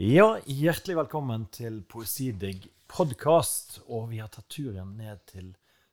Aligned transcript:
Ja, 0.00 0.38
hjertelig 0.48 0.94
velkommen 0.96 1.42
til 1.52 1.82
Poesidigg 1.84 2.62
podkast. 2.88 3.82
Og 3.92 4.06
vi 4.08 4.22
har 4.22 4.30
tatt 4.32 4.46
turen 4.48 4.94
ned 4.96 5.20
til 5.28 5.50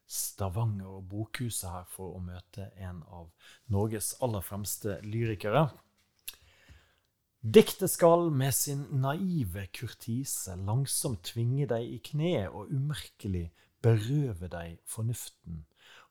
Stavanger 0.08 0.94
og 1.02 1.10
Bokhuset 1.12 1.68
her 1.68 1.90
for 1.92 2.16
å 2.16 2.22
møte 2.24 2.70
en 2.80 3.02
av 3.12 3.26
Norges 3.68 4.14
aller 4.24 4.46
fremste 4.48 4.96
lyrikere. 5.04 5.66
Diktet 7.44 7.92
skal 7.92 8.30
med 8.32 8.56
sin 8.56 8.88
naive 9.04 9.68
kurtise 9.76 10.56
langsomt 10.56 11.26
tvinge 11.34 11.68
deg 11.68 11.92
i 11.92 12.00
kne 12.00 12.48
og 12.48 12.72
umerkelig 12.72 13.50
berøve 13.84 14.48
deg 14.56 14.80
fornuften. 14.88 15.66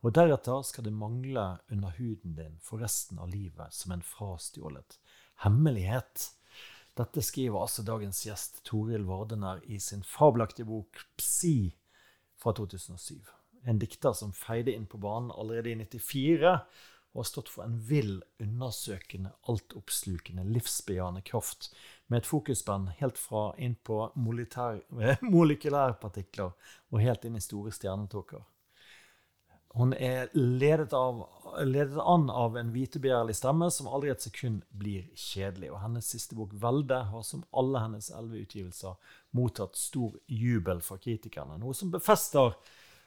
Og 0.05 0.13
deretter 0.21 0.69
skal 0.69 0.85
det 0.85 0.99
mangle 1.01 1.55
under 1.73 1.97
huden 1.97 2.37
din 2.37 2.61
for 2.61 2.85
resten 2.85 3.25
av 3.25 3.33
livet 3.33 3.73
som 3.73 3.97
en 3.97 4.05
frastjålet 4.05 5.01
hemmelighet. 5.49 6.35
Dette 6.97 7.21
skriver 7.21 7.61
altså 7.61 7.85
dagens 7.85 8.23
gjest 8.25 8.63
Toril 8.65 9.05
Vardenær 9.05 9.61
i 9.69 9.77
sin 9.83 10.05
fabelaktige 10.07 10.69
bok 10.69 11.03
Psi 11.21 11.77
fra 12.41 12.55
2007. 12.57 13.21
En 13.69 13.81
dikter 13.83 14.15
som 14.17 14.33
feide 14.33 14.73
inn 14.73 14.87
på 14.89 15.01
banen 15.03 15.33
allerede 15.35 15.75
i 15.75 15.77
94 15.83 16.55
og 17.17 17.21
har 17.21 17.29
stått 17.29 17.49
for 17.53 17.65
en 17.65 17.77
vill, 17.89 18.19
undersøkende, 18.41 19.33
altoppslukende, 19.49 20.45
livsbejaende 20.53 21.23
kraft 21.25 21.71
med 22.09 22.23
et 22.23 22.29
fokusband 22.29 22.91
helt 23.01 23.21
fra 23.21 23.51
inn 23.61 23.77
på 23.89 24.03
molekylærpartikler 25.37 26.53
og 26.53 27.01
helt 27.01 27.25
inn 27.25 27.37
i 27.41 27.45
store 27.45 27.73
stjernetåker. 27.73 28.45
Hun 29.77 29.93
er 29.93 30.31
ledet, 30.33 30.95
av, 30.97 31.19
ledet, 31.61 31.99
an 32.01 32.31
av 32.33 32.55
en 32.57 32.71
vitebegjærlig 32.73 33.35
stemme 33.37 33.69
som 33.71 33.91
aldri 33.93 34.09
et 34.09 34.25
sekund 34.25 34.63
blir 34.73 35.05
kjedelig. 35.13 35.69
Og 35.75 35.83
hennes 35.83 36.09
siste 36.09 36.37
bok, 36.39 36.55
'Velde', 36.57 37.03
har 37.11 37.23
som 37.23 37.45
alle 37.53 37.83
hennes 37.85 38.09
elleve 38.11 38.47
utgivelser 38.47 38.97
mottatt 39.37 39.77
stor 39.77 40.17
jubel 40.27 40.81
fra 40.81 40.97
kritikerne. 40.97 41.59
Noe 41.61 41.77
som 41.77 41.93
befester 41.93 42.57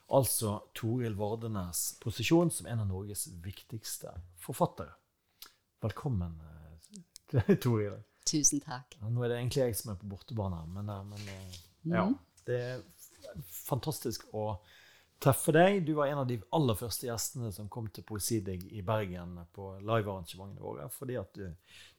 altså 0.10 0.60
Toril 0.78 1.16
Vardenes 1.18 1.98
posisjon 2.02 2.52
som 2.54 2.68
en 2.70 2.84
av 2.86 2.88
Norges 2.90 3.28
viktigste 3.44 4.14
forfattere. 4.42 4.94
Velkommen, 5.82 6.38
eh, 7.34 7.56
Toril. 7.64 7.98
Tusen 8.30 8.62
takk. 8.62 8.98
Ja, 9.02 9.10
nå 9.10 9.24
er 9.24 9.34
det 9.34 9.40
egentlig 9.40 9.64
jeg 9.64 9.78
som 9.80 9.94
er 9.94 10.02
på 10.02 10.10
bortebane, 10.12 10.62
men, 10.74 10.90
eh, 10.90 11.06
men 11.14 11.34
eh, 11.34 11.60
ja, 11.96 12.06
mm. 12.06 12.18
det 12.46 12.62
er 12.62 12.84
fantastisk 13.66 14.28
å 14.38 14.52
treffe 15.20 15.54
deg. 15.56 15.82
Du 15.86 15.94
var 15.98 16.08
en 16.08 16.22
av 16.24 16.28
de 16.28 16.40
aller 16.56 16.78
første 16.80 17.08
gjestene 17.10 17.52
som 17.56 17.70
kom 17.72 17.90
til 17.94 18.06
Poesidig 18.08 18.60
i 18.76 18.84
Bergen 18.86 19.36
på 19.56 19.72
livearrangementene 19.84 20.64
våre. 20.64 20.88
Fordi 20.94 21.18
at 21.20 21.34
du, 21.36 21.48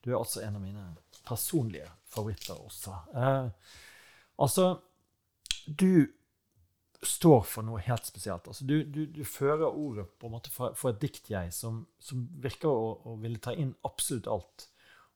du, 0.00 0.10
er 0.10 0.18
altså 0.18 0.44
en 0.44 0.56
av 0.58 0.64
mine 0.64 0.86
personlige 1.26 1.88
favoritter 2.10 2.56
også. 2.56 2.96
Eh, 3.14 3.76
altså, 4.40 4.70
du 5.66 6.08
står 7.02 7.44
for 7.48 7.64
noe 7.64 7.80
helt 7.84 8.08
spesielt. 8.08 8.48
Altså, 8.48 8.66
du, 8.68 8.82
du, 8.84 9.04
du, 9.08 9.22
fører 9.24 9.68
ordet 9.68 10.06
på 10.20 10.28
en 10.28 10.36
måte 10.36 10.52
for, 10.52 10.76
for 10.76 10.92
et 10.92 11.00
dikt-jeg 11.00 11.52
som, 11.56 11.84
som, 12.00 12.26
virker 12.42 12.68
å, 12.68 12.92
å, 13.04 13.16
ville 13.22 13.40
ta 13.40 13.54
inn 13.56 13.72
absolutt 13.88 14.28
alt. 14.30 14.68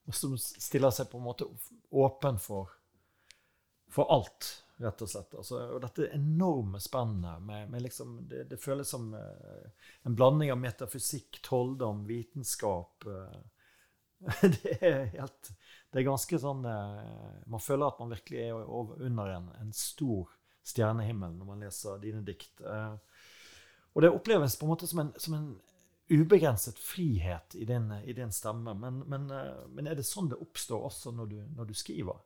Og 0.05 0.17
som 0.17 0.37
stiller 0.37 0.93
seg 0.93 1.09
på 1.09 1.17
en 1.17 1.25
måte 1.25 1.49
åpen 1.93 2.37
for, 2.41 2.73
for 3.89 4.09
alt 4.13 4.64
rett 4.77 5.01
og 5.01 5.09
slett. 5.09 5.35
Altså, 5.39 5.59
og 5.75 5.81
dette 5.83 6.09
enorme 6.15 6.79
spennet 6.83 7.43
med, 7.43 7.69
med 7.71 7.83
liksom, 7.85 8.17
det, 8.29 8.45
det, 8.51 8.59
føles 8.61 8.89
som 8.91 9.13
uh, 9.15 9.91
en 10.03 10.15
blanding 10.17 10.51
av 10.51 10.59
metafysikk, 10.59 11.39
trolldom, 11.45 12.03
vitenskap. 12.09 13.07
Uh, 13.07 14.25
det 14.41 14.77
er 14.79 15.05
helt 15.15 15.51
Det 15.91 15.99
er 15.99 16.07
ganske 16.07 16.37
sånn 16.39 16.63
uh, 16.63 17.41
Man 17.51 17.61
føler 17.61 17.89
at 17.89 17.99
man 17.99 18.13
virkelig 18.15 18.45
er 18.45 18.55
over, 18.63 19.01
under 19.03 19.33
en, 19.35 19.49
en, 19.59 19.73
stor 19.75 20.31
stjernehimmel 20.65 21.35
når 21.35 21.49
man 21.49 21.61
leser 21.61 21.99
dine 22.01 22.23
dikt. 22.25 22.63
og 22.65 24.01
det 24.01 24.09
oppleves 24.09 24.55
på 24.57 24.65
en 24.65 24.71
måte 24.71 24.87
som 24.89 25.03
en, 25.03 25.11
som 25.21 25.35
en 25.37 25.51
ubegrenset 26.09 26.79
frihet 26.81 27.53
i 27.59 27.67
din, 27.69 27.91
i 28.01 28.15
din 28.17 28.31
stemme. 28.33 28.73
Men, 28.73 29.03
men, 29.05 29.27
men, 29.75 29.85
er 29.85 29.93
det 29.99 30.07
sånn 30.09 30.31
det 30.31 30.39
oppstår 30.41 30.87
også 30.89 31.13
når 31.13 31.29
du, 31.29 31.37
når 31.59 31.69
du 31.69 31.75
skriver? 31.77 32.17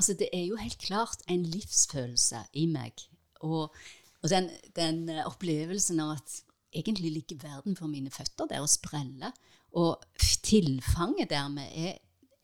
Altså, 0.00 0.16
det 0.16 0.30
er 0.32 0.46
jo 0.48 0.56
helt 0.56 0.80
klart 0.80 1.24
en 1.28 1.42
livsfølelse 1.44 2.40
i 2.56 2.64
meg. 2.70 3.02
Og, 3.44 3.74
og 4.22 4.32
den, 4.32 4.48
den, 4.76 5.02
eh, 5.12 5.26
opplevelsen 5.28 6.00
av 6.00 6.14
at 6.16 6.38
egentlig 6.72 7.12
ligger 7.12 7.42
verden 7.42 7.76
for 7.76 7.90
mine 7.90 8.12
føtter 8.14 8.48
der 8.48 8.64
og 8.64 8.70
spreller. 8.72 9.36
Og 9.76 10.00
tilfanget 10.46 11.30
dermed 11.30 11.68
er 11.76 11.98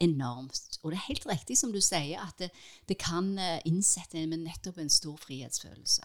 enormt. 0.05 0.77
Og 0.83 0.93
det 0.93 0.99
er 0.99 1.09
helt 1.09 1.27
riktig 1.31 1.57
som 1.57 1.73
du 1.73 1.81
sier, 1.81 2.21
at 2.21 2.37
det, 2.43 2.51
det 2.91 2.99
kan 3.01 3.33
innsette 3.65 4.21
en 4.21 4.35
med 4.35 4.45
nettopp 4.45 4.83
en 4.83 4.93
stor 4.93 5.17
frihetsfølelse. 5.25 6.05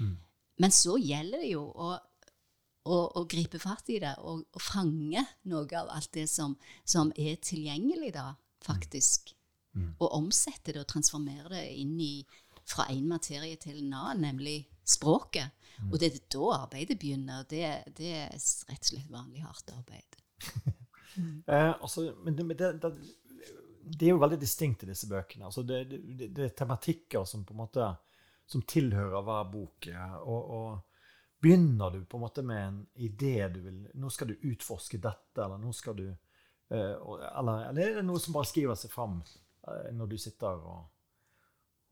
Mm. 0.00 0.16
Men 0.64 0.72
så 0.72 0.96
gjelder 0.96 1.44
det 1.44 1.52
jo 1.52 1.66
å, 1.68 1.92
og, 2.86 3.04
og 3.18 3.28
gripe 3.30 3.60
fatt 3.60 3.90
i 3.92 4.00
det 4.02 4.14
og, 4.22 4.46
og, 4.52 4.62
fange 4.62 5.24
noe 5.50 5.66
av 5.76 5.90
alt 5.92 6.12
det 6.16 6.26
som, 6.30 6.56
som 6.88 7.12
er 7.18 7.36
tilgjengelig 7.44 8.14
da, 8.16 8.30
faktisk. 8.64 9.35
Mm. 9.76 9.92
Og 10.00 10.14
omsette 10.16 10.72
det 10.72 10.82
og 10.82 10.88
transformere 10.90 11.52
det 11.52 11.64
inn 11.82 11.96
i 12.00 12.14
fra 12.66 12.88
en 12.90 13.04
materie 13.08 13.58
til 13.62 13.78
en 13.78 13.92
annen, 13.94 14.24
nemlig 14.26 14.56
språket. 14.86 15.54
Mm. 15.78 15.92
Og 15.92 16.00
det 16.00 16.08
er 16.08 16.18
da 16.32 16.48
arbeidet 16.62 16.98
begynner. 16.98 17.44
Det, 17.50 17.62
det 17.98 18.10
er 18.22 18.32
rett 18.32 18.80
og 18.80 18.90
slett 18.90 19.12
vanlig 19.12 19.44
hardt 19.44 19.70
arbeid. 19.74 20.18
eh, 21.52 21.72
altså, 21.72 22.08
men 22.24 22.38
det, 22.38 22.48
det, 22.58 22.90
det, 23.84 24.08
er 24.08 24.14
jo 24.14 24.22
veldig 24.22 24.40
distinkt 24.40 24.82
i 24.82 24.90
disse 24.90 25.08
bøkene. 25.10 25.46
Altså, 25.46 25.62
det, 25.62 26.32
er 26.32 26.56
tematikker 26.58 27.24
som 27.28 27.46
på 27.46 27.54
en 27.54 27.62
måte 27.62 27.92
som 28.46 28.62
tilhører 28.62 29.26
hver 29.26 29.48
bok. 29.52 29.90
Og, 30.24 30.52
og, 30.58 30.84
begynner 31.42 31.92
du 31.92 32.04
på 32.08 32.16
en 32.16 32.22
måte 32.24 32.42
med 32.42 32.62
en 32.64 32.78
idé 32.96 33.44
du 33.52 33.58
vil 33.60 33.82
Nå 34.00 34.08
skal 34.10 34.30
du 34.30 34.46
utforske 34.48 34.98
dette, 34.98 35.36
eller 35.36 35.60
nå 35.60 35.68
skal 35.76 35.94
du 35.98 36.06
eh, 36.08 36.94
eller, 36.96 37.68
eller 37.68 37.82
er 37.84 37.98
det 37.98 38.04
noe 38.08 38.18
som 38.18 38.34
bare 38.34 38.48
skriver 38.48 38.78
seg 38.80 38.90
fram 38.90 39.18
når 39.92 40.12
du 40.12 40.16
sitter 40.20 40.46
og, 40.46 40.84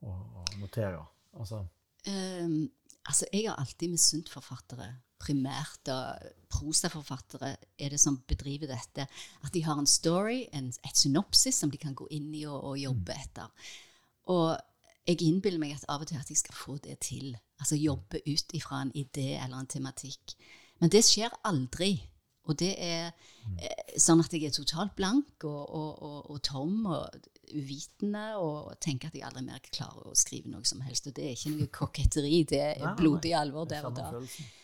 og, 0.01 0.19
og 0.41 0.59
noterer? 0.59 1.03
Altså. 1.35 1.65
Um, 2.07 2.69
altså, 3.05 3.25
jeg 3.33 3.49
har 3.49 3.59
alltid 3.59 3.91
misunt 3.91 4.29
forfattere. 4.29 4.91
Primært 5.19 5.89
og 5.89 6.29
prosaforfattere 6.51 7.55
er 7.79 7.89
det 7.89 7.99
som 7.99 8.19
bedriver 8.27 8.69
dette. 8.69 9.07
At 9.43 9.53
de 9.53 9.63
har 9.63 9.79
en 9.79 9.89
story, 9.89 10.45
en, 10.53 10.69
et 10.69 10.97
synopsis 10.97 11.55
som 11.55 11.71
de 11.71 11.81
kan 11.81 11.95
gå 11.95 12.07
inn 12.11 12.33
i 12.35 12.45
og, 12.45 12.59
og 12.63 12.79
jobbe 12.79 13.15
mm. 13.15 13.21
etter. 13.23 13.69
Og 14.33 14.55
jeg 15.05 15.21
innbiller 15.21 15.61
meg 15.61 15.75
at 15.75 15.85
av 15.89 16.01
og 16.01 16.09
til 16.09 16.19
at 16.19 16.29
jeg 16.29 16.41
skal 16.41 16.57
få 16.57 16.77
det 16.83 16.99
til. 17.05 17.35
Altså 17.61 17.77
jobbe 17.77 18.21
ut 18.25 18.57
ifra 18.57 18.81
en 18.81 18.93
idé 18.97 19.35
eller 19.37 19.59
en 19.59 19.69
tematikk. 19.69 20.35
Men 20.81 20.91
det 20.91 21.05
skjer 21.07 21.33
aldri. 21.47 21.95
Og 22.45 22.57
det 22.59 22.73
er 22.77 23.09
mm. 23.09 23.57
eh, 23.65 23.95
sånn 24.01 24.21
at 24.21 24.33
jeg 24.33 24.49
er 24.49 24.53
totalt 24.53 24.93
blank 24.97 25.45
og, 25.47 25.63
og, 25.65 25.91
og, 26.05 26.19
og 26.35 26.41
tom 26.45 26.85
og 26.85 27.29
uvitende 27.53 28.23
og 28.41 28.73
tenker 28.83 29.11
at 29.11 29.17
jeg 29.17 29.25
aldri 29.27 29.45
mer 29.45 29.61
klarer 29.67 30.09
å 30.09 30.17
skrive 30.17 30.51
noe 30.51 30.65
som 30.67 30.81
helst. 30.85 31.09
Og 31.09 31.15
det 31.17 31.27
er 31.27 31.35
ikke 31.37 31.53
noe 31.53 31.71
koketteri, 31.79 32.41
det 32.49 32.63
er 32.73 32.97
blodig 32.97 33.35
alvor 33.37 33.69
der 33.69 33.87
og 33.87 33.95
da. 33.97 34.09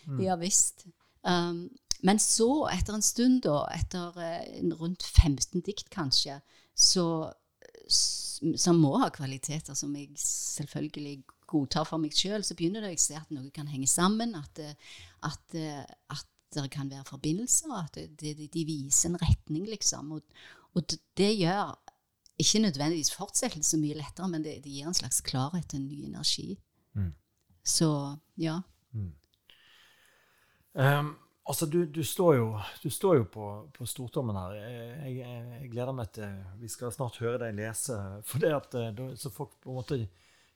Mm. 0.08 0.22
Ja 0.26 0.38
visst. 0.42 0.88
Um, 1.22 1.68
men 2.02 2.18
så, 2.18 2.50
etter 2.74 2.98
en 2.98 3.06
stund, 3.06 3.44
da, 3.46 3.62
etter 3.76 4.16
uh, 4.18 4.78
rundt 4.80 5.06
15 5.06 5.62
dikt 5.68 5.92
kanskje, 5.94 6.40
så, 6.74 7.06
som 7.88 8.82
må 8.82 8.96
ha 9.04 9.12
kvaliteter 9.14 9.78
som 9.78 9.94
jeg 9.96 10.10
selvfølgelig 10.18 11.20
godtar 11.52 11.88
for 11.88 12.02
meg 12.02 12.16
sjøl, 12.16 12.44
så 12.46 12.56
begynner 12.58 12.86
det 12.86 12.96
å 12.96 13.02
se 13.02 13.18
at 13.20 13.32
noe 13.34 13.52
kan 13.54 13.70
henge 13.70 13.90
sammen, 13.92 14.36
at, 14.40 14.62
eh, 14.64 14.98
at, 15.28 15.58
eh, 15.58 15.84
at 16.14 16.28
det 16.56 16.68
kan 16.74 16.90
være 16.92 17.08
forbindelser, 17.08 17.72
at 17.76 18.00
de, 18.20 18.34
de, 18.42 18.64
viser 18.68 19.12
en 19.12 19.20
retning, 19.22 19.68
liksom. 19.70 20.16
Og, 20.18 20.44
og 20.76 20.96
det 21.20 21.32
gjør 21.40 21.76
ikke 22.42 22.64
nødvendigvis 22.66 23.14
fortsettelse 23.16 23.76
så 23.76 23.80
mye 23.80 23.98
lettere, 23.98 24.30
men 24.32 24.44
det, 24.46 24.60
det, 24.66 24.74
gir 24.74 24.90
en 24.90 24.98
slags 24.98 25.22
klarhet 25.26 25.68
til 25.70 25.82
en 25.82 25.90
ny 25.90 26.06
energi. 26.10 26.56
Mm. 26.98 27.12
Så 27.64 27.90
ja. 28.42 28.60
Mm. 28.94 29.12
Um, 30.74 31.12
altså, 31.46 31.66
du, 31.66 31.86
du, 31.86 32.04
står 32.04 32.36
jo, 32.36 32.48
du, 32.84 32.90
står 32.90 33.18
jo, 33.20 33.28
på, 33.34 33.48
på 33.76 33.88
stortommen 33.90 34.40
her. 34.40 34.56
Jeg, 34.58 35.18
jeg, 35.18 35.44
jeg, 35.58 35.72
gleder 35.74 35.98
meg 35.98 36.14
til 36.16 36.40
Vi 36.62 36.72
skal 36.72 36.94
snart 36.96 37.20
høre 37.22 37.42
deg 37.46 37.60
lese, 37.60 37.98
for 38.28 38.44
det 38.44 38.56
at, 38.56 38.80
eh, 38.80 39.04
så 39.20 39.34
folk 39.34 39.58
på 39.62 39.72
en 39.72 39.82
måte 39.82 40.00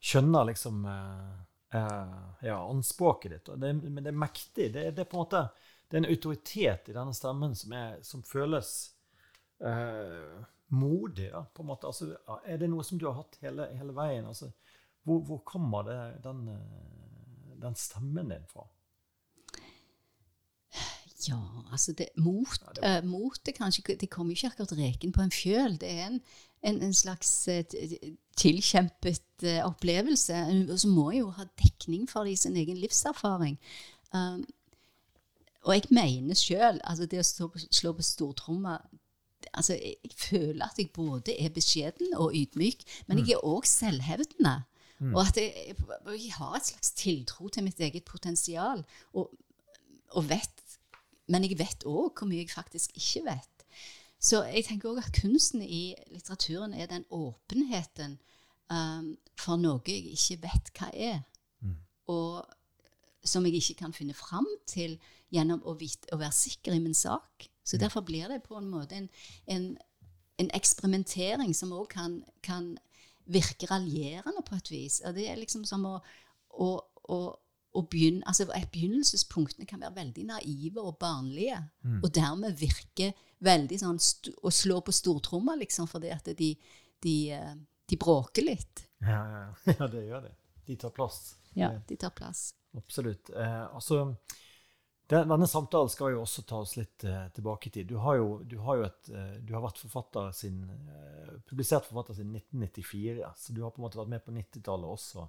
skjønner 0.06 0.50
liksom 0.52 0.84
uh, 0.86 1.38
uh, 1.76 2.18
ja, 2.46 2.58
anspråket 2.58 3.38
ditt. 3.38 3.54
Det, 3.62 3.72
men 3.84 4.04
det 4.04 4.12
er 4.12 4.24
mektig. 4.26 4.70
Det, 4.74 4.90
det, 4.92 5.06
er 5.06 5.10
på 5.10 5.18
en 5.18 5.26
måte 5.26 5.48
det 5.86 5.98
er 5.98 6.02
en 6.02 6.12
autoritet 6.12 6.90
i 6.90 6.96
denne 6.96 7.14
stemmen 7.14 7.54
som, 7.58 7.74
er, 7.78 7.98
som 8.06 8.24
føles 8.26 8.70
uh, 9.62 10.42
modig, 10.67 11.29
da, 11.31 11.44
på 11.53 11.63
en 11.63 11.69
måte. 11.69 11.88
Altså, 11.88 12.15
er 12.45 12.57
det 12.62 12.69
noe 12.71 12.83
som 12.83 13.00
du 13.00 13.07
har 13.09 13.19
hatt 13.19 13.38
hele, 13.44 13.67
hele 13.77 13.95
veien? 13.95 14.25
Altså, 14.25 14.50
hvor, 15.06 15.19
hvor, 15.27 15.44
kommer 15.45 15.85
det, 15.85 16.00
den, 16.23 16.47
eh, 16.50 17.59
den, 17.62 17.75
stemmen 17.75 18.31
din 18.33 18.47
fra? 18.50 18.65
Ja, 21.27 21.39
altså 21.71 21.94
det, 21.94 22.09
mot, 22.17 22.59
Ja, 22.62 22.73
det 22.75 22.97
eh, 22.97 23.06
motet 23.06 23.56
kanskje 23.57 23.95
Det 23.97 24.09
kommer 24.09 24.33
jo 24.33 24.35
ikke 24.35 24.47
akkurat 24.47 24.77
reken 24.77 25.12
på 25.12 25.21
en 25.21 25.31
fjøl. 25.31 25.77
Det 25.81 25.89
er 25.89 26.07
en, 26.07 26.19
en, 26.62 26.81
en 26.81 26.94
slags 26.94 27.47
eh, 27.47 27.63
tilkjempet 28.38 29.23
uh, 29.44 29.65
opplevelse. 29.65 30.41
Og 30.69 30.79
så 30.79 30.88
må 30.88 31.12
jeg 31.12 31.23
jo 31.23 31.31
ha 31.38 31.47
dekning 31.62 32.09
for 32.09 32.23
det 32.23 32.35
i 32.35 32.41
sin 32.44 32.57
egen 32.57 32.77
livserfaring. 32.77 33.57
Um, 34.13 34.44
og 35.65 35.73
jeg 35.73 35.89
mener 35.89 36.38
sjøl 36.38 36.79
altså 36.83 37.07
det 37.09 37.19
å 37.19 37.25
slå 37.25 37.47
på, 37.53 37.62
slå 37.73 37.94
på 37.97 38.06
stortromma 38.06 38.77
altså 39.53 39.74
jeg, 39.74 39.95
føler 40.15 40.65
at 40.65 40.80
jeg 40.80 40.92
både 40.94 41.36
er 41.39 41.50
beskjeden 41.53 42.13
og 42.13 42.36
ydmyk, 42.36 42.83
men 43.07 43.21
jeg 43.21 43.36
er 43.36 43.45
òg 43.45 43.68
selvhevdende. 43.69 44.56
Og 45.13 45.21
at 45.21 45.38
jeg, 45.38 45.75
jeg, 46.07 46.33
har 46.38 46.56
et 46.56 46.69
slags 46.69 46.92
tiltro 46.95 47.50
til 47.50 47.63
mitt 47.63 47.80
eget 47.80 48.06
potensial. 48.07 48.86
Og, 49.13 49.31
og 50.15 50.30
vet, 50.30 50.77
men 51.27 51.44
jeg 51.44 51.59
vet 51.59 51.83
òg 51.86 52.15
hvor 52.15 52.30
mye 52.30 52.45
jeg 52.45 52.53
faktisk 52.56 52.95
ikke 52.95 53.25
vet. 53.27 53.65
Så 54.19 54.42
jeg 54.47 54.65
tenker 54.65 54.94
òg 54.94 55.03
at 55.03 55.13
kunsten 55.19 55.62
i 55.62 55.94
litteraturen 56.09 56.74
er 56.74 56.88
den 56.89 57.06
åpenheten 57.13 58.18
um, 58.71 59.15
for 59.38 59.59
noe 59.62 59.83
jeg 59.86 60.15
ikke 60.15 60.41
vet 60.48 60.71
hva 60.80 60.89
er. 60.94 61.19
Og 62.07 62.45
som 63.25 63.45
jeg 63.45 63.57
ikke 63.59 63.81
kan 63.81 63.94
finne 63.94 64.13
fram 64.13 64.48
til 64.69 65.00
gjennom 65.33 65.63
å, 65.65 65.74
vite, 65.80 66.12
å 66.13 66.19
være 66.21 66.36
sikker 66.38 66.75
i 66.75 66.81
min 66.81 66.95
sak. 66.98 67.48
Så 67.65 67.79
derfor 67.81 68.06
blir 68.06 68.29
det 68.29 68.44
på 68.45 68.57
en 68.59 68.69
måte 68.69 68.95
en, 69.00 69.07
en, 69.50 69.71
en 70.38 70.51
eksperimentering 70.53 71.56
som 71.57 71.73
òg 71.73 71.89
kan, 71.95 72.19
kan 72.45 72.75
virke 73.25 73.67
raljerende 73.71 74.44
på 74.45 74.57
et 74.59 74.71
vis. 74.71 75.00
Og 75.06 75.15
det 75.17 75.25
er 75.31 75.39
liksom 75.41 75.65
som 75.65 75.85
å, 75.89 75.95
å, 76.62 76.69
å, 77.09 77.19
å 77.75 77.85
begynne 77.89 78.25
altså 78.29 78.47
Begynnelsespunktene 78.47 79.67
kan 79.69 79.81
være 79.81 79.97
veldig 79.97 80.27
naive 80.29 80.83
og 80.83 81.00
barnlige, 81.01 81.57
og 82.03 82.12
dermed 82.15 82.59
virke 82.59 83.12
veldig 83.45 83.79
sånn 83.81 84.00
å 84.45 84.51
slå 84.53 84.79
på 84.85 84.94
stortromma, 84.95 85.57
liksom, 85.59 85.89
fordi 85.89 86.12
at 86.13 86.29
de, 86.38 86.51
de, 87.03 87.15
eh, 87.35 87.56
de 87.89 87.97
bråker 88.00 88.45
litt. 88.45 88.85
Ja, 89.03 89.23
ja, 89.33 89.47
ja. 89.79 89.88
det 89.91 90.06
gjør 90.06 90.27
det. 90.29 90.35
De 90.65 90.77
tar 90.81 90.94
plass. 90.95 91.35
Ja, 91.56 91.71
de 91.88 91.97
tar 92.00 92.13
plass. 92.15 92.53
Absolutt. 92.77 93.29
Eh, 93.29 93.75
altså, 93.75 94.15
denne 95.10 95.48
samtalen 95.48 95.92
skal 95.92 96.16
jo 96.16 96.24
også 96.24 96.44
ta 96.50 96.60
oss 96.63 96.75
litt 96.80 97.04
eh, 97.06 97.28
tilbake 97.36 97.69
i 97.69 97.74
tid. 97.75 97.88
Du 97.90 98.00
har 98.02 98.18
jo, 98.18 98.40
du 98.44 98.57
har 98.66 98.80
jo 98.80 98.88
et, 98.88 99.10
eh, 99.13 99.36
du 99.46 99.54
har 99.54 99.62
vært 99.66 99.81
forfatter 99.84 100.31
sin, 100.34 100.63
eh, 100.66 101.36
publisert 101.46 101.86
forfatter 101.86 102.18
siden 102.18 102.34
1994, 102.40 103.31
så 103.38 103.54
du 103.54 103.62
har 103.62 103.74
på 103.75 103.81
en 103.81 103.86
måte 103.86 104.02
vært 104.02 104.13
med 104.16 104.25
på 104.25 104.34
90-tallet 104.34 104.98
også. 104.98 105.28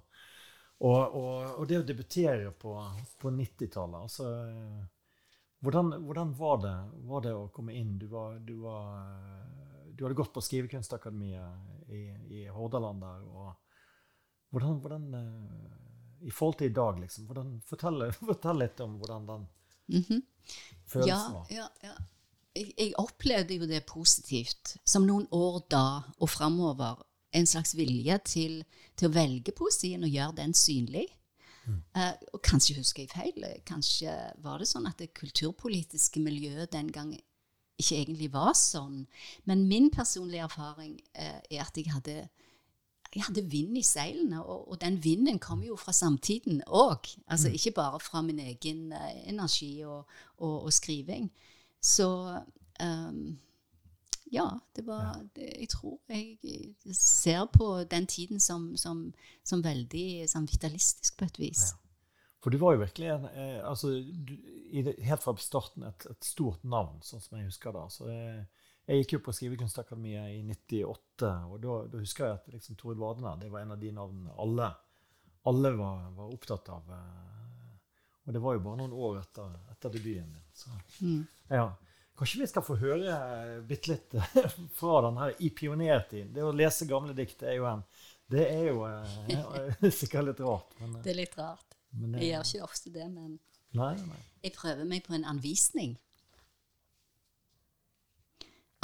Og, 0.77 1.15
og, 1.17 1.57
og 1.57 1.63
det 1.69 1.79
å 1.81 1.85
debutere 1.85 2.51
på, 2.53 2.73
på 3.21 3.33
90-tallet, 3.33 4.07
altså 4.07 4.31
eh, 4.49 4.81
hvordan, 5.65 5.93
hvordan 6.05 6.33
var, 6.37 6.57
det, 6.61 6.75
var 7.09 7.23
det 7.25 7.33
å 7.33 7.47
komme 7.53 7.73
inn? 7.73 7.95
Du, 7.97 8.05
var, 8.11 8.37
du, 8.45 8.53
var, 8.61 8.99
eh, 9.01 9.93
du 9.93 10.05
hadde 10.05 10.17
gått 10.19 10.33
på 10.35 10.43
Skrivekunstakademiet 10.45 11.89
i, 11.93 12.03
i 12.37 12.43
Hordaland 12.53 13.01
der. 13.01 13.25
og 13.25 14.53
hvordan, 14.53 14.81
hvordan 14.83 15.07
eh, 15.17 16.27
I 16.29 16.33
forhold 16.33 16.59
til 16.59 16.69
i 16.69 16.75
dag, 16.77 17.01
liksom, 17.01 17.25
hvordan, 17.29 17.55
fortell, 17.65 18.09
fortell 18.31 18.61
litt 18.61 18.85
om 18.85 18.99
hvordan 19.01 19.29
den 19.31 19.47
Mhm. 19.87 20.23
følelsen 20.85 21.35
Ja, 21.51 21.63
ja, 21.63 21.67
ja. 21.83 21.95
Jeg, 22.55 22.73
jeg 22.77 22.93
opplevde 22.97 23.55
jo 23.55 23.67
det 23.69 23.83
positivt. 23.85 24.77
Som 24.85 25.05
noen 25.05 25.27
år 25.31 25.61
da 25.69 26.01
og 26.17 26.29
framover 26.29 27.03
en 27.35 27.45
slags 27.45 27.75
vilje 27.77 28.17
til, 28.25 28.63
til 28.97 29.09
å 29.09 29.13
velge 29.13 29.53
poesien 29.53 30.03
og 30.03 30.09
gjøre 30.09 30.39
den 30.39 30.53
synlig. 30.57 31.05
Eh, 31.67 32.13
og 32.33 32.41
kanskje 32.45 32.77
husker 32.79 33.03
jeg 33.03 33.11
feil. 33.11 33.45
Kanskje 33.67 34.13
var 34.43 34.61
det 34.61 34.69
sånn 34.69 34.87
at 34.89 34.99
det 35.01 35.13
kulturpolitiske 35.17 36.21
miljøet 36.23 36.71
den 36.73 36.91
gang 36.95 37.13
ikke 37.77 37.99
egentlig 37.99 38.31
var 38.33 38.53
sånn. 38.57 39.03
Men 39.45 39.67
min 39.69 39.91
personlige 39.93 40.47
erfaring 40.47 40.95
uh, 41.13 41.39
er 41.45 41.61
at 41.61 41.77
jeg 41.77 41.91
hadde 41.93 42.15
jeg 43.15 43.23
hadde 43.23 43.45
vind 43.49 43.77
i 43.77 43.83
seilene, 43.85 44.43
og, 44.43 44.71
og 44.71 44.81
den 44.81 44.99
vinden 45.03 45.39
kom 45.39 45.63
jo 45.63 45.75
fra 45.79 45.93
samtiden 45.95 46.61
òg. 46.67 47.09
Altså 47.27 47.49
ikke 47.49 47.71
bare 47.71 47.99
fra 47.99 48.21
min 48.21 48.39
egen 48.39 48.91
eh, 48.93 49.29
energi 49.29 49.81
og, 49.85 50.05
og, 50.37 50.63
og 50.63 50.73
skriving. 50.73 51.31
Så 51.81 52.09
um, 52.83 53.37
ja, 54.31 54.49
det 54.75 54.87
var 54.87 55.21
det, 55.35 55.53
Jeg 55.59 55.69
tror 55.69 55.99
jeg 56.09 56.37
eh, 56.43 56.93
ser 56.93 57.45
på 57.45 57.83
den 57.83 58.07
tiden 58.07 58.39
som, 58.39 58.77
som, 58.77 59.13
som 59.43 59.63
veldig 59.63 60.29
som 60.29 60.47
vitalistisk 60.47 61.17
på 61.17 61.25
et 61.25 61.39
vis. 61.39 61.73
For 62.43 62.53
du 62.53 62.57
var 62.57 62.75
jo 62.75 62.83
virkelig 62.83 63.09
en, 63.11 63.25
eh, 63.25 63.69
altså, 63.69 63.87
du, 64.27 64.35
i 64.69 64.81
det, 64.81 64.95
helt 65.03 65.23
fra 65.23 65.35
starten 65.41 65.83
et, 65.83 66.05
et 66.09 66.25
stort 66.25 66.63
navn, 66.63 66.99
sånn 67.03 67.23
som 67.23 67.39
jeg 67.39 67.49
husker 67.49 67.73
det. 67.73 67.81
Altså, 67.87 68.09
jeg, 68.11 68.45
jeg 68.87 69.01
gikk 69.03 69.13
jo 69.17 69.19
på 69.25 69.33
Skrivekunstakademiet 69.35 70.29
i 70.37 70.41
98, 70.47 71.31
og 71.51 71.57
da, 71.63 71.77
da 71.91 71.99
husker 72.01 72.25
jeg 72.25 72.37
at 72.39 72.45
liksom, 72.53 72.77
Toril 72.79 72.99
Vardene 73.01 73.33
det 73.41 73.49
var 73.51 73.65
en 73.65 73.73
av 73.75 73.79
de 73.81 73.91
navnene 73.91 74.35
alle, 74.39 74.69
alle 75.51 75.71
var, 75.75 76.05
var 76.15 76.31
opptatt 76.33 76.69
av. 76.73 76.91
eh, 76.95 77.23
Og 78.27 78.33
det 78.35 78.41
var 78.43 78.55
jo 78.57 78.63
bare 78.63 78.79
noen 78.81 78.93
år 78.93 79.19
etter, 79.21 79.51
etter 79.71 79.93
debuten 79.97 80.31
din. 80.33 80.47
Så, 80.53 80.69
Mm. 81.01 81.27
ja. 81.49 81.67
Kanskje 82.17 82.39
vi 82.41 82.47
skal 82.49 82.63
få 82.65 82.75
høre 82.81 83.61
bitte 83.69 83.91
litt 83.91 84.15
eh, 84.17 84.55
fra 84.79 85.01
den 85.05 85.17
her 85.21 85.35
i 85.39 85.49
pionertiden. 85.53 86.31
Det 86.33 86.43
å 86.43 86.51
lese 86.55 86.87
gamle 86.89 87.13
dikt 87.13 87.43
er 87.43 87.59
jo 87.59 87.67
en 87.69 87.83
Det 88.27 88.43
er 88.49 88.65
jo 88.73 88.81
eh, 88.87 89.91
sikkert 89.99 90.25
litt 90.31 90.39
rart, 90.43 90.73
men, 90.81 90.95
eh, 90.97 91.03
Det 91.05 91.11
er 91.13 91.19
litt 91.21 91.37
rart. 91.37 91.77
men 91.93 92.11
det, 92.15 92.23
Jeg 92.25 92.31
gjør 92.33 92.49
ikke 92.49 92.63
ofte 92.71 92.91
det, 92.95 93.05
men 93.13 93.37
Nei, 93.77 93.93
nei. 93.99 94.17
jeg 94.43 94.53
prøver 94.57 94.85
meg 94.89 95.03
på 95.05 95.13
en 95.13 95.23
anvisning. 95.27 95.97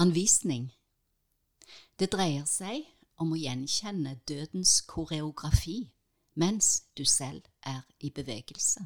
Anvisning. 0.03 0.65
Det 1.95 2.09
dreier 2.11 2.43
seg 2.49 2.81
om 3.23 3.29
å 3.31 3.37
gjenkjenne 3.39 4.17
dødens 4.27 4.81
koreografi 4.89 5.77
mens 6.35 6.89
du 6.97 7.05
selv 7.07 7.45
er 7.63 7.85
i 8.03 8.09
bevegelse. 8.11 8.83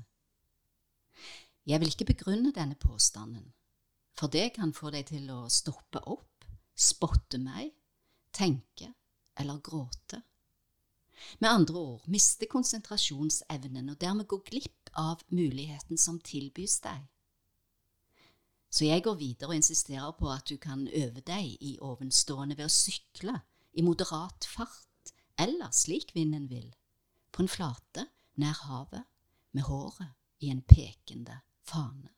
Jeg 1.65 1.81
vil 1.81 1.89
ikke 1.89 2.09
begrunne 2.11 2.51
denne 2.53 2.77
påstanden, 2.77 3.47
for 4.13 4.29
det 4.29 4.51
kan 4.59 4.75
få 4.77 4.91
deg 4.93 5.09
til 5.09 5.25
å 5.33 5.39
stoppe 5.49 6.03
opp, 6.05 6.45
spotte 6.77 7.41
meg, 7.41 7.73
tenke 8.29 8.91
eller 9.41 9.63
gråte. 9.65 10.21
Med 11.41 11.49
andre 11.49 11.81
ord 11.81 12.07
miste 12.13 12.45
konsentrasjonsevnen 12.51 13.89
og 13.89 14.01
dermed 14.05 14.29
gå 14.29 14.43
glipp 14.51 14.93
av 14.93 15.25
muligheten 15.33 15.97
som 15.97 16.21
tilbys 16.21 16.77
deg. 16.85 17.09
Så 18.69 18.85
jeg 18.85 19.03
går 19.03 19.15
videre 19.15 19.49
og 19.49 19.55
insisterer 19.55 20.11
på 20.19 20.29
at 20.31 20.49
du 20.49 20.57
kan 20.57 20.87
øve 20.87 21.21
deg 21.21 21.55
i 21.63 21.77
ovenstående 21.81 22.57
ved 22.57 22.67
å 22.67 22.73
sykle 22.73 23.39
i 23.73 23.85
moderat 23.85 24.47
fart, 24.49 25.13
eller 25.39 25.71
slik 25.71 26.15
vinden 26.15 26.49
vil, 26.49 26.69
på 27.31 27.43
en 27.43 27.51
flate 27.51 28.07
nær 28.35 28.57
havet, 28.67 29.05
med 29.51 29.63
håret 29.69 30.13
i 30.43 30.51
en 30.51 30.61
pekende 30.61 31.39
fane. 31.65 32.11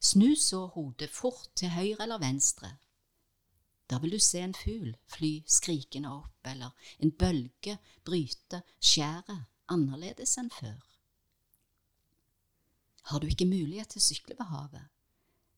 Snu 0.00 0.34
så 0.36 0.64
hodet 0.74 1.10
fort 1.10 1.50
til 1.54 1.70
høyre 1.70 2.02
eller 2.02 2.18
venstre. 2.18 2.72
Da 3.90 3.98
vil 3.98 4.16
du 4.16 4.18
se 4.22 4.40
en 4.42 4.54
fugl 4.54 4.94
fly 5.10 5.30
skrikende 5.46 6.10
opp, 6.10 6.38
eller 6.46 6.74
en 6.98 7.12
bølge 7.12 7.76
bryte 8.06 8.62
skjæret 8.80 9.46
annerledes 9.70 10.36
enn 10.40 10.50
før. 10.50 10.89
Har 13.10 13.20
du 13.20 13.26
ikke 13.26 13.48
mulighet 13.48 13.90
til 13.90 13.98
å 13.98 14.06
sykle 14.06 14.36
ved 14.38 14.46
havet, 14.52 14.86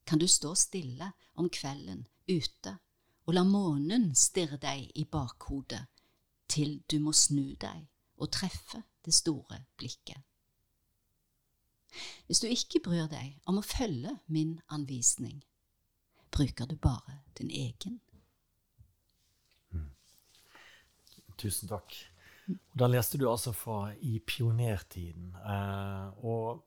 kan 0.09 0.19
du 0.19 0.27
stå 0.29 0.55
stille 0.57 1.13
om 1.39 1.51
kvelden 1.53 2.07
ute 2.31 2.79
og 3.27 3.37
la 3.37 3.43
månen 3.47 4.11
stirre 4.19 4.59
deg 4.61 4.89
i 4.99 5.05
bakhodet 5.05 5.85
til 6.51 6.81
du 6.91 6.99
må 7.05 7.13
snu 7.17 7.55
deg 7.61 7.87
og 8.17 8.33
treffe 8.35 8.83
det 9.05 9.15
store 9.15 9.63
blikket. 9.77 10.19
Hvis 12.27 12.41
du 12.41 12.49
ikke 12.49 12.81
bryr 12.85 13.07
deg 13.13 13.37
om 13.51 13.61
å 13.61 13.67
følge 13.67 14.17
min 14.33 14.57
anvisning, 14.73 15.43
bruker 16.33 16.67
du 16.67 16.77
bare 16.81 17.21
din 17.39 17.53
egen. 17.53 18.01
Tusen 21.37 21.69
takk. 21.69 21.95
Da 22.73 22.89
leste 22.89 23.19
du 23.21 23.27
altså 23.29 23.53
fra 23.57 23.93
i 24.01 24.19
pionertiden. 24.25 25.35
Eh, 25.37 26.25
og 26.25 26.63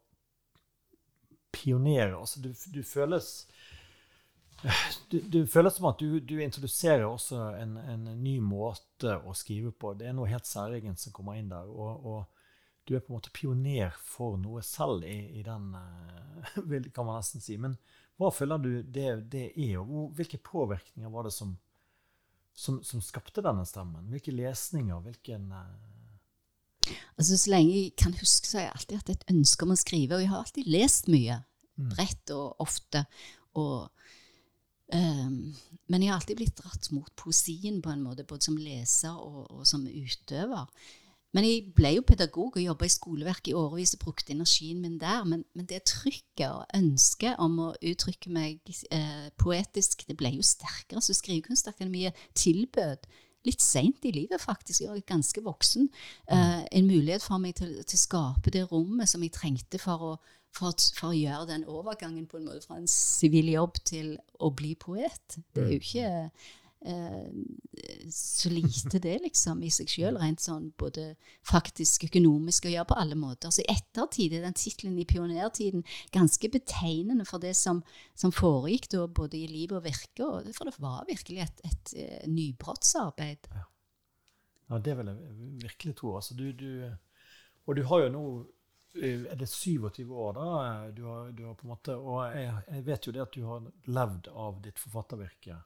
pioner 1.65 2.13
altså 2.13 2.41
du, 2.45 2.51
du 2.71 2.83
føles 2.85 3.31
du, 5.09 5.19
du 5.19 5.39
føles 5.47 5.75
som 5.77 5.89
at 5.89 5.99
du, 5.99 6.19
du 6.19 6.37
introduserer 6.41 7.05
også 7.05 7.41
en, 7.59 7.75
en, 7.77 8.05
ny 8.21 8.37
måte 8.41 9.17
å 9.27 9.33
skrive 9.37 9.73
på. 9.75 9.93
Det 9.97 10.07
er 10.09 10.15
noe 10.15 10.29
helt 10.31 10.47
særegent 10.49 11.01
som 11.01 11.13
kommer 11.15 11.37
inn 11.39 11.51
der. 11.51 11.67
Og, 11.69 12.05
og, 12.05 12.47
du 12.85 12.93
er 12.93 13.01
på 13.01 13.09
en 13.09 13.17
måte 13.17 13.33
pioner 13.33 13.95
for 14.05 14.37
noe 14.37 14.61
selv 14.65 15.05
i, 15.09 15.39
i 15.39 15.43
den, 15.45 15.71
eh, 15.73 16.89
kan 16.95 17.07
man 17.07 17.17
nesten 17.17 17.41
si. 17.41 17.57
Men 17.61 17.73
hva 18.21 18.29
føler 18.33 18.61
du 18.61 18.71
det, 18.83 19.09
det 19.33 19.47
er, 19.57 19.79
og 19.81 20.13
hvilke 20.15 20.37
påvirkninger 20.37 21.09
var 21.09 21.25
det 21.25 21.33
som, 21.33 21.55
som, 22.53 22.77
som 22.85 23.01
skapte 23.01 23.41
denne 23.45 23.65
stemmen? 23.65 24.05
Hvilke 24.13 24.33
lesninger? 24.35 25.01
Hvilken 25.09 25.51
eh, 25.51 25.91
Altså, 27.15 27.37
så 27.39 27.49
lenge 27.49 27.71
jeg 27.73 27.91
kan 27.97 28.13
huske, 28.13 28.45
så 28.45 28.59
har 28.59 28.65
jeg 28.67 28.73
alltid 28.75 28.97
hatt 28.99 29.11
et 29.13 29.29
ønske 29.31 29.65
om 29.65 29.71
å 29.73 29.77
skrive, 29.79 30.17
og 30.17 30.21
jeg 30.21 30.29
har 30.29 30.41
alltid 30.43 30.67
lest 30.69 31.07
mye. 31.09 31.39
Bredt 31.75 32.33
og 32.35 32.61
ofte. 32.63 33.05
Og, 33.59 33.87
um, 34.93 35.39
men 35.87 36.03
jeg 36.03 36.11
har 36.11 36.19
alltid 36.19 36.39
blitt 36.39 36.59
dratt 36.59 36.91
mot 36.95 37.11
poesien 37.19 37.81
på 37.83 37.93
en 37.93 38.05
måte, 38.05 38.27
både 38.27 38.47
som 38.49 38.59
leser 38.59 39.15
og, 39.15 39.49
og 39.51 39.67
som 39.67 39.87
utøver. 39.87 40.69
Men 41.35 41.43
jeg 41.43 41.65
ble 41.75 41.89
jo 41.97 42.03
pedagog 42.07 42.55
og 42.55 42.63
jobba 42.63 42.87
i 42.87 42.93
skoleverket 42.93 43.49
i 43.51 43.55
årevis 43.59 43.91
og 43.97 44.05
brukte 44.05 44.31
energien 44.31 44.79
min 44.79 44.95
der. 45.01 45.25
Men, 45.27 45.43
men 45.51 45.67
det 45.67 45.81
trykket 45.91 46.47
og 46.47 46.77
ønsket 46.77 47.41
om 47.43 47.57
å 47.59 47.73
uttrykke 47.75 48.31
meg 48.31 48.61
eh, 48.87 49.27
poetisk, 49.41 50.05
det 50.07 50.15
ble 50.19 50.31
jo 50.37 50.45
sterkere. 50.47 51.03
Så 51.03 51.17
Skrivekunstakademiet 51.17 52.15
tilbød 52.39 53.03
litt 53.45 53.61
seint 53.61 54.07
i 54.07 54.13
livet, 54.15 54.41
faktisk, 54.41 54.81
jeg 54.81 54.89
var 54.89 55.03
ganske 55.05 55.43
voksen, 55.45 55.89
eh, 56.33 56.63
en 56.65 56.87
mulighet 56.87 57.21
for 57.21 57.37
meg 57.41 57.53
til, 57.59 57.75
til, 57.83 57.99
å 57.99 58.05
skape 58.07 58.53
det 58.55 58.63
rommet 58.71 59.11
som 59.11 59.21
jeg 59.21 59.35
trengte 59.35 59.77
for 59.81 60.07
å, 60.07 60.13
for, 60.55 60.75
for 60.95 61.11
å, 61.11 61.15
gjøre 61.15 61.49
den 61.51 61.65
overgangen 61.69 62.27
på 62.29 62.39
en 62.39 62.49
måte 62.49 62.65
fra 62.65 62.79
en 62.79 62.91
sivil 62.91 63.51
jobb 63.53 63.79
til 63.87 64.13
å 64.39 64.51
bli 64.55 64.75
poet. 64.79 65.39
Det 65.53 65.63
er 65.63 65.73
jo 65.73 65.79
mm. 65.79 65.87
ikke 65.89 66.07
eh, 66.85 68.07
så 68.13 68.51
lite 68.53 69.01
det, 69.03 69.17
liksom, 69.25 69.63
i 69.65 69.71
seg 69.73 69.91
sjøl, 69.91 70.19
rent 70.21 70.43
sånn 70.43 70.69
både 70.79 71.11
faktisk, 71.47 72.07
økonomisk 72.09 72.69
og 72.69 72.75
gjøre 72.75 72.89
på 72.91 72.99
alle 73.01 73.19
måter. 73.19 73.51
Så 73.51 73.65
i 73.65 73.69
ettertid 73.73 74.37
er 74.37 74.45
den 74.45 74.57
tittelen 74.57 74.97
i 75.01 75.07
pionertiden 75.09 75.85
ganske 76.15 76.51
betegnende 76.53 77.27
for 77.27 77.43
det 77.43 77.55
som, 77.59 77.83
som 78.17 78.33
foregikk 78.35 78.89
da, 78.95 79.05
både 79.07 79.41
i 79.41 79.47
liv 79.51 79.75
og 79.75 79.85
virke. 79.87 80.23
Og, 80.23 80.51
for 80.55 80.71
det 80.71 80.77
var 80.79 81.07
virkelig 81.09 81.45
et, 81.47 81.63
et, 81.67 81.95
et 81.95 81.95
eh, 82.05 82.27
nybrottsarbeid. 82.31 83.51
Ja. 83.51 83.67
ja. 84.71 84.83
det 84.87 84.99
vil 85.01 85.11
jeg 85.11 85.39
virkelig 85.67 85.97
tro. 85.99 86.15
Altså, 86.21 86.37
du, 86.37 86.51
du, 86.55 86.69
og 87.65 87.75
du 87.75 87.83
har 87.89 88.05
jo 88.05 88.13
nå 88.13 88.27
er 88.95 89.35
det 89.35 89.47
27 89.49 90.11
år, 90.11 90.33
da? 90.33 90.91
Du 90.95 91.03
har, 91.03 91.31
du 91.31 91.45
har 91.45 91.55
på 91.55 91.67
en 91.67 91.73
måte, 91.73 91.95
og 91.95 92.21
jeg, 92.31 92.51
jeg, 92.69 92.83
vet 92.87 93.07
jo 93.07 93.13
det 93.15 93.23
at 93.23 93.35
du 93.35 93.45
har 93.47 93.65
levd 93.91 94.29
av 94.31 94.61
ditt 94.63 94.79
forfattervirke 94.79 95.57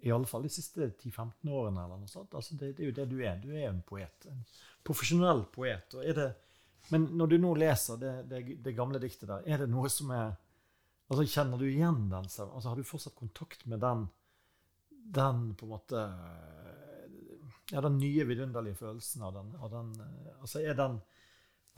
i 0.00 0.10
alle 0.10 0.26
fall 0.26 0.42
de 0.42 0.48
siste 0.48 0.86
10-15 0.88 1.50
årene. 1.50 1.84
eller 1.84 1.98
noe 2.00 2.08
sånt. 2.08 2.34
Altså 2.34 2.56
det, 2.56 2.72
det, 2.76 2.84
er 2.84 2.88
jo 2.88 2.96
det 2.96 3.08
du 3.10 3.18
er. 3.20 3.40
Du 3.40 3.50
er 3.52 3.68
en 3.68 3.82
poet. 3.84 4.26
En 4.30 4.40
profesjonell 4.86 5.44
poet. 5.52 5.92
Det, 5.92 6.28
men 6.88 7.04
når 7.20 7.32
du 7.32 7.36
nå 7.42 7.50
leser 7.60 8.00
det, 8.00 8.14
det, 8.64 8.72
gamle 8.76 9.00
diktet 9.02 9.28
der, 9.28 9.44
er 9.44 9.60
det 9.60 9.68
noe 9.72 9.90
som 9.92 10.14
er 10.16 10.32
altså 11.10 11.26
Kjenner 11.26 11.58
du 11.58 11.66
igjen 11.66 12.06
den? 12.08 12.24
Altså 12.30 12.68
Har 12.68 12.78
du 12.78 12.86
fortsatt 12.86 13.18
kontakt 13.18 13.66
med 13.66 13.82
den, 13.82 14.06
den 14.88 15.48
på 15.58 15.66
en 15.66 15.72
måte 15.74 16.04
ja, 17.70 17.80
den 17.82 17.98
nye 17.98 18.24
vidunderlige 18.26 18.78
følelsen 18.78 19.24
av 19.26 19.34
den, 19.34 19.50
av 19.58 19.72
den 19.74 19.90
altså 20.40 20.62
er 20.62 20.78
den 20.78 21.00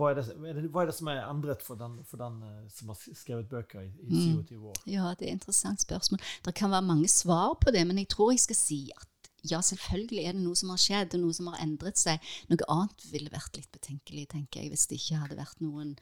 hva 0.00 0.10
er, 0.10 0.18
det, 0.18 0.68
hva 0.72 0.82
er, 0.82 0.88
det, 0.88 0.96
som 0.96 1.10
er 1.12 1.20
endret 1.26 1.62
for 1.64 1.78
den, 1.78 1.98
for 2.08 2.20
den 2.20 2.40
uh, 2.40 2.60
som 2.72 2.92
har 2.92 2.98
skrevet 2.98 3.48
bøker 3.50 3.84
i, 3.84 3.90
i 4.08 4.22
27 4.24 4.56
mm. 4.56 4.66
år? 4.70 4.82
Ja, 4.88 5.12
det 5.18 5.28
er 5.28 5.34
et 5.34 5.40
interessant 5.40 5.84
spørsmål. 5.84 6.22
Det 6.46 6.54
kan 6.56 6.72
være 6.72 6.88
mange 6.88 7.10
svar 7.12 7.58
på 7.60 7.74
det, 7.74 7.84
men 7.86 8.00
jeg 8.00 8.08
tror 8.14 8.32
jeg 8.32 8.40
skal 8.46 8.58
si 8.58 8.82
at 8.96 9.08
ja, 9.50 9.58
selvfølgelig 9.64 10.22
er 10.22 10.36
det 10.36 10.42
noe 10.44 10.54
som 10.58 10.70
har 10.70 10.78
skjedd, 10.78 11.16
og 11.16 11.24
noe 11.24 11.34
som 11.34 11.48
har 11.50 11.62
endret 11.64 11.98
seg. 11.98 12.32
Noe 12.50 12.66
annet 12.70 13.06
ville 13.10 13.32
vært 13.32 13.58
litt 13.58 13.70
betenkelig, 13.74 14.28
tenker 14.30 14.62
jeg, 14.62 14.70
hvis 14.70 14.86
det 14.86 15.00
ikke 15.00 15.22
hadde 15.24 15.38
vært 15.40 15.62
noen, 15.64 15.96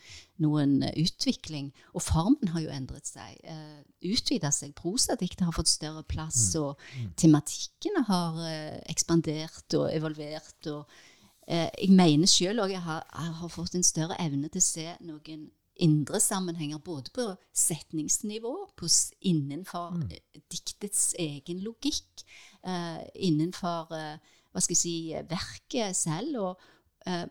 noen 0.44 0.75
uh, 0.85 0.90
utvikling. 1.00 1.70
Og 1.94 2.04
formen 2.04 2.52
har 2.52 2.66
jo 2.66 2.75
endret 2.75 3.09
seg. 3.09 3.38
Uh, 3.49 3.80
Utvida 4.12 4.52
seg. 4.52 4.75
Prosadiktet 4.76 5.47
har 5.49 5.56
fått 5.56 5.73
større 5.73 6.04
plass, 6.04 6.50
mm. 6.52 6.61
og 6.61 6.85
mm. 7.00 7.12
tematikkene 7.25 8.04
har 8.12 8.42
uh, 8.44 8.76
ekspandert 8.92 9.80
og 9.80 9.88
evolvert. 9.88 10.61
og 10.68 10.85
Eh, 10.85 11.09
jeg 11.50 11.90
mener 11.90 12.30
sjøl 12.30 12.62
òg 12.62 12.71
jeg, 12.71 12.83
jeg 12.83 13.33
har 13.40 13.50
fått 13.50 13.75
en 13.75 13.87
større 13.87 14.19
evne 14.23 14.47
til 14.52 14.62
å 14.62 14.66
se 14.69 14.85
noen 15.02 15.49
indre 15.80 16.21
sammenhenger, 16.21 16.78
både 16.78 17.12
på 17.14 17.26
setningsnivå, 17.57 18.54
på, 18.76 18.88
innenfor 19.21 19.97
mm. 19.97 20.09
Eh, 20.11 20.40
diktets 20.52 21.14
egen 21.19 21.62
logikk, 21.64 22.25
uh, 22.66 23.00
innenfor 23.14 23.92
uh, 23.95 24.35
hva 24.50 24.62
skal 24.62 24.76
jeg 24.76 24.83
si, 24.83 24.97
verket 25.30 25.97
selv, 25.97 26.40
og 26.42 27.09
uh, 27.09 27.25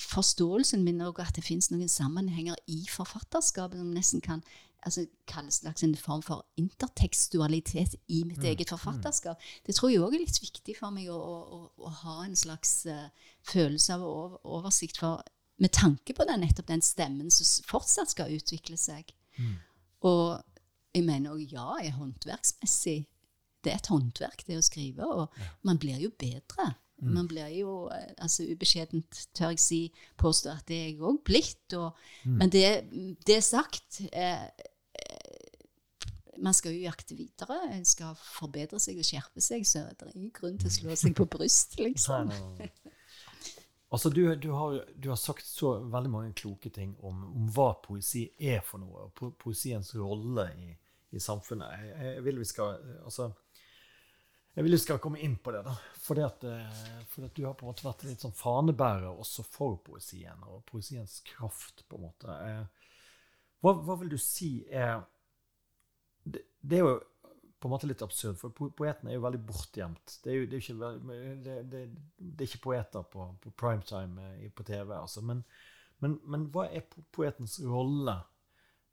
forståelsen 0.00 0.84
min 0.84 1.02
òg 1.06 1.20
at 1.22 1.36
det 1.36 1.44
fins 1.46 1.70
noen 1.72 1.90
sammenhenger 1.90 2.58
i 2.70 2.82
forfatterskapet 2.90 3.78
som 3.80 3.92
nesten 3.94 4.22
kan 4.24 4.42
altså, 4.84 5.06
slags 5.50 5.82
en 5.82 5.94
form 5.96 6.22
for 6.22 6.44
intertekstualitet 6.60 7.96
i 8.08 8.22
mitt 8.24 8.38
mm. 8.42 8.48
eget 8.52 8.70
forfatterskap. 8.70 9.40
Det 9.66 9.74
tror 9.74 9.92
jeg 9.92 10.02
òg 10.04 10.14
er 10.14 10.24
litt 10.24 10.40
viktig 10.42 10.76
for 10.78 10.94
meg 10.94 11.10
å, 11.12 11.18
å, 11.18 11.60
å 11.76 11.94
ha 12.02 12.18
en 12.24 12.36
slags 12.36 12.84
uh, 12.86 13.08
følelse 13.48 13.96
av 13.96 14.04
oversikt 14.44 15.00
for 15.00 15.24
med 15.62 15.70
tanke 15.72 16.14
på 16.14 16.26
den, 16.26 16.42
nettopp 16.42 16.66
den 16.66 16.82
stemmen 16.82 17.30
som 17.30 17.46
fortsatt 17.68 18.10
skal 18.10 18.32
utvikle 18.34 18.78
seg. 18.80 19.12
Mm. 19.38 19.56
Og 20.08 20.40
jeg 20.94 21.04
mener 21.06 21.34
òg 21.34 21.52
ja, 21.52 21.68
er 21.82 21.94
håndverksmessig. 21.98 23.04
Det 23.64 23.72
er 23.72 23.80
et 23.80 23.90
håndverk, 23.90 24.42
det 24.46 24.58
å 24.60 24.64
skrive, 24.64 25.06
og 25.06 25.38
ja. 25.40 25.52
man 25.64 25.78
blir 25.80 26.02
jo 26.02 26.10
bedre. 26.20 26.74
Mm. 27.00 27.14
Man 27.16 27.28
blir 27.28 27.48
jo, 27.56 27.88
eh, 27.92 28.12
altså 28.22 28.44
ubeskjedent 28.46 29.24
tør 29.34 29.54
jeg 29.54 29.62
si, 29.62 29.80
påstå 30.20 30.52
at 30.52 30.68
det 30.68 30.76
er 30.76 30.86
jeg 30.90 31.00
òg 31.02 31.22
blitt. 31.26 31.76
Og, 31.78 31.96
mm. 32.24 32.36
Men 32.42 32.52
det, 32.52 32.68
det 33.26 33.40
sagt 33.46 34.02
eh, 34.12 34.46
man 36.38 36.54
skal 36.56 36.74
jo 36.74 36.84
jakte 36.84 37.16
videre. 37.18 37.58
En 37.74 37.84
skal 37.88 38.16
forbedre 38.18 38.80
seg 38.82 38.98
og 39.00 39.06
skjerpe 39.06 39.42
seg, 39.44 39.66
så 39.68 39.86
det 39.90 40.08
er 40.08 40.16
ingen 40.16 40.32
grunn 40.34 40.58
til 40.60 40.70
å 40.70 40.74
slå 40.74 40.96
seg 40.98 41.16
på 41.18 41.26
bryst, 41.30 41.78
liksom. 41.80 42.32
altså, 43.90 44.10
du, 44.10 44.22
du, 44.36 44.50
har, 44.54 44.80
du, 44.94 45.08
har, 45.12 45.20
sagt 45.20 45.46
så 45.46 45.76
veldig 45.92 46.12
mange 46.12 46.34
kloke 46.38 46.72
ting 46.74 46.96
om, 47.00 47.24
om 47.30 47.48
hva 47.54 47.72
poesi 47.84 48.26
er 48.38 48.64
for 48.66 48.82
noe, 48.82 49.08
og 49.08 49.14
po 49.18 49.32
poesiens 49.46 49.94
rolle 49.98 50.48
i, 50.58 50.74
i 51.14 51.22
samfunnet. 51.22 51.80
Jeg, 51.80 51.96
jeg, 52.10 52.26
vil 52.28 52.42
vi 52.42 52.50
skal 52.50 52.78
altså, 53.04 53.30
jeg 54.54 54.66
vil 54.66 54.76
vi 54.76 54.82
skal 54.84 55.00
komme 55.02 55.18
inn 55.18 55.34
på 55.42 55.50
det, 55.50 55.64
da. 55.66 55.74
Fordi 56.04 56.22
at, 56.22 56.44
eh, 56.46 56.82
fordi 57.10 57.26
at 57.26 57.34
du 57.34 57.42
har 57.42 57.56
på 57.58 57.66
en 57.66 57.72
måte 57.72 57.86
vært 57.86 58.04
litt 58.06 58.22
sånn 58.22 58.36
fanebærer 58.38 59.10
også 59.10 59.42
for 59.46 59.80
poesien, 59.82 60.44
og 60.46 60.62
poesiens 60.68 61.18
kraft, 61.26 61.82
på 61.88 61.98
en 61.98 62.04
måte. 62.06 62.36
Eh, 62.38 62.84
hva, 63.64 63.72
hva 63.80 63.96
vil 63.98 64.12
du 64.12 64.18
si 64.20 64.58
er 64.70 65.00
det, 66.24 66.42
det, 66.60 66.78
er 66.78 66.84
jo 66.84 66.94
på 67.60 67.68
en 67.68 67.72
måte 67.72 67.88
litt 67.88 68.02
absurd, 68.04 68.36
for 68.40 68.52
poeten 68.52 69.08
er 69.08 69.16
jo 69.16 69.24
veldig 69.24 69.40
bortgjemt. 69.48 70.18
Det 70.24 70.32
er 70.32 70.36
jo 70.36 70.48
det 70.50 70.58
er 70.58 70.64
ikke, 70.64 70.90
det, 71.44 71.54
det, 72.18 72.34
er 72.34 72.48
ikke 72.48 72.64
poeter 72.66 73.06
på, 73.14 73.28
på 73.40 73.54
primetime 73.60 74.28
eh, 74.34 74.50
på 74.52 74.66
TV. 74.68 74.92
Altså. 74.98 75.24
Men, 75.24 75.40
men, 76.04 76.18
men, 76.28 76.48
hva 76.52 76.66
er 76.68 76.84
poetens 77.14 77.56
rolle, 77.64 78.18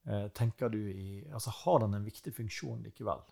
eh, 0.07 0.27
tenker 0.38 0.71
du, 0.71 0.79
i 0.88 1.21
altså 1.31 1.53
Har 1.63 1.83
den 1.83 2.00
en 2.00 2.07
viktig 2.07 2.35
funksjon 2.38 2.83
likevel? 2.88 3.25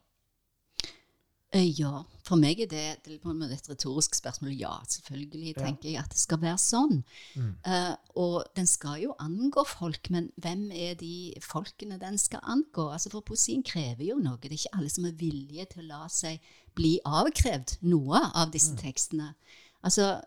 Eh, 1.49 1.65
ja, 1.79 2.03
for 2.27 2.37
meg 2.37 2.59
er 2.61 2.67
det, 2.69 2.81
det 3.05 3.15
er 3.17 3.53
et 3.55 3.69
retorisk 3.71 4.13
spørsmål. 4.13 4.51
Ja, 4.53 4.75
selvfølgelig 4.85 5.55
tenker 5.57 5.89
jeg 5.89 5.97
at 6.03 6.11
det 6.13 6.21
skal 6.21 6.37
være 6.43 6.59
sånn. 6.61 6.99
Mm. 7.33 7.55
Uh, 7.65 7.95
og 8.21 8.35
den 8.57 8.69
skal 8.69 8.99
jo 9.01 9.15
angå 9.17 9.63
folk, 9.65 10.11
men 10.13 10.27
hvem 10.37 10.67
er 10.69 10.93
de 10.99 11.33
folkene 11.41 11.97
den 12.01 12.19
skal 12.21 12.43
angå? 12.45 12.91
Altså 12.93 13.09
For 13.09 13.25
poesien 13.25 13.65
krever 13.65 14.05
jo 14.11 14.19
noe. 14.21 14.37
Det 14.37 14.51
er 14.51 14.59
ikke 14.59 14.75
alle 14.77 14.93
som 14.93 15.09
er 15.09 15.17
villige 15.17 15.65
til 15.73 15.87
å 15.87 15.89
la 15.89 16.03
seg 16.13 16.37
bli 16.77 16.99
avkrevd 17.01 17.79
noe 17.89 18.21
av 18.29 18.53
disse 18.53 18.75
mm. 18.75 18.81
tekstene. 18.83 19.33
Altså, 19.81 20.19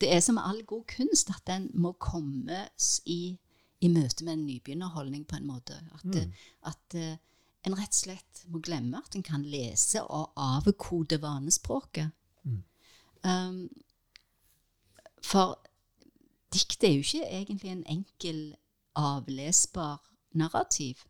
Det 0.00 0.08
er 0.10 0.24
som 0.24 0.40
all 0.40 0.64
god 0.64 0.88
kunst 0.96 1.28
at 1.30 1.44
den 1.46 1.68
må 1.74 1.92
komme 2.00 2.64
i, 3.04 3.36
i 3.84 3.88
møte 3.92 4.24
med 4.24 4.32
en 4.32 4.48
nybegynnerholdning, 4.48 5.28
på 5.28 5.36
en 5.36 5.46
måte. 5.46 5.76
At, 5.92 6.08
mm. 6.08 6.32
at 6.72 6.96
uh, 6.96 7.33
en 7.64 7.76
rett 7.78 7.94
og 7.94 8.00
slett 8.02 8.44
må 8.52 8.60
glemme 8.64 9.00
at 9.00 9.16
en 9.16 9.24
kan 9.24 9.44
lese 9.48 10.02
og 10.04 10.34
avkode 10.36 11.20
vanespråket. 11.22 12.12
Mm. 12.44 12.60
Um, 13.24 13.62
for 15.24 15.56
diktet 16.52 16.88
er 16.88 16.94
jo 16.94 17.06
ikke 17.06 17.30
egentlig 17.30 17.72
en 17.72 17.86
enkel, 17.88 18.42
avlesbar 18.94 20.02
narrativ. 20.38 21.00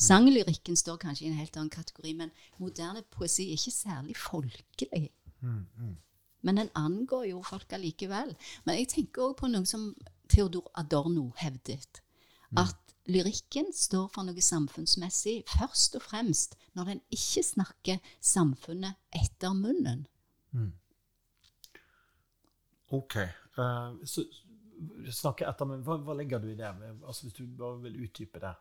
Sanglyrikken 0.00 0.76
står 0.76 0.96
kanskje 1.02 1.26
i 1.26 1.28
en 1.28 1.38
helt 1.38 1.56
annen 1.56 1.70
kategori, 1.70 2.12
men 2.18 2.30
moderne 2.58 3.02
poesi 3.10 3.48
er 3.48 3.58
ikke 3.58 3.74
særlig 3.74 4.16
folkelig. 4.16 5.10
Mm, 5.40 5.66
mm. 5.78 5.96
Men 6.42 6.56
den 6.56 6.70
angår 6.74 7.24
jo 7.24 7.42
folk 7.42 7.72
allikevel. 7.72 8.34
Men 8.64 8.78
jeg 8.78 8.88
tenker 8.88 9.28
òg 9.28 9.36
på 9.38 9.48
noe 9.48 9.66
som 9.66 9.92
Theodor 10.28 10.70
Adorno 10.74 11.30
hevdet. 11.40 12.02
Mm. 12.50 12.58
At 12.64 12.83
lyrikken 13.10 13.72
står 13.74 14.08
for 14.14 14.26
noe 14.26 14.42
samfunnsmessig 14.42 15.42
først 15.50 15.98
og 15.98 16.04
fremst 16.06 16.56
når 16.76 16.92
den 16.92 17.02
ikke 17.12 17.44
snakker 17.44 18.14
samfunnet 18.24 18.96
etter 19.14 19.52
munnen. 19.56 20.06
Mm. 20.54 20.72
OK. 22.94 23.18
Uh, 23.58 24.00
så 24.08 24.24
snakke 25.14 25.46
etter 25.48 25.68
munnen, 25.68 25.84
hva, 25.86 25.98
hva, 26.02 26.16
legger 26.18 26.42
du 26.42 26.50
i 26.52 26.58
det? 26.58 26.70
Altså, 27.04 27.26
hvis 27.26 27.36
du 27.38 27.44
bare 27.58 27.82
vil 27.84 28.00
utdype 28.06 28.42
det. 28.42 28.54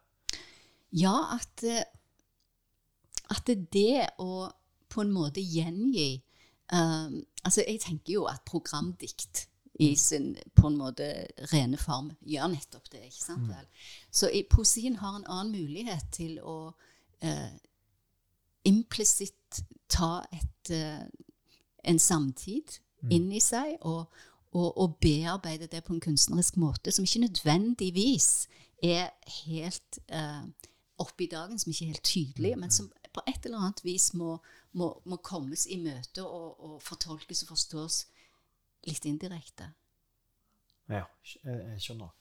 Ja, 0.94 1.16
at, 1.34 1.64
eh, 1.66 1.86
at 3.34 3.50
det 3.74 4.04
å 4.22 4.46
på 4.94 5.02
en 5.02 5.14
måte 5.14 5.42
gjengi 5.42 6.22
uh, 6.70 7.10
Altså, 7.44 7.64
jeg 7.66 7.82
tenker 7.82 8.14
jo 8.14 8.28
at 8.30 8.44
programdikt 8.46 9.48
i 9.80 9.96
sin 9.96 10.36
på 10.56 10.68
en 10.68 10.78
måte 10.78 11.08
rene 11.52 11.78
form 11.82 12.12
gjør 12.22 12.52
nettopp 12.54 12.92
det. 12.92 13.08
ikke 13.08 13.24
sant 13.24 13.48
vel? 13.50 13.66
Så 14.12 14.30
i, 14.30 14.44
poesien 14.50 15.00
har 15.02 15.18
en 15.18 15.26
annen 15.26 15.54
mulighet 15.56 16.06
til 16.14 16.38
å 16.40 16.58
eh, 17.26 17.56
implisitt 18.70 19.64
ta 19.90 20.22
et, 20.32 20.70
eh, 20.70 21.02
en 21.84 22.00
samtid 22.00 22.78
inn 23.12 23.32
i 23.36 23.42
seg 23.44 23.76
og, 23.82 24.06
og, 24.54 24.70
og 24.78 24.98
bearbeide 25.04 25.68
det 25.68 25.84
på 25.84 25.96
en 25.96 26.04
kunstnerisk 26.04 26.60
måte 26.62 26.94
som 26.94 27.08
ikke 27.08 27.26
nødvendigvis 27.26 28.30
er 28.84 29.10
helt 29.44 30.00
eh, 30.08 30.46
oppe 31.02 31.26
i 31.26 31.32
dagen, 31.32 31.60
som 31.60 31.72
ikke 31.72 31.86
er 31.86 31.96
helt 31.96 32.08
tydelig, 32.08 32.54
men 32.60 32.72
som 32.72 32.92
på 33.14 33.22
et 33.28 33.46
eller 33.46 33.62
annet 33.62 33.84
vis 33.86 34.12
må, 34.18 34.38
må, 34.78 34.90
må 35.06 35.18
kommes 35.26 35.66
i 35.70 35.78
møte 35.82 36.24
og, 36.26 36.62
og 36.64 36.82
fortolkes 36.82 37.44
og 37.44 37.54
forstås 37.54 38.04
litt 38.90 39.06
indirekte. 39.10 39.70
Ja, 40.92 41.06
jeg, 41.44 41.78
skjønner. 41.82 42.12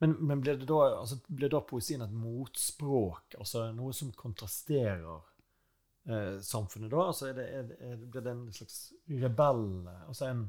Men, 0.00 0.14
men 0.24 0.40
blir, 0.40 0.56
det 0.56 0.68
da, 0.68 0.78
altså, 1.02 1.18
blir 1.28 1.50
da 1.52 1.60
poesien 1.68 2.00
et 2.04 2.12
motspråk? 2.16 3.36
Altså 3.36 3.66
noe 3.76 3.92
som 3.96 4.12
kontrasterer 4.16 5.18
eh, 6.08 6.38
samfunnet 6.44 6.92
da? 6.92 7.02
Altså 7.10 7.28
er 7.28 7.36
det, 7.36 7.48
er, 7.58 7.74
er, 7.90 7.98
blir 8.06 8.24
det 8.24 8.32
en 8.32 8.46
slags 8.56 8.78
rebell? 9.10 9.66
Altså 10.06 10.30
en, 10.30 10.46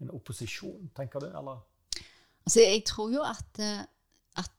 en 0.00 0.14
opposisjon, 0.16 0.88
tenker 0.96 1.26
du? 1.26 1.28
Eller? 1.28 1.60
Altså, 2.46 2.62
jeg 2.62 2.86
tror 2.88 3.12
jo 3.12 3.26
at, 3.26 3.60
eh, 3.60 3.84
at, 4.40 4.50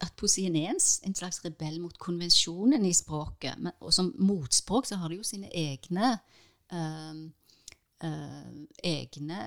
at 0.00 0.16
poesien 0.16 0.56
er 0.56 0.72
en, 0.72 0.80
en, 0.80 1.18
slags 1.20 1.42
rebell 1.44 1.76
mot 1.82 2.00
konvensjonen 2.00 2.88
i 2.88 2.94
språket. 2.96 3.60
Men, 3.60 3.76
og 3.84 3.92
som 3.92 4.14
motspråk 4.24 4.88
så 4.88 5.02
har 5.02 5.12
det 5.12 5.20
jo 5.20 5.30
sine 5.34 5.52
egne 5.52 6.14
uh, 6.72 7.12
uh, 8.04 8.48
egne 8.84 9.40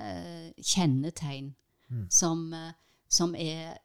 kjennetegn 0.60 1.54
mm. 1.88 2.06
som, 2.10 2.48
som, 3.08 3.34
er 3.34 3.78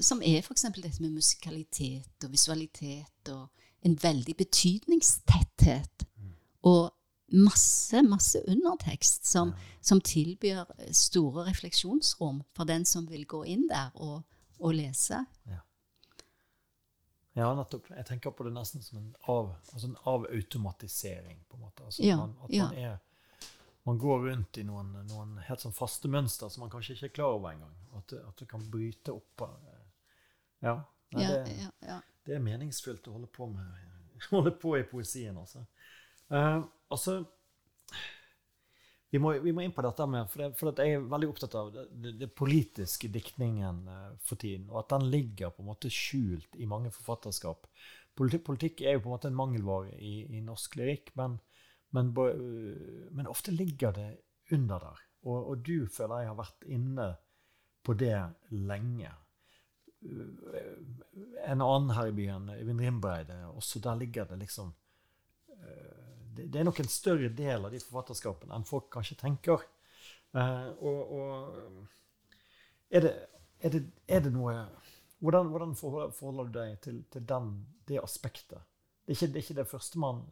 som 0.00 0.22
er 0.22 0.42
f.eks. 0.42 0.66
dette 0.76 1.02
med 1.02 1.14
musikalitet 1.18 2.26
og 2.26 2.32
visualitet 2.32 3.32
og 3.34 3.48
en 3.84 3.96
veldig 4.02 4.36
betydningstetthet. 4.36 6.06
Mm. 6.16 6.34
Og 6.70 6.92
masse, 7.34 8.02
masse 8.02 8.42
undertekst 8.48 9.26
som, 9.26 9.48
ja. 9.48 9.76
som, 9.80 10.00
tilbyr 10.00 10.64
store 10.92 11.46
refleksjonsrom 11.48 12.42
for 12.56 12.64
den 12.64 12.84
som 12.84 13.08
vil 13.10 13.26
gå 13.26 13.44
inn 13.44 13.68
der 13.68 13.90
og, 13.94 14.22
og 14.58 14.74
lese. 14.74 15.24
Ja. 15.50 15.60
ja. 17.36 17.50
nettopp. 17.54 17.90
Jeg 17.96 18.06
tenker 18.08 18.30
på 18.36 18.46
det 18.46 18.54
nesten 18.54 18.84
som 18.84 19.00
en, 19.02 19.10
av, 19.28 19.54
altså 19.72 19.90
en 19.90 19.98
avautomatisering. 20.04 21.44
på 21.48 21.56
en 21.56 21.66
måte. 21.66 21.84
Altså, 21.84 22.02
ja, 22.04 22.16
man, 22.16 22.36
at 22.44 22.56
man 22.56 22.78
er 22.78 22.96
man 23.84 23.98
går 23.98 24.18
rundt 24.28 24.58
i 24.58 24.64
noen, 24.64 24.92
noen, 25.10 25.36
helt 25.44 25.60
sånn 25.60 25.76
faste 25.76 26.08
mønster 26.08 26.48
som 26.48 26.64
man 26.64 26.72
kanskje 26.72 26.96
ikke 26.96 27.10
er 27.10 27.16
klar 27.18 27.36
over 27.36 27.52
engang. 27.52 27.74
At, 27.98 28.14
at 28.16 28.40
det 28.40 28.48
kan 28.50 28.64
bryte 28.72 29.12
opp 29.12 29.44
eh, 29.46 29.80
Ja. 30.64 30.78
Nei, 31.14 31.22
ja, 31.22 31.34
det, 31.44 31.52
ja, 31.60 31.68
ja. 31.86 31.96
det, 32.26 32.32
er 32.34 32.40
meningsfullt 32.42 33.06
å 33.06 33.18
holde 33.18 33.28
på 33.30 33.46
med 33.46 34.24
holde 34.32 34.54
på 34.58 34.72
i 34.78 34.86
poesien, 34.88 35.36
altså. 35.38 35.62
Uh, 36.32 36.64
altså 36.88 37.20
vi 39.12 39.20
må, 39.22 39.34
vi 39.44 39.52
må, 39.54 39.62
inn 39.62 39.74
på 39.76 39.84
dette 39.84 40.06
med 40.10 40.30
For, 40.32 40.40
det, 40.42 40.56
for 40.58 40.80
jeg 40.80 40.96
er 40.96 41.04
veldig 41.12 41.28
opptatt 41.30 41.52
av 41.60 41.68
den 41.74 41.92
det, 42.02 42.14
det 42.24 42.30
politiske 42.34 43.10
diktningen 43.12 43.84
uh, 43.86 44.08
for 44.24 44.40
tiden. 44.40 44.64
Og 44.72 44.80
at 44.80 44.96
den 44.96 45.06
ligger 45.12 45.52
på 45.54 45.62
en 45.62 45.68
måte 45.68 45.92
skjult 45.92 46.56
i 46.58 46.66
mange 46.66 46.90
forfatterskap. 46.94 47.68
Politikk, 48.18 48.46
politikk 48.48 48.82
er 48.82 48.96
jo 48.96 49.04
på 49.04 49.12
en 49.12 49.14
måte 49.14 49.30
en 49.30 49.38
mangelvare 49.38 49.94
i, 50.00 50.24
i 50.34 50.42
norsk 50.42 50.80
lyrikk. 50.80 51.12
men 51.20 51.36
men, 51.94 52.10
men, 53.14 53.26
ofte 53.30 53.52
ligger 53.54 53.92
det 53.94 54.08
under 54.52 54.82
der. 54.82 55.02
Og, 55.24 55.36
og, 55.50 55.60
du 55.64 55.86
føler 55.86 56.24
jeg 56.24 56.32
har 56.32 56.38
vært 56.38 56.66
inne 56.66 57.10
på 57.84 57.94
det 57.96 58.16
lenge. 58.50 59.12
En 60.04 61.62
annen 61.62 61.92
her 61.96 62.10
i 62.10 62.16
byen, 62.16 62.50
Øyvind 62.50 62.82
Rimbreide, 62.82 63.38
også 63.54 63.80
der 63.80 64.00
ligger 64.00 64.26
det 64.28 64.40
liksom 64.42 64.74
det, 66.34 66.52
det, 66.52 66.60
er 66.60 66.66
nok 66.66 66.80
en 66.80 66.90
større 66.90 67.28
del 67.30 67.66
av 67.66 67.72
de 67.72 67.80
forfatterskapene 67.82 68.56
enn 68.56 68.66
folk 68.68 68.90
kanskje 68.92 69.16
tenker. 69.20 69.62
Og, 70.34 71.12
og 71.14 71.28
er, 72.90 73.06
det, 73.06 73.12
er, 73.60 73.74
det, 73.76 73.82
er, 74.08 74.24
det, 74.24 74.32
noe 74.34 74.56
Hvordan, 75.24 75.52
hvordan 75.54 75.76
forholder 75.78 76.50
du 76.50 76.56
deg 76.58 76.74
til, 76.84 76.98
til 77.12 77.22
den, 77.28 77.52
det 77.88 78.02
aspektet? 78.02 78.58
Det 79.04 79.14
er, 79.14 79.16
ikke, 79.16 79.28
det 79.30 79.38
er 79.38 79.44
ikke 79.46 79.60
det 79.60 79.70
første 79.70 80.00
man 80.02 80.24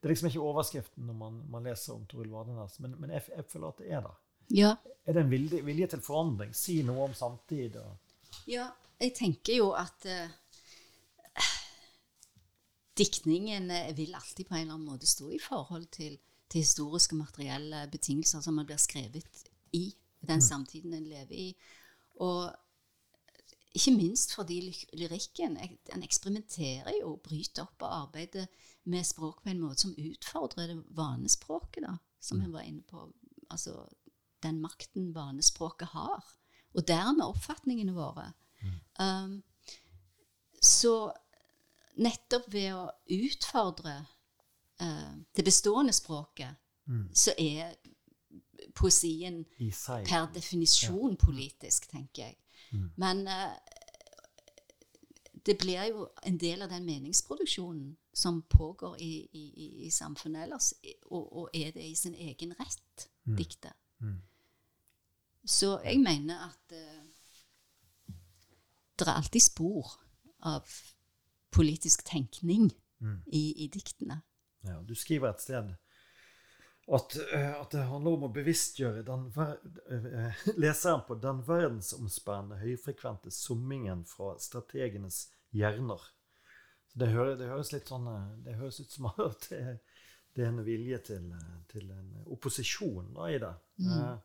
det 0.00 0.08
er 0.08 0.14
liksom 0.14 0.30
ikke 0.30 0.40
overskriften 0.48 1.06
når 1.06 1.16
man, 1.16 1.40
man 1.52 1.66
leser 1.68 1.92
om 1.92 2.04
Toril 2.08 2.30
Vardenes, 2.32 2.78
men, 2.80 2.94
men 3.00 3.12
jeg, 3.12 3.26
jeg, 3.36 3.44
føler 3.52 3.68
at 3.68 3.82
det 3.82 3.90
er 3.92 4.04
det. 4.06 4.12
Ja. 4.56 4.70
Er 5.04 5.16
det 5.16 5.24
en 5.24 5.30
vilje, 5.30 5.60
vilje, 5.64 5.88
til 5.92 6.00
forandring? 6.02 6.54
Si 6.56 6.78
noe 6.86 7.04
om 7.10 7.16
samtid. 7.16 7.76
Og... 7.76 8.38
Ja, 8.48 8.70
jeg 9.00 9.12
tenker 9.18 9.58
jo 9.58 9.68
at 9.76 10.08
uh, 10.08 11.44
diktningen 12.98 13.68
uh, 13.68 13.92
vil 13.98 14.16
alltid 14.16 14.48
på 14.48 14.56
en 14.56 14.64
eller 14.64 14.78
annen 14.78 14.88
måte 14.88 15.10
stå 15.10 15.28
i 15.36 15.42
forhold 15.44 15.84
til, 15.92 16.16
til 16.48 16.64
historiske 16.64 17.20
materielle 17.20 17.84
betingelser 17.92 18.40
som 18.40 18.56
man 18.56 18.68
blir 18.70 18.80
skrevet 18.80 19.44
i 19.76 19.84
den 20.24 20.40
mm. 20.40 20.48
samtiden 20.48 20.96
en 20.96 21.12
lever 21.12 21.36
i. 21.36 21.50
Og 22.24 22.48
ikke 23.74 23.92
minst 23.94 24.34
fordi 24.34 24.58
lyrikken 24.98 25.56
den 25.86 26.02
eksperimenterer 26.02 26.96
jo, 27.00 27.14
bryter 27.22 27.62
opp 27.68 27.84
og 27.84 27.94
arbeider 28.02 28.46
med 28.90 29.06
språk 29.06 29.42
på 29.44 29.52
en 29.52 29.60
måte 29.62 29.84
som 29.84 29.94
utfordrer 29.94 30.72
det 30.72 30.78
vanespråket, 30.96 31.84
da, 31.86 31.94
som 32.20 32.40
mm. 32.40 32.52
var 32.52 32.66
inne 32.66 32.82
på. 32.82 33.04
Altså 33.50 33.84
den 34.42 34.60
makten 34.60 35.14
vanespråket 35.14 35.92
har. 35.94 36.24
Og 36.74 36.86
dermed 36.88 37.24
oppfatningene 37.26 37.94
våre. 37.94 38.32
Mm. 38.62 38.78
Um, 39.00 39.42
så 40.62 41.12
nettopp 42.00 42.46
ved 42.52 42.74
å 42.74 42.88
utfordre 43.10 43.96
uh, 44.82 45.14
det 45.36 45.44
bestående 45.44 45.92
språket, 45.92 46.58
mm. 46.86 47.08
så 47.14 47.34
er 47.38 47.74
poesien 48.76 49.42
per 50.06 50.28
definisjon 50.34 51.14
ja. 51.14 51.20
politisk, 51.20 51.90
tenker 51.90 52.28
jeg. 52.28 52.38
Mm. 52.70 52.90
Men 52.96 53.26
uh, 53.28 53.56
det 55.46 55.56
blir 55.58 55.84
jo 55.90 56.08
en 56.26 56.38
del 56.38 56.62
av 56.62 56.70
den 56.70 56.84
meningsproduksjonen 56.84 57.96
som 58.12 58.42
pågår 58.42 58.96
i, 59.00 59.28
i, 59.32 59.86
i 59.86 59.90
samfunnet 59.90 60.44
ellers, 60.44 60.72
og, 61.06 61.36
og, 61.36 61.50
er 61.54 61.70
det 61.72 61.86
i 61.86 61.94
sin 61.94 62.14
egen 62.14 62.54
rett, 62.58 63.08
mm. 63.24 63.36
diktet. 63.36 63.72
Mm. 63.98 64.20
Så 65.44 65.78
jeg 65.84 66.00
mener 66.00 66.48
at 66.50 66.76
uh, 66.76 68.14
det 68.98 69.08
er 69.08 69.16
alltid 69.16 69.40
spor 69.40 69.94
av 70.44 70.68
politisk 71.50 72.04
tenkning 72.06 72.70
mm. 72.98 73.22
i, 73.26 73.64
i, 73.64 73.68
diktene. 73.68 74.20
Ja, 74.64 74.80
du 74.88 74.94
skriver 74.94 75.30
et 75.30 75.42
sted 75.42 75.72
at, 76.90 77.16
eh, 77.32 77.60
at, 77.60 77.70
det 77.70 77.84
handler 77.86 78.16
om 78.16 78.24
å 78.26 78.32
bevisstgjøre 78.34 79.04
den, 79.06 79.28
uh, 79.36 80.40
leseren 80.62 81.04
på 81.06 81.16
den 81.22 81.42
verdensomspennende, 81.46 82.58
høyfrekvente 82.64 83.30
summingen 83.34 84.02
fra 84.10 84.32
strategenes 84.42 85.28
hjerner. 85.54 86.02
Det, 86.90 87.12
høres, 87.12 87.38
det, 87.38 87.46
høres 87.52 87.70
litt 87.70 87.86
sånn 87.86 88.08
eh, 88.10 88.30
Det 88.42 88.56
høres 88.58 88.80
ut 88.82 88.96
som 88.96 89.06
at 89.28 89.46
det, 89.52 89.60
det 90.34 90.42
er 90.42 90.50
en 90.50 90.64
vilje 90.66 90.98
til, 91.12 91.30
til 91.70 91.86
en 91.94 92.10
opposisjon 92.26 93.14
da, 93.14 93.30
i 93.30 93.38
det. 93.42 93.52
Mm. 93.86 94.18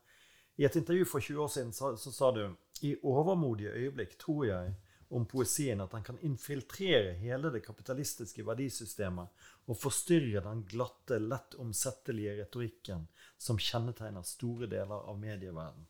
I 0.55 0.65
et 0.65 0.79
intervju 0.79 1.05
for 1.09 1.21
20 1.21 1.45
år 1.45 1.53
siden 1.53 1.73
så, 1.75 1.93
så 1.99 2.13
sa 2.15 2.31
du 2.33 2.43
i 2.87 2.95
overmodige 3.03 3.73
øyeblikk 3.75 4.17
tror 4.21 4.45
jeg 4.47 4.73
om 5.09 5.25
poesien 5.29 5.81
at 5.81 5.91
den 5.91 6.03
kan 6.03 6.19
infiltrere 6.25 7.13
hele 7.19 7.51
det 7.53 7.61
kapitalistiske 7.65 8.45
verdisystemet 8.45 9.45
og 9.69 9.77
forstyrre 9.77 10.41
den 10.45 10.63
glatte, 10.69 11.19
lett 11.21 11.57
omsettelige 11.61 12.37
retorikken 12.39 13.05
som 13.37 13.59
kjennetegner 13.61 14.25
store 14.25 14.69
deler 14.71 15.05
av 15.09 15.19
medieverdenen. 15.19 15.87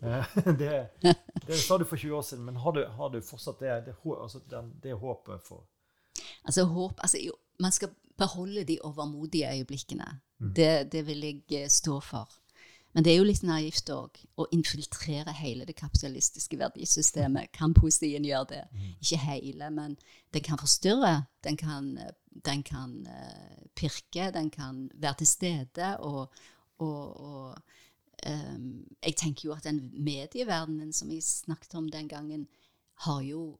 Eh, 0.00 0.36
det, 0.58 0.90
det, 1.46 1.56
sa 1.56 1.78
du 1.78 1.84
for 1.84 1.96
20 1.96 2.16
år 2.16 2.22
siden, 2.22 2.44
men 2.44 2.56
har 2.56 2.72
du, 2.72 2.84
har 2.86 3.10
du 3.10 3.20
fortsatt 3.22 3.60
det, 3.60 3.74
det, 3.86 3.94
altså 4.04 4.40
den, 4.50 4.72
det, 4.82 4.96
håpet 4.98 5.44
for 5.46 5.66
Altså, 6.44 6.64
håp, 6.64 7.00
altså, 7.00 7.18
Man 7.58 7.72
skal 7.72 7.88
beholde 8.18 8.64
de 8.64 8.78
overmodige 8.82 9.50
øyeblikkene. 9.50 10.20
Mm. 10.38 10.54
Det, 10.54 11.06
vil 11.06 11.24
jeg 11.24 11.62
eh, 11.62 11.68
stå 11.68 12.00
for. 12.00 12.30
Men 12.94 13.04
det 13.04 13.12
er 13.12 13.18
jo 13.18 13.26
litt 13.26 13.42
naivt 13.42 13.90
òg 13.90 14.20
å 14.38 14.46
infiltrere 14.54 15.34
hele 15.34 15.66
det 15.66 15.74
kapitalistiske 15.78 16.58
verdisystemet. 16.60 17.50
Kan 17.56 17.74
poesien 17.74 18.26
gjøre 18.26 18.50
det? 18.52 18.62
Mm. 18.70 18.90
Ikke 19.02 19.20
hele, 19.24 19.70
men 19.74 19.96
den 20.34 20.44
kan 20.46 20.60
forstyrre. 20.60 21.14
Den 21.42 21.58
kan, 21.58 21.90
den 22.46 22.62
kan 22.66 23.00
uh, 23.10 23.64
pirke, 23.74 24.30
den 24.34 24.50
kan 24.54 24.86
være 24.94 25.24
til 25.24 25.30
stede. 25.32 25.90
Og, 26.06 26.30
og, 26.78 27.20
og 27.20 28.28
um, 28.30 28.70
jeg 29.02 29.18
tenker 29.18 29.48
jo 29.48 29.58
at 29.58 29.66
den 29.66 29.88
medieverdenen 29.98 30.94
som 30.94 31.10
vi 31.10 31.18
snakket 31.20 31.74
om 31.80 31.90
den 31.90 32.08
gangen, 32.08 32.46
har 33.02 33.20
jo 33.26 33.56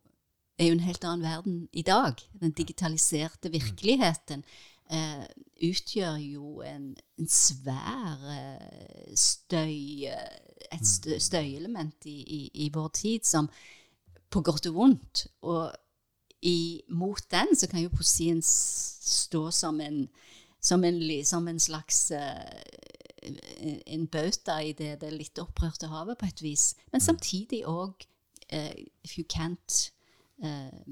er 0.59 0.69
jo 0.69 0.77
en 0.77 0.85
helt 0.87 1.05
annen 1.05 1.25
verden 1.27 1.57
i 1.73 1.83
dag. 1.83 2.21
Den 2.39 2.55
digitaliserte 2.55 3.51
virkeligheten 3.51 4.45
eh, 4.91 5.25
utgjør 5.69 6.19
jo 6.21 6.61
en, 6.67 6.91
en 7.19 7.31
svær 7.31 8.27
eh, 8.35 9.15
støy 9.17 10.11
eh, 10.11 10.41
Et 10.75 10.87
stø, 10.89 11.19
støyelement 11.21 12.07
i, 12.11 12.17
i, 12.35 12.39
i, 12.65 12.71
vår 12.73 12.89
tid 12.97 13.27
som 13.29 13.47
på 14.33 14.41
godt 14.43 14.67
og 14.67 14.75
vondt. 14.75 15.27
Og 15.47 15.71
i, 16.43 16.83
mot 16.89 17.21
den 17.31 17.53
så 17.55 17.69
kan 17.71 17.85
jo 17.85 17.93
poesien 17.93 18.41
stå 18.43 19.51
som 19.55 19.79
en, 19.81 20.09
som 20.59 20.83
en, 20.85 20.99
som 21.25 21.47
en 21.49 21.61
slags 21.61 22.11
uh, 22.11 23.29
en 23.87 24.07
bauta 24.07 24.59
i 24.65 24.73
det, 24.73 24.97
det 25.05 25.13
litt 25.13 25.39
opprørte 25.39 25.93
havet, 25.93 26.19
på 26.19 26.27
et 26.27 26.43
vis. 26.43 26.75
Men 26.91 26.99
mm. 26.99 27.07
samtidig 27.07 27.63
òg 27.71 28.09
uh, 28.51 28.75
If 29.05 29.19
you 29.19 29.25
can't 29.31 29.93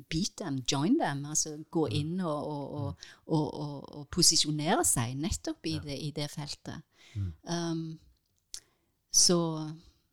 beat 0.08 0.36
them, 0.38 0.60
join 0.72 0.98
them. 1.00 1.24
Altså 1.26 1.56
gå 1.70 1.86
mm. 1.88 1.94
inn 1.98 2.20
og, 2.20 2.46
og, 2.46 3.06
og, 3.26 3.46
og 3.98 4.06
posisjonere 4.14 4.84
seg 4.86 5.16
nettopp 5.18 5.66
i, 5.66 5.76
det, 5.82 5.98
i 5.98 6.10
det, 6.14 6.28
feltet. 6.30 6.84
Um, 7.44 7.98
så 9.12 9.38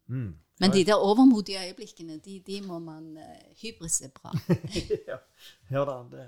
mm. 0.07 0.33
Men 0.59 0.73
de 0.75 0.83
der 0.83 0.99
overmodige 0.99 1.61
øyeblikkene, 1.67 2.17
de, 2.17 2.39
de 2.47 2.61
må 2.61 2.79
man 2.83 3.17
uh, 3.17 3.51
hybris 3.61 4.01
er 4.01 4.09
bra. 4.11 4.33
ja, 5.07 5.17
ja, 5.71 5.83
da. 5.87 5.95
Det. 6.11 6.25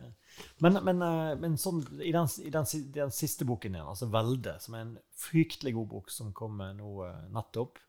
Men, 0.63 0.77
men, 0.87 1.01
uh, 1.03 1.33
men 1.39 1.57
sånn, 1.59 1.81
i, 1.99 2.13
den, 2.15 2.29
i 2.39 2.51
den, 2.53 2.69
den, 2.95 3.11
siste 3.11 3.45
boken 3.45 3.75
din, 3.75 3.83
altså 3.83 4.07
'Velde', 4.07 4.55
som 4.63 4.77
er 4.77 4.85
en 4.85 4.93
fryktelig 5.19 5.73
god 5.75 5.89
bok 5.91 6.13
som 6.15 6.31
kom 6.33 6.63
nå 6.77 6.93
uh, 7.03 7.17
nettopp, 7.35 7.81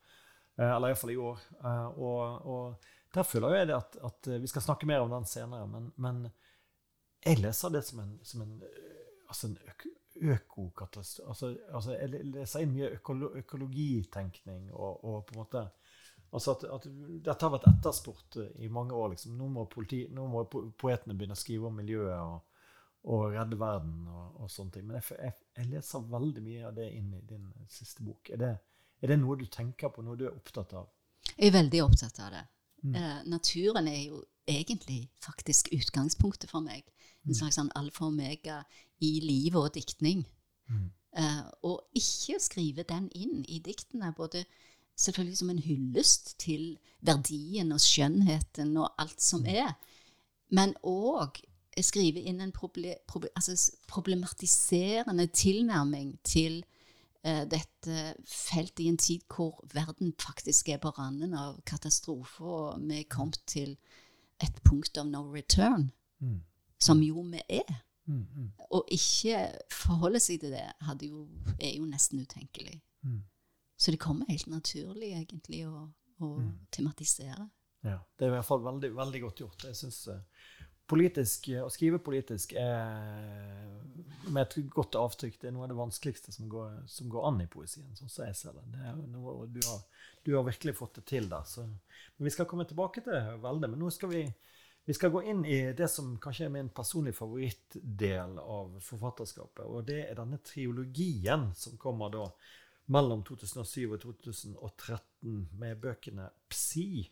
uh, 0.58 0.66
eller 0.66 0.90
iallfall 0.90 1.14
i 1.14 1.20
år 1.30 1.46
og, 1.94 2.50
og, 2.56 2.90
der 3.14 3.26
føler 3.28 3.56
jeg 3.56 3.74
at, 3.76 3.96
at, 4.04 4.28
Vi 4.40 4.48
skal 4.50 4.62
snakke 4.64 4.86
mer 4.88 5.04
om 5.04 5.10
den 5.12 5.26
senere, 5.28 5.66
men, 5.68 5.90
men 5.96 6.22
jeg 7.24 7.38
leser 7.42 7.70
det 7.74 7.84
som 7.86 8.00
en, 8.02 8.14
som 8.26 8.42
en, 8.42 8.54
altså 9.28 9.50
en 9.50 9.58
økokatastrofe 10.32 11.28
altså, 11.28 11.52
altså, 11.72 11.92
Jeg 11.92 12.32
leser 12.32 12.64
inn 12.64 12.74
mye 12.74 12.90
økolo, 12.96 13.32
økologitenkning 13.42 14.72
og, 14.72 15.04
og 15.04 15.24
på 15.26 15.36
en 15.36 15.42
måte 15.44 15.66
Altså 16.32 16.54
at, 16.54 16.64
at, 16.64 16.86
Dette 17.26 17.44
har 17.44 17.52
vært 17.52 17.68
etterspurt 17.68 18.38
eh, 18.40 18.64
i 18.64 18.70
mange 18.72 18.96
år. 18.96 19.10
Liksom. 19.12 19.34
Nå, 19.36 19.50
må 19.52 19.66
politi, 19.68 20.06
nå, 20.16 20.24
må 20.32 20.46
poetene 20.48 21.12
begynne 21.12 21.36
å 21.36 21.40
skrive 21.40 21.68
om 21.68 21.76
miljøet 21.76 22.14
og, 22.16 22.62
og 23.12 23.24
redde 23.34 23.58
verden 23.60 24.06
og, 24.08 24.38
og, 24.40 24.48
sånne 24.48 24.72
ting. 24.78 24.86
Men 24.88 24.96
jeg, 24.96 25.18
jeg, 25.18 25.34
jeg, 25.58 25.68
leser 25.74 26.06
veldig 26.14 26.44
mye 26.46 26.64
av 26.70 26.78
det 26.78 26.88
inn 26.96 27.12
i 27.18 27.20
din 27.28 27.50
siste 27.68 28.06
bok. 28.06 28.32
Er 28.32 28.40
det, 28.40 28.50
er 29.02 29.12
det, 29.12 29.20
noe 29.20 29.36
du 29.42 29.44
tenker 29.52 29.92
på, 29.92 30.06
noe 30.06 30.16
du 30.16 30.24
er 30.24 30.32
opptatt 30.32 30.72
av? 30.80 30.88
Jeg 31.34 31.50
er 31.50 31.56
veldig 31.58 31.84
opptatt 31.84 32.24
av 32.24 32.32
det. 32.38 32.42
Mm. 32.82 32.94
Eh, 32.94 33.20
naturen 33.30 33.88
er 33.88 34.02
jo 34.02 34.24
egentlig 34.48 35.10
faktisk 35.22 35.68
utgangspunktet 35.72 36.50
for 36.50 36.64
meg. 36.64 36.82
En 37.22 37.30
mm. 37.30 37.38
slags 37.38 37.58
sånn 37.60 37.70
alfa 37.78 38.06
og 38.06 38.14
omega 38.14 38.62
i 39.02 39.20
liv 39.22 39.56
og 39.58 39.70
diktning. 39.76 40.24
Mm. 40.70 40.90
Eh, 41.18 41.44
og 41.68 41.84
ikke 41.98 42.40
skrive 42.42 42.86
den 42.88 43.08
inn 43.14 43.44
i 43.48 43.60
diktene. 43.62 44.12
både 44.16 44.44
selvfølgelig 44.96 45.38
som 45.38 45.50
en 45.50 45.62
hyllest 45.62 46.34
til 46.38 46.78
verdien 47.00 47.72
og 47.72 47.80
skjønnheten 47.80 48.76
og 48.76 48.92
alt 48.98 49.22
som 49.22 49.40
mm. 49.40 49.48
er. 49.48 49.72
Men 50.52 50.74
òg 50.82 51.40
skrive 51.80 52.20
inn 52.20 52.42
en 52.44 52.52
proble, 52.52 52.98
proble, 53.08 53.30
altså 53.36 53.72
problematiserende 53.88 55.26
tilnærming 55.26 56.18
til 56.24 56.60
dette 57.22 57.96
feltet 58.26 58.80
i 58.82 58.88
en 58.90 58.98
tid 58.98 59.22
hvor 59.30 59.60
verden 59.70 60.10
faktisk 60.18 60.72
er 60.72 60.80
på 60.82 60.90
randen 60.96 61.36
av 61.38 61.60
katastrofe, 61.68 62.42
og 62.42 62.80
vi 62.82 62.98
er 62.98 63.10
kommet 63.10 63.38
til 63.46 63.76
et 64.42 64.58
punkt 64.64 64.98
of 64.98 65.06
no 65.06 65.22
return, 65.30 65.90
mm. 66.18 66.40
som 66.82 67.02
jo 67.02 67.22
vi 67.30 67.42
er. 67.48 67.82
Mm, 68.10 68.26
mm. 68.34 68.48
Og 68.74 68.88
ikke 68.90 69.44
forholde 69.70 70.20
seg 70.20 70.40
til 70.42 70.54
det 70.56 70.64
jo, 71.06 71.26
er 71.60 71.76
jo 71.76 71.86
nesten 71.86 72.24
utenkelig. 72.24 72.80
Mm. 73.06 73.22
Så 73.78 73.94
det 73.94 74.00
kommer 74.02 74.30
helt 74.30 74.46
naturlig 74.50 75.12
egentlig 75.14 75.64
å, 75.66 75.86
å 76.22 76.32
mm. 76.38 76.50
tematisere. 76.74 77.48
Ja, 77.82 77.98
Det 78.18 78.26
er 78.26 78.30
i 78.30 78.34
hvert 78.36 78.46
fall 78.46 78.62
veldig, 78.62 78.92
veldig 78.94 79.20
godt 79.24 79.40
gjort. 79.42 79.64
Jeg 79.66 79.76
synes 79.78 79.96
uh, 80.08 80.20
politisk, 80.90 81.48
Å 81.62 81.70
skrive 81.72 82.00
politisk 82.02 82.54
er, 82.58 83.72
med 84.28 84.42
et 84.44 84.56
godt 84.72 84.96
avtrykk 84.98 85.40
det 85.40 85.50
er 85.50 85.54
noe 85.56 85.66
av 85.66 85.72
det 85.72 85.78
vanskeligste 85.78 86.34
som 86.34 86.48
går, 86.50 86.82
som 86.90 87.10
går 87.12 87.28
an 87.28 87.42
i 87.44 87.50
poesien. 87.50 87.90
sånn 87.96 88.10
som 88.12 88.26
jeg 88.26 88.38
ser 88.38 88.56
det. 88.58 88.64
det 88.76 88.94
noe, 89.12 89.46
du, 89.46 89.60
har, 89.66 89.82
du, 90.22 90.32
har, 90.36 90.46
virkelig 90.46 90.76
fått 90.78 91.00
det 91.00 91.06
til 91.10 91.28
der. 91.30 91.44
Så. 91.48 91.66
Men 92.16 92.28
Vi 92.28 92.34
skal 92.34 92.48
komme 92.50 92.66
tilbake 92.68 93.04
til 93.04 93.38
Velde. 93.42 93.70
Men 93.70 93.82
nå 93.82 93.90
skal 93.94 94.12
vi, 94.12 94.24
vi 94.84 94.96
skal 94.96 95.14
gå 95.14 95.24
inn 95.32 95.44
i 95.46 95.60
det 95.76 95.88
som 95.90 96.16
kanskje 96.22 96.48
er 96.48 96.56
min 96.56 96.72
personlige 96.74 97.18
favorittdel 97.18 98.38
av 98.42 98.76
forfatterskapet. 98.82 99.64
Og 99.66 99.86
det 99.88 100.04
er 100.08 100.18
denne 100.18 100.42
triologien 100.44 101.50
som 101.58 101.78
kommer 101.80 102.12
da 102.14 102.26
mellom 102.92 103.22
2007 103.24 103.92
og 103.94 103.98
2013 104.02 105.42
med 105.58 105.82
bøkene 105.82 106.28
Psi 106.50 107.06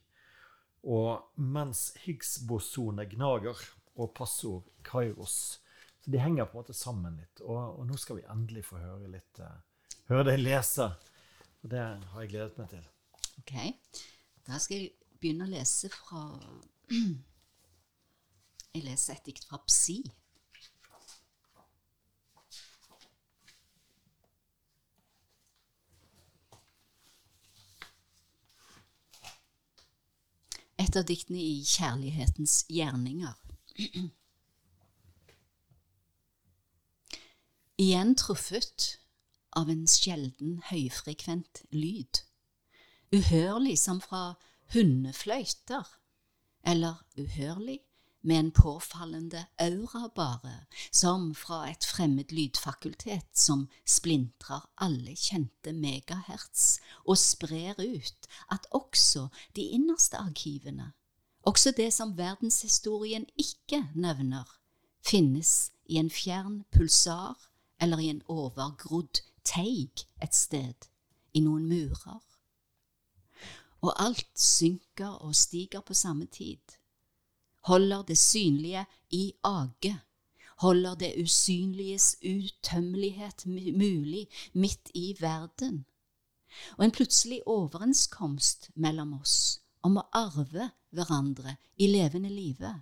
og 0.83 1.41
Mens 1.41 1.91
Higgs-bosone 2.05 3.05
gnager 3.11 3.59
og 4.01 4.15
passord 4.17 4.69
Kairos. 4.87 5.61
Så 6.01 6.13
de 6.13 6.21
henger 6.21 6.49
på 6.49 6.57
en 6.57 6.63
måte 6.63 6.77
sammen 6.77 7.19
litt. 7.21 7.43
Og, 7.45 7.59
og 7.81 7.89
nå 7.89 7.99
skal 8.01 8.21
vi 8.21 8.29
endelig 8.33 8.65
få 8.71 8.81
høre 8.81 9.11
litt 9.13 9.43
uh, 9.45 9.59
høre 10.09 10.31
deg 10.31 10.41
lese. 10.41 10.87
Og 11.61 11.73
det 11.73 11.83
har 11.83 12.25
jeg 12.25 12.33
gledet 12.33 12.61
meg 12.61 12.71
til. 12.73 12.87
Ok. 13.43 13.53
Da 14.49 14.61
skal 14.63 14.81
jeg 14.81 15.19
begynne 15.21 15.49
å 15.49 15.53
lese 15.53 15.93
fra 15.93 16.25
Jeg 18.71 18.85
leser 18.87 19.17
et 19.17 19.27
dikt 19.27 19.49
fra 19.51 19.59
Psi. 19.67 19.99
Et 30.91 30.97
av 30.99 31.05
diktene 31.07 31.39
i 31.39 31.61
Kjærlighetens 31.63 32.65
gjerninger. 32.67 33.37
Igjen 37.79 38.17
truffet 38.19 38.87
av 39.57 39.71
en 39.71 39.85
sjelden 39.87 40.57
høyfrekvent 40.67 41.63
lyd, 41.71 42.25
uhørlig 43.15 43.77
som 43.79 44.01
fra 44.03 44.35
hundefløyter, 44.75 45.87
eller 46.67 46.99
uhørlig 47.15 47.79
med 48.23 48.39
en 48.39 48.51
påfallende 48.51 49.47
aura 49.59 50.09
bare, 50.15 50.67
som 50.93 51.35
fra 51.35 51.71
et 51.71 51.85
fremmed 51.85 52.33
lydfakultet 52.33 53.27
som 53.35 53.69
splintrer 53.87 54.67
alle 54.77 55.17
kjente 55.17 55.73
megahertz 55.73 56.81
og 57.05 57.19
sprer 57.19 57.81
ut 57.81 58.29
at 58.53 58.67
også 58.71 59.29
de 59.57 59.63
innerste 59.63 60.17
arkivene, 60.21 60.93
også 61.43 61.73
det 61.77 61.93
som 61.95 62.17
verdenshistorien 62.19 63.27
ikke 63.37 63.87
nevner, 63.95 64.45
finnes 65.01 65.73
i 65.85 65.97
en 65.97 66.11
fjern 66.11 66.65
pulsar 66.73 67.49
eller 67.81 67.99
i 67.99 68.11
en 68.13 68.23
overgrodd 68.29 69.23
teig 69.45 70.05
et 70.23 70.37
sted, 70.37 70.77
i 71.33 71.41
noen 71.41 71.65
murer. 71.71 72.21
Og 73.81 73.95
alt 73.97 74.29
synker 74.37 75.23
og 75.25 75.33
stiger 75.35 75.81
på 75.81 75.95
samme 75.95 76.27
tid 76.27 76.80
holder 77.69 78.03
det 78.03 78.19
synlige 78.19 78.87
i 79.11 79.33
age, 79.45 80.01
holder 80.61 80.95
det 80.95 81.15
usynliges 81.23 82.17
utømmelighet 82.23 83.47
mulig 83.47 84.27
midt 84.53 84.91
i 84.95 85.17
verden. 85.21 85.85
Og 86.79 86.85
en 86.85 86.93
plutselig 86.93 87.41
overenskomst 87.47 88.71
mellom 88.75 89.15
oss 89.21 89.61
om 89.87 89.97
å 89.97 90.07
arve 90.13 90.71
hverandre 90.91 91.57
i 91.79 91.89
levende 91.89 92.31
live, 92.33 92.73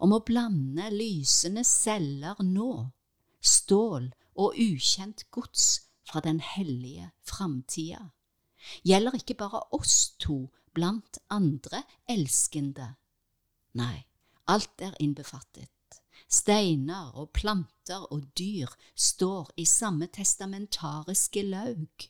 om 0.00 0.14
å 0.14 0.22
blande 0.24 0.88
lysende 0.94 1.64
celler 1.66 2.38
nå, 2.44 2.88
stål 3.40 4.08
og 4.38 4.56
ukjent 4.58 5.26
gods 5.34 5.66
fra 6.08 6.22
den 6.24 6.40
hellige 6.40 7.10
framtida, 7.26 8.10
gjelder 8.86 9.18
ikke 9.18 9.38
bare 9.38 9.64
oss 9.76 10.14
to 10.18 10.46
blant 10.74 11.20
andre 11.30 11.82
elskende. 12.08 12.94
Nei, 13.78 14.07
Alt 14.48 14.80
er 14.80 14.94
innbefattet. 15.00 15.68
Steiner 16.28 17.12
og 17.16 17.30
planter 17.36 18.06
og 18.12 18.24
dyr 18.38 18.72
står 18.96 19.50
i 19.60 19.64
samme 19.68 20.08
testamentariske 20.12 21.42
laug. 21.44 22.08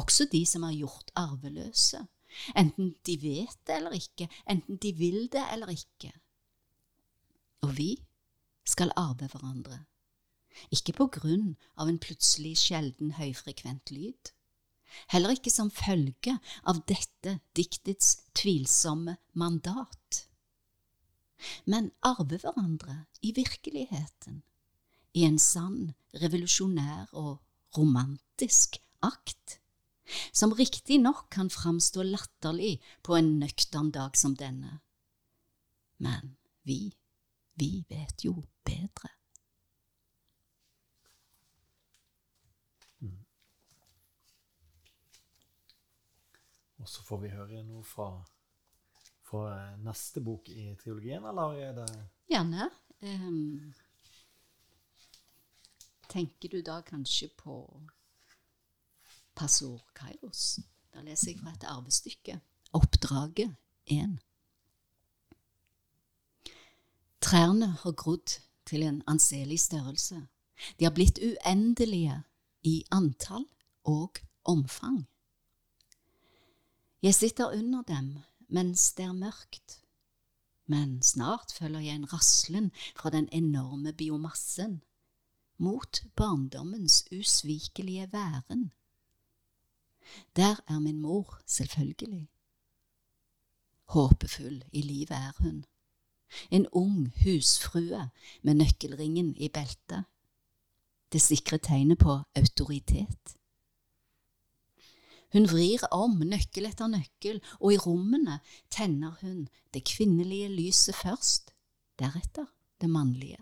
Også 0.00 0.26
de 0.32 0.42
som 0.48 0.64
er 0.64 0.78
gjort 0.78 1.12
arveløse, 1.16 2.00
enten 2.56 2.94
de 3.06 3.18
vet 3.20 3.58
det 3.68 3.76
eller 3.76 3.96
ikke, 3.96 4.28
enten 4.48 4.80
de 4.80 4.92
vil 4.96 5.28
det 5.32 5.44
eller 5.52 5.72
ikke. 5.72 6.12
Og 7.62 7.76
vi 7.76 7.90
skal 8.64 8.92
arve 8.96 9.28
hverandre, 9.28 9.84
ikke 10.72 10.96
på 10.96 11.10
grunn 11.20 11.54
av 11.76 11.88
en 11.88 12.00
plutselig 12.00 12.56
sjelden 12.64 13.12
høyfrekvent 13.20 13.92
lyd, 13.92 14.32
heller 15.12 15.36
ikke 15.36 15.52
som 15.52 15.70
følge 15.72 16.38
av 16.68 16.80
dette 16.88 17.38
diktets 17.56 18.18
tvilsomme 18.36 19.18
mandat 19.36 20.26
men 21.64 21.90
arve 22.02 22.38
hverandre 22.42 23.04
i 23.22 23.32
virkeligheten, 23.36 24.42
i 25.14 25.24
en 25.28 25.38
sann, 25.38 25.92
revolusjonær 26.22 27.12
og 27.12 27.42
romantisk 27.76 28.78
akt, 29.02 29.58
som 30.32 30.52
riktignok 30.52 31.28
kan 31.32 31.50
framstå 31.50 32.04
latterlig 32.04 32.80
på 33.02 33.16
en 33.16 33.38
nøktern 33.40 33.90
dag 33.94 34.16
som 34.18 34.36
denne. 34.36 34.80
Men 36.02 36.36
vi, 36.66 36.92
vi 37.54 37.84
vet 37.88 38.24
jo 38.24 38.34
bedre. 38.66 39.12
Mm. 43.00 43.22
Og 46.82 46.88
så 46.88 47.04
får 47.06 47.22
vi 47.22 47.34
høre 47.36 47.64
noe 47.66 47.84
fra, 47.86 48.10
fra 49.32 49.76
neste 49.80 50.20
bok 50.20 50.48
i 50.52 50.74
triologien, 50.76 51.24
eller 51.24 51.56
er 51.56 51.72
det 51.80 51.88
Gjerne. 52.28 52.68
Um, 53.02 53.72
tenker 56.08 56.48
du 56.52 56.60
da 56.62 56.80
kanskje 56.84 57.28
på 57.36 57.56
Pasor 59.34 59.80
Kairos? 59.96 60.60
Da 60.92 61.00
leser 61.00 61.32
jeg 61.32 61.40
fra 61.40 61.52
et 61.56 61.64
arvestykke. 61.68 62.38
Oppdraget 62.76 63.54
1. 63.86 64.18
Trærne 67.22 67.70
har 67.82 67.92
grodd 67.92 68.38
til 68.66 68.82
en 68.82 69.02
anselig 69.06 69.60
størrelse. 69.60 70.26
De 70.78 70.84
har 70.84 70.92
blitt 70.94 71.18
uendelige 71.18 72.22
i 72.62 72.84
antall 72.92 73.46
og 73.84 74.20
omfang. 74.44 75.06
Jeg 77.02 77.14
sitter 77.14 77.50
under 77.50 77.82
dem 77.82 78.18
mens 78.52 78.92
det 78.92 79.04
er 79.08 79.16
mørkt, 79.16 79.78
men 80.66 81.02
snart 81.02 81.54
følger 81.56 81.80
jeg 81.80 81.94
en 81.94 82.12
raslen 82.12 82.70
fra 82.96 83.10
den 83.10 83.28
enorme 83.32 83.92
biomassen 83.92 84.82
mot 85.58 86.02
barndommens 86.16 87.04
usvikelige 87.12 88.12
væren. 88.12 88.72
Der 90.36 90.56
er 90.68 90.78
min 90.78 91.00
mor, 91.00 91.40
selvfølgelig. 91.46 92.28
Håpefull 93.84 94.64
i 94.72 94.82
livet 94.82 95.10
er 95.10 95.32
hun. 95.38 95.64
En 96.50 96.66
ung 96.72 97.12
husfrue 97.24 98.10
med 98.42 98.54
nøkkelringen 98.54 99.36
i 99.36 99.48
beltet. 99.48 100.04
Det 101.12 101.20
sikre 101.22 101.58
tegnet 101.58 101.98
på 101.98 102.18
autoritet. 102.36 103.36
Hun 105.32 105.48
vrir 105.48 105.84
om 105.96 106.18
nøkkel 106.28 106.68
etter 106.68 106.90
nøkkel, 106.92 107.40
og 107.60 107.72
i 107.72 107.80
rommene 107.80 108.40
tenner 108.70 109.16
hun 109.22 109.46
det 109.72 109.84
kvinnelige 109.88 110.50
lyset 110.52 110.98
først, 110.98 111.54
deretter 111.98 112.50
det 112.80 112.90
mannlige. 112.90 113.40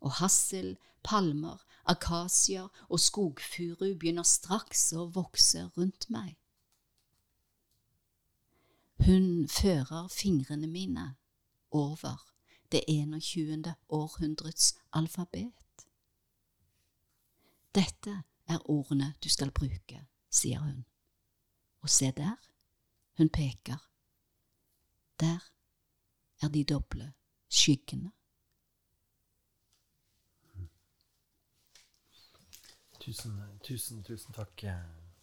Og 0.00 0.18
hassel, 0.20 0.76
palmer, 1.02 1.62
akasier 1.86 2.68
og 2.88 3.00
skogfuru 3.00 3.94
begynner 3.94 4.26
straks 4.26 4.90
å 4.92 5.06
vokse 5.14 5.64
rundt 5.76 6.10
meg. 6.10 6.34
Hun 9.06 9.46
fører 9.48 10.08
fingrene 10.10 10.66
mine 10.66 11.14
over 11.70 12.24
det 12.72 12.82
21. 12.88 13.74
århundrets 13.88 14.74
alfabet. 14.92 15.86
Dette 17.74 18.22
er 18.48 18.70
ordene 18.70 19.12
du 19.22 19.28
skal 19.28 19.52
bruke, 19.52 20.00
sier 20.36 20.60
hun. 20.62 20.84
Og 21.84 21.90
se 21.90 22.10
der, 22.16 22.36
hun 23.18 23.30
peker. 23.32 23.80
Der 25.20 25.40
er 26.42 26.52
de 26.52 26.64
doble 26.64 27.12
skyggene. 27.48 28.12
Tusen, 33.00 33.38
tusen, 33.62 34.02
tusen 34.04 34.34
takk, 34.34 34.64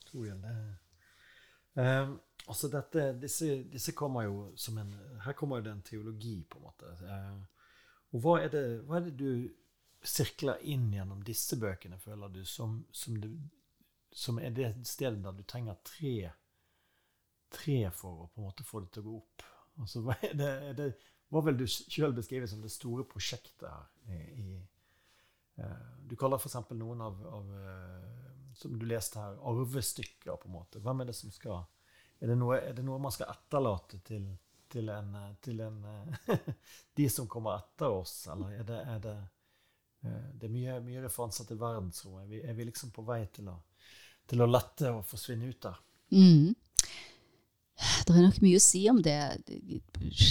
Torjel. 0.08 0.46
Eh, 1.76 2.10
altså 2.48 2.70
dette, 2.72 3.10
disse, 3.22 3.64
disse, 3.72 3.92
kommer 3.92 4.24
jo 4.24 4.54
som 4.56 4.78
en 4.78 4.94
Her 5.26 5.34
kommer 5.34 5.62
det 5.62 5.72
en 5.72 5.82
teologi, 5.82 6.44
på 6.50 6.58
en 6.58 6.64
måte. 6.64 6.94
Eh, 7.04 7.42
og 8.14 8.22
hva 8.22 8.38
er, 8.44 8.54
det, 8.54 8.64
hva 8.88 9.00
er, 9.00 9.10
det, 9.10 9.18
du 9.20 10.06
sirkler 10.06 10.62
inn 10.70 10.92
gjennom 10.94 11.24
disse 11.26 11.58
bøkene, 11.60 12.00
føler 12.00 12.32
du, 12.32 12.44
som, 12.46 12.86
som, 12.92 13.18
du, 13.20 13.30
som 14.16 14.40
er 14.40 14.54
det 14.56 14.74
stedet 14.88 15.24
der 15.24 15.36
du 15.36 15.44
trenger 15.48 15.80
tre, 15.86 16.32
tre 17.54 17.80
for 17.96 18.26
å 18.26 18.30
på 18.30 18.42
en 18.42 18.48
måte 18.50 18.68
få 18.68 18.84
det 18.84 18.94
til 18.94 19.04
å 19.04 19.10
gå 19.10 19.18
opp? 19.22 19.48
Altså, 19.82 20.04
det, 20.40 20.52
det, 20.78 20.92
hva 21.34 21.42
vil 21.48 21.58
du 21.58 21.66
sjøl 21.68 22.14
beskrive 22.14 22.48
som 22.50 22.62
det 22.62 22.72
store 22.74 23.08
prosjektet 23.10 23.66
her 23.66 24.22
i, 24.38 24.62
Eh, 25.56 25.66
du 26.08 26.16
kaller 26.16 26.38
f.eks. 26.38 26.56
noen 26.70 27.02
av, 27.02 27.28
av, 27.28 27.52
eh, 27.66 28.54
som 28.54 28.80
du 28.80 28.86
leste 28.86 29.20
her, 29.20 29.38
arvestykker. 29.50 30.36
på 30.36 30.48
en 30.48 30.54
måte. 30.54 30.80
Hvem 30.80 31.02
er 31.02 31.12
det 31.12 31.14
som 31.14 31.32
skal 31.32 31.66
Er 32.20 32.28
det 32.28 32.36
noe, 32.38 32.56
er 32.56 32.74
det 32.74 32.84
noe 32.88 33.02
man 33.04 33.12
skal 33.12 33.34
etterlate 33.34 33.98
til, 34.08 34.30
til, 34.72 34.90
en, 34.90 35.16
til 35.44 35.60
en, 35.60 35.82
de 36.98 37.08
som 37.10 37.28
kommer 37.28 37.58
etter 37.58 37.92
oss, 37.92 38.30
eller 38.32 38.54
er 38.62 38.64
det, 38.64 38.78
er 38.94 39.02
det, 39.04 39.16
eh, 40.08 40.30
det 40.40 40.48
er 40.48 40.54
mye, 40.54 40.78
mye 40.86 41.02
referanser 41.04 41.50
til 41.50 41.60
verdensrommet? 41.60 42.24
Er 42.24 42.30
vi, 42.32 42.40
er 42.48 42.56
vi 42.56 42.68
liksom 42.70 42.94
på 42.96 43.04
vei 43.04 43.26
til 43.36 43.50
å, 43.52 43.58
til 44.30 44.44
å 44.44 44.50
lette 44.50 44.92
og 44.94 45.04
forsvinne 45.08 45.50
ut 45.52 45.62
der? 45.66 45.80
Mm. 46.14 46.54
Det 48.06 48.14
er 48.14 48.26
nok 48.26 48.42
mye 48.44 48.60
å 48.60 48.64
si 48.64 48.84
om 48.92 49.02
det. 49.04 49.18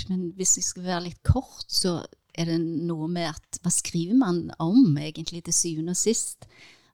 Men 0.08 0.28
hvis 0.38 0.56
jeg 0.58 0.66
skal 0.66 0.86
være 0.86 1.06
litt 1.08 1.22
kort, 1.26 1.66
så 1.68 2.00
er 2.32 2.48
det 2.48 2.60
noe 2.62 3.08
med 3.12 3.32
at 3.32 3.58
hva 3.62 3.72
skriver 3.72 4.16
man 4.16 4.46
om, 4.62 4.96
egentlig, 4.96 5.42
til 5.46 5.56
syvende 5.56 5.96
og 5.96 6.00
sist? 6.00 6.46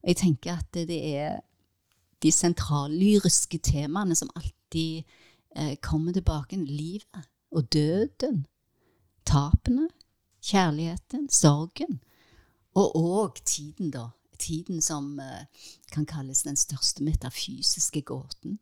Jeg 0.03 0.19
tenker 0.19 0.59
at 0.59 0.81
det 0.89 0.99
er 1.15 1.41
de 2.23 2.33
sentrallyriske 2.35 3.61
temaene 3.63 4.17
som 4.19 4.31
alltid 4.39 5.05
eh, 5.55 5.75
kommer 5.85 6.17
tilbake. 6.17 6.59
Livet 6.59 7.29
og 7.55 7.69
døden. 7.73 8.45
Tapene. 9.29 9.89
Kjærligheten. 10.49 11.29
Sorgen. 11.31 12.01
Og 12.79 12.95
òg 12.97 13.43
tiden, 13.45 13.93
da. 13.95 14.09
Tiden 14.39 14.83
som 14.85 15.19
eh, 15.21 15.45
kan 15.93 16.07
kalles 16.07 16.45
den 16.47 16.57
største 16.57 17.05
metafysiske 17.07 18.03
gåten. 18.07 18.59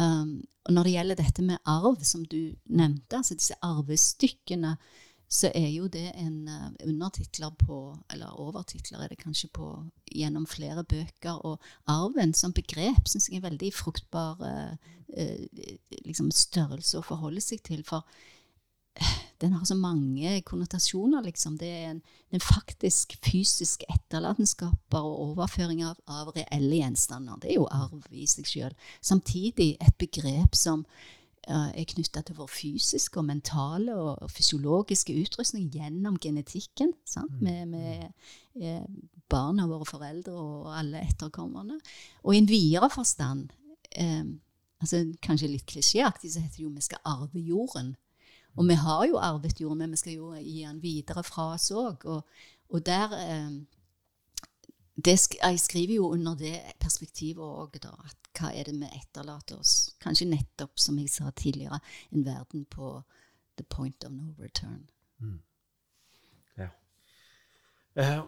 Um, 0.00 0.42
og 0.66 0.74
når 0.74 0.86
det 0.86 0.92
gjelder 0.92 1.18
dette 1.20 1.42
med 1.46 1.70
arv, 1.70 2.00
som 2.02 2.24
du 2.26 2.54
nevnte, 2.66 3.16
altså 3.16 3.36
disse 3.38 3.54
arvestykkene 3.62 4.74
så 5.34 5.50
er 5.54 5.68
jo 5.72 5.86
det 5.90 6.10
en 6.20 6.48
uh, 6.48 6.70
undertitler 6.84 7.54
på, 7.58 7.78
eller 8.12 8.40
overtitler 8.40 9.02
er 9.02 9.12
det 9.12 9.18
kanskje 9.22 9.48
på, 9.54 9.68
gjennom 10.14 10.46
flere 10.46 10.84
bøker. 10.84 11.40
Og 11.46 11.62
arven 11.90 12.34
som 12.34 12.54
begrep 12.54 13.08
syns 13.08 13.30
jeg 13.30 13.40
er 13.40 13.48
veldig 13.48 13.72
fruktbar 13.74 14.42
uh, 14.42 14.74
uh, 15.16 15.70
liksom 16.04 16.30
størrelse 16.34 17.00
å 17.00 17.06
forholde 17.06 17.42
seg 17.42 17.64
til. 17.66 17.82
For 17.86 18.06
den 19.42 19.52
har 19.52 19.64
så 19.66 19.74
mange 19.74 20.42
konnotasjoner, 20.46 21.22
liksom. 21.26 21.58
Det 21.58 21.68
er 21.68 21.90
en, 21.90 22.02
en 22.30 22.42
faktisk 22.42 23.16
fysisk 23.24 23.82
etterlatenskaper 23.88 25.02
og 25.02 25.20
overføring 25.30 25.82
av, 25.86 25.98
av, 26.06 26.30
reelle 26.36 26.78
gjenstander. 26.80 27.40
Det 27.42 27.50
er 27.50 27.58
jo 27.58 27.68
arv 27.70 28.06
i 28.10 28.28
seg 28.30 28.48
sjøl. 28.48 28.78
Samtidig 29.02 29.74
et 29.80 29.98
begrep 30.00 30.56
som 30.58 30.86
er 31.44 31.84
knytta 31.88 32.22
til 32.24 32.38
vår 32.38 32.48
fysiske 32.48 33.20
og 33.20 33.26
mentale 33.28 33.94
og, 33.94 34.30
fysiologiske 34.32 35.14
utrustning 35.24 35.68
gjennom 35.72 36.16
genetikken. 36.20 36.94
Sant? 37.04 37.34
Med, 37.42 37.66
med 37.68 38.06
eh, 38.60 38.86
barna 39.30 39.66
våre 39.68 39.84
foreldre 39.88 40.32
og 40.32 40.70
alle 40.78 41.02
etterkommerne. 41.04 41.78
Og 42.24 42.34
i 42.34 42.40
en 42.40 42.48
videre 42.48 42.88
forstand, 42.92 43.50
eh, 43.92 44.24
altså 44.80 45.04
kanskje 45.24 45.52
litt 45.52 45.68
klisjéaktig, 45.68 46.32
så 46.32 46.44
heter 46.44 46.62
det 46.62 46.66
jo 46.66 46.72
vi 46.72 46.88
skal 46.88 47.04
arve 47.04 47.44
jorden. 47.44 47.94
Og 48.54 48.68
vi 48.68 48.74
har 48.78 49.06
jo 49.10 49.18
arvet 49.18 49.60
jord, 49.60 49.76
men 49.76 49.94
vi 49.94 50.00
skal 50.00 50.18
jo 50.18 50.32
gi 50.38 50.60
den 50.62 50.82
videre 50.82 51.24
fra 51.26 51.52
oss 51.54 51.70
òg. 51.74 52.04
Og, 52.06 52.36
og, 52.70 52.84
der 52.86 53.16
eh, 53.18 53.56
det, 54.94 55.16
Jeg 55.42 55.60
skriver 55.60 55.94
jo 55.94 56.12
under 56.12 56.34
det 56.38 56.60
perspektivet 56.80 57.42
òg, 57.42 57.80
da. 57.82 57.94
At 58.06 58.30
hva 58.38 58.52
er 58.54 58.70
det 58.70 58.76
vi 58.78 58.90
etterlater 58.94 59.58
oss? 59.58 59.94
Kanskje 60.02 60.30
nettopp, 60.30 60.78
som 60.78 60.98
jeg 60.98 61.10
sa 61.10 61.30
tidligere, 61.30 61.80
en 62.12 62.26
verden 62.26 62.64
på 62.64 63.02
the 63.56 63.64
point 63.64 64.04
of 64.04 64.12
no 64.12 64.34
return. 64.38 64.86
Mm. 65.18 65.42
Ja. 66.56 66.70
Eh, 67.94 68.24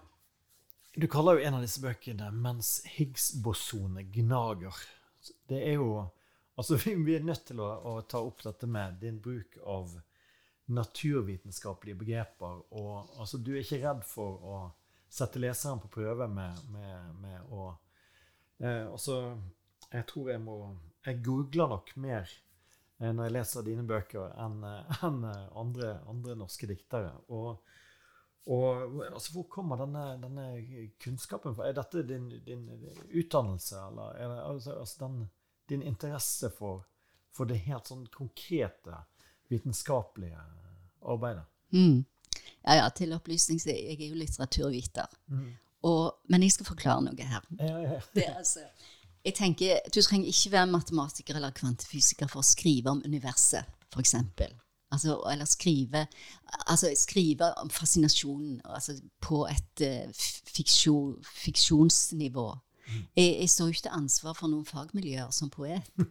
du 0.96 1.06
kaller 1.06 1.36
jo 1.36 1.46
en 1.46 1.54
av 1.54 1.62
disse 1.62 1.80
bøkene 1.82 2.30
'Mens 2.30 2.80
Higgs-bosonet 2.96 4.12
gnager'. 4.12 4.86
Det 5.48 5.68
er 5.68 5.72
jo 5.72 6.08
Altså, 6.56 6.76
vi 7.06 7.14
er 7.14 7.24
nødt 7.24 7.46
til 7.50 7.60
å, 7.60 7.68
å, 7.84 8.00
ta 8.08 8.22
opp 8.24 8.42
dette 8.44 8.66
med 8.66 9.00
din 9.02 9.20
bruk 9.20 9.58
av 9.60 9.98
naturvitenskapelige 10.66 11.98
begreper. 11.98 12.62
Og 12.74 13.20
altså, 13.20 13.38
du 13.38 13.54
er 13.54 13.62
ikke 13.62 13.82
redd 13.84 14.02
for 14.06 14.42
å 14.42 14.56
sette 15.08 15.40
leseren 15.40 15.80
på 15.82 15.90
prøve 16.00 16.26
med, 16.28 16.58
med, 16.74 17.12
med 17.22 17.52
å 17.54 17.68
eh, 18.58 18.82
altså, 18.90 19.36
jeg 19.92 20.06
tror 20.10 20.32
jeg 20.32 20.42
må 20.42 20.56
Jeg 21.06 21.22
googler 21.24 21.70
nok 21.70 21.92
mer 22.02 22.26
eh, 22.98 23.12
når 23.12 23.28
jeg 23.28 23.34
leser 23.36 23.66
dine 23.66 23.86
bøker, 23.86 24.32
enn 24.42 24.58
eh, 24.66 25.04
en 25.06 25.22
eh, 25.30 25.46
andre, 25.60 25.92
andre, 26.10 26.34
norske 26.42 26.66
diktere. 26.66 27.12
Og, 27.28 27.62
Og 28.46 29.00
altså, 29.12 29.32
Hvor 29.32 29.46
kommer 29.50 29.76
denne, 29.76 30.04
denne 30.22 30.46
kunnskapen 31.02 31.54
fra? 31.54 31.66
Er 31.66 31.78
dette 31.78 32.02
din, 32.06 32.28
din 32.46 32.68
utdannelse, 33.10 33.80
eller 33.88 34.18
er 34.18 34.28
det 34.30 34.42
altså, 34.42 34.76
altså 34.80 35.06
den, 35.06 35.30
din 35.68 35.82
interesse 35.82 36.50
for, 36.50 36.84
for, 37.30 37.46
det 37.46 37.64
helt 37.66 37.90
sånn 37.90 38.06
konkrete 38.14 39.00
vitenskapelige 39.50 40.38
arbeidet? 41.02 41.44
Mm. 41.70 42.04
Ja, 42.66 42.74
ja, 42.74 42.88
til 42.88 43.14
opplysning 43.14 43.60
så 43.62 43.70
jeg 43.70 43.96
er 44.00 44.08
jo 44.08 44.18
litteraturviter. 44.18 45.06
Mm. 45.30 45.54
Og, 45.86 46.14
men 46.28 46.42
jeg 46.42 46.56
skal 46.56 46.66
forklare 46.66 47.04
noe 47.06 47.30
her. 47.30 47.46
Ja, 47.60 47.78
ja. 47.84 47.98
Det, 48.14 48.24
altså, 48.36 48.64
jeg 49.24 49.34
tenker, 49.34 49.78
Du 49.94 50.00
trenger 50.02 50.28
ikke 50.28 50.52
være 50.52 50.66
matematiker 50.66 51.38
eller 51.38 51.54
kvantefysiker 51.54 52.30
for 52.30 52.42
å 52.42 52.46
skrive 52.46 52.90
om 52.90 53.02
universet, 53.04 53.66
f.eks. 53.92 54.14
Altså, 54.94 55.16
eller 55.30 55.44
skrive, 55.50 56.06
altså 56.66 56.92
skrive 56.96 57.50
om 57.58 57.70
fascinasjonen 57.70 58.60
altså 58.64 58.94
på 59.20 59.42
et 59.50 59.82
uh, 59.82 60.26
fiksjon, 60.56 61.16
fiksjonsnivå. 61.42 62.46
Mm. 62.86 63.00
Jeg, 63.16 63.32
jeg 63.40 63.50
står 63.50 63.66
jo 63.66 63.74
ikke 63.74 63.86
til 63.88 63.98
ansvar 63.98 64.36
for 64.38 64.50
noen 64.50 64.66
fagmiljøer 64.66 65.30
som 65.34 65.50
poet. 65.50 65.82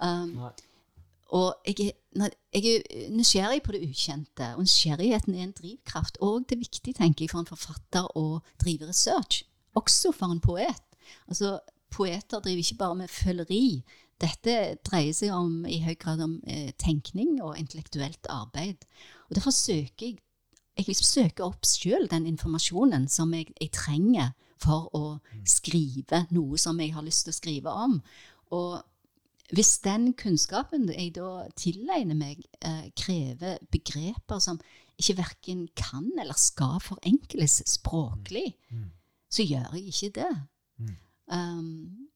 Um, 0.00 0.30
og 1.36 1.54
jeg 1.66 1.92
jeg 2.52 2.64
er, 2.66 3.10
nysgjerrig 3.14 3.62
på 3.62 3.72
det 3.72 3.84
ukjente, 3.86 4.54
og 4.56 4.64
nysgjerrigheten 4.64 5.34
er 5.34 5.44
en 5.44 5.54
drivkraft. 5.54 6.18
Og 6.20 6.44
det 6.48 6.56
er 6.56 6.64
viktig 6.64 6.94
tenker 6.98 7.24
jeg, 7.24 7.30
for 7.30 7.44
en 7.44 7.46
forfatter 7.46 8.08
å 8.18 8.40
drive 8.58 8.88
research, 8.88 9.44
også 9.78 10.10
for 10.12 10.34
en 10.34 10.42
poet. 10.42 10.82
Altså, 11.28 11.60
Poeter 11.90 12.38
driver 12.38 12.62
ikke 12.62 12.78
bare 12.78 12.94
med 12.94 13.10
føleri. 13.10 13.82
Dette 14.20 14.56
dreier 14.86 15.14
seg 15.16 15.32
om, 15.34 15.64
i 15.66 15.80
høy 15.82 15.94
grad 15.98 16.20
om 16.22 16.36
eh, 16.46 16.70
tenkning 16.78 17.40
og 17.42 17.58
intellektuelt 17.58 18.28
arbeid. 18.30 18.84
Og 19.28 19.38
Derfor 19.38 19.54
søker 19.54 20.06
jeg 20.06 20.20
jeg 20.78 20.86
liksom 20.86 21.08
søker 21.08 21.44
opp 21.44 21.66
sjøl 21.66 22.06
den 22.08 22.24
informasjonen 22.30 23.08
som 23.10 23.34
jeg, 23.36 23.50
jeg, 23.60 23.72
trenger 23.74 24.30
for 24.60 24.86
å 24.96 25.18
skrive 25.44 26.24
noe 26.32 26.56
som 26.60 26.78
jeg 26.80 26.94
har 26.94 27.04
lyst 27.04 27.26
til 27.26 27.34
å 27.34 27.36
skrive 27.36 27.74
om. 27.74 27.98
Og 28.56 28.78
hvis 29.54 29.78
den 29.84 30.12
kunnskapen 30.18 30.88
jeg 30.92 31.14
da 31.16 31.46
tilegner 31.58 32.18
meg, 32.18 32.44
eh, 32.62 32.90
krever 32.98 33.58
begreper 33.72 34.38
som 34.38 34.60
ikke 35.00 35.16
verken 35.18 35.64
kan 35.76 36.10
eller 36.20 36.36
skal 36.38 36.78
forenkles 36.84 37.62
språklig, 37.66 38.54
mm. 38.70 38.86
så 39.32 39.46
gjør 39.46 39.74
jeg 39.74 39.94
ikke 39.94 40.12
det. 40.20 40.32
Mm. 40.78 40.96
Um, 41.30 42.10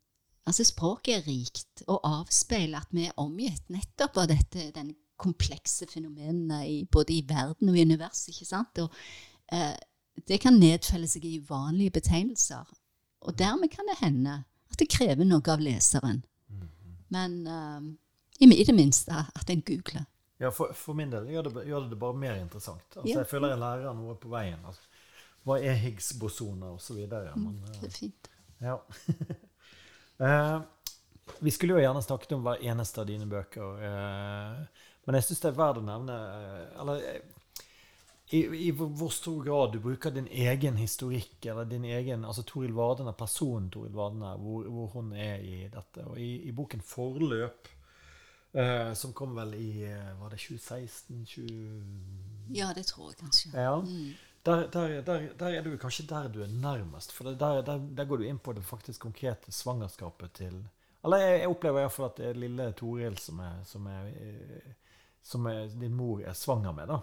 Altså 0.45 0.65
Språket 0.69 1.17
er 1.17 1.27
rikt 1.29 1.85
og 1.89 2.03
avspeiler 2.05 2.85
at 2.85 2.93
vi 2.93 3.07
er 3.09 3.17
omgitt 3.21 3.71
nettopp 3.73 4.19
av 4.21 4.29
dette, 4.29 4.69
den 4.77 4.93
komplekse 5.21 5.87
fenomenene 5.89 6.61
i, 6.69 6.77
både 6.85 7.15
i 7.17 7.23
verden 7.29 7.71
og 7.71 7.79
i 7.79 7.85
universet. 7.87 8.35
ikke 8.35 8.49
sant? 8.49 8.83
Og 8.83 8.93
eh, 9.53 9.73
Det 10.29 10.41
kan 10.41 10.59
nedfelle 10.61 11.09
seg 11.09 11.25
i 11.25 11.41
vanlige 11.49 11.97
betegnelser. 11.97 12.69
Og 13.25 13.39
dermed 13.39 13.73
kan 13.73 13.89
det 13.89 13.99
hende 14.03 14.43
at 14.45 14.79
det 14.79 14.91
krever 14.93 15.25
noe 15.25 15.43
av 15.49 15.63
leseren. 15.65 16.23
Men 17.15 17.39
um, 17.47 17.89
i, 18.39 18.49
i, 18.49 18.65
det 18.67 18.75
minste 18.75 19.25
at 19.35 19.51
en 19.51 19.63
googler. 19.67 20.05
Ja, 20.43 20.51
for, 20.51 20.75
for, 20.75 20.99
min 20.99 21.13
del 21.13 21.29
gjør 21.31 21.49
det, 21.49 21.67
gjør 21.71 21.89
det, 21.89 21.99
bare 22.01 22.19
mer 22.19 22.39
interessant. 22.41 22.87
Altså, 22.97 23.07
ja. 23.09 23.21
Jeg 23.21 23.31
føler 23.31 23.55
jeg 23.55 23.63
lærer 23.63 23.97
noe 23.97 24.17
på 24.21 24.33
veien. 24.33 24.59
Altså, 24.67 24.83
hva 25.47 25.59
er 25.63 25.79
Higgs-bosoner 25.79 26.75
osv.? 26.75 27.05
Mm, 27.07 27.61
det 27.81 27.91
er 27.91 27.95
fint. 27.95 28.31
Ja. 28.65 28.79
Uh, 30.19 30.59
vi 31.47 31.53
skulle 31.55 31.77
jo 31.77 31.85
gjerne 31.85 32.03
snakket 32.03 32.35
om 32.37 32.45
hver 32.47 32.65
eneste 32.67 33.03
av 33.03 33.09
dine 33.09 33.29
bøker, 33.31 33.79
uh, 33.79 34.91
men 35.05 35.19
jeg 35.19 35.29
syns 35.29 35.43
det 35.45 35.51
er 35.51 35.57
verdt 35.59 35.83
å 35.83 35.85
nevne 35.85 36.15
Eller 36.81 37.03
i, 38.31 38.39
i, 38.69 38.71
hvor 38.71 39.11
stor 39.13 39.43
grad 39.45 39.73
du 39.73 39.81
bruker 39.85 40.11
din 40.11 40.29
egen 40.31 40.77
historikk, 40.81 41.45
eller 41.45 41.65
din 41.69 41.85
egen 41.85 42.25
altså 42.25 42.43
Toril 42.43 42.73
Vardene, 42.73 43.13
personen 43.13 43.71
Toril 43.71 43.93
Vardene, 43.93 44.33
hvor, 44.41 44.65
hvor, 44.65 44.87
hun 44.97 45.13
er 45.13 45.43
i 45.45 45.69
dette. 45.69 46.05
Og 46.05 46.19
i, 46.21 46.37
i 46.49 46.53
boken 46.53 46.81
'Forløp', 46.81 47.73
som 48.95 49.13
kom 49.13 49.35
vel 49.37 49.55
i 49.55 49.83
Var 50.21 50.29
det 50.31 50.39
2016? 50.39 51.25
20... 51.27 51.83
Ja, 52.55 52.73
det 52.75 52.87
tror 52.87 53.11
jeg 53.11 53.17
kanskje. 53.19 53.51
Ja. 53.61 53.81
Mm. 53.81 54.15
Der, 54.47 54.67
der, 54.71 55.01
der, 55.03 55.29
der, 55.39 55.47
er 55.47 55.63
du 55.63 55.77
kanskje 55.77 56.07
der 56.07 56.29
du 56.29 56.43
er 56.43 56.47
nærmest. 56.47 57.13
For 57.13 57.25
der, 57.25 58.05
går 58.05 58.17
du 58.17 58.23
inn 58.23 58.39
på 58.39 58.53
det 58.53 58.65
faktisk 58.65 59.01
konkrete 59.01 59.53
svangerskapet 59.53 60.33
til 60.33 60.65
Eller 61.05 61.17
jeg, 61.17 61.41
jeg 61.41 61.49
opplever 61.49 61.81
iallfall 61.81 62.07
at 62.07 62.17
det 62.17 62.27
er 62.29 62.39
lille 62.39 62.73
Toril 62.73 63.19
som, 63.19 63.41
er, 63.41 63.65
som, 63.65 63.87
er, 63.87 64.11
som 65.23 65.47
er, 65.47 65.67
din 65.81 65.95
mor 65.95 66.21
er 66.21 66.33
svanger 66.33 66.73
med. 66.73 66.89
da. 66.89 67.01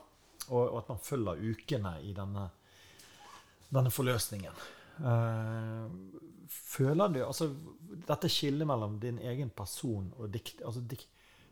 Og, 0.50 0.62
og, 0.62 0.78
at 0.82 0.90
man 0.92 1.02
følger 1.04 1.44
ukene 1.52 1.94
i 2.04 2.14
denne, 2.18 2.48
denne 3.70 3.92
forløsningen. 3.94 4.64
Uh, 5.02 5.88
føler 6.52 7.14
du 7.14 7.22
altså, 7.24 7.48
Dette 8.06 8.30
skillet 8.30 8.68
mellom 8.68 8.98
din 9.02 9.18
egen 9.24 9.50
person 9.56 10.12
og 10.18 10.30
dikt, 10.34 10.60
altså, 10.68 10.82
dik, 10.86 11.08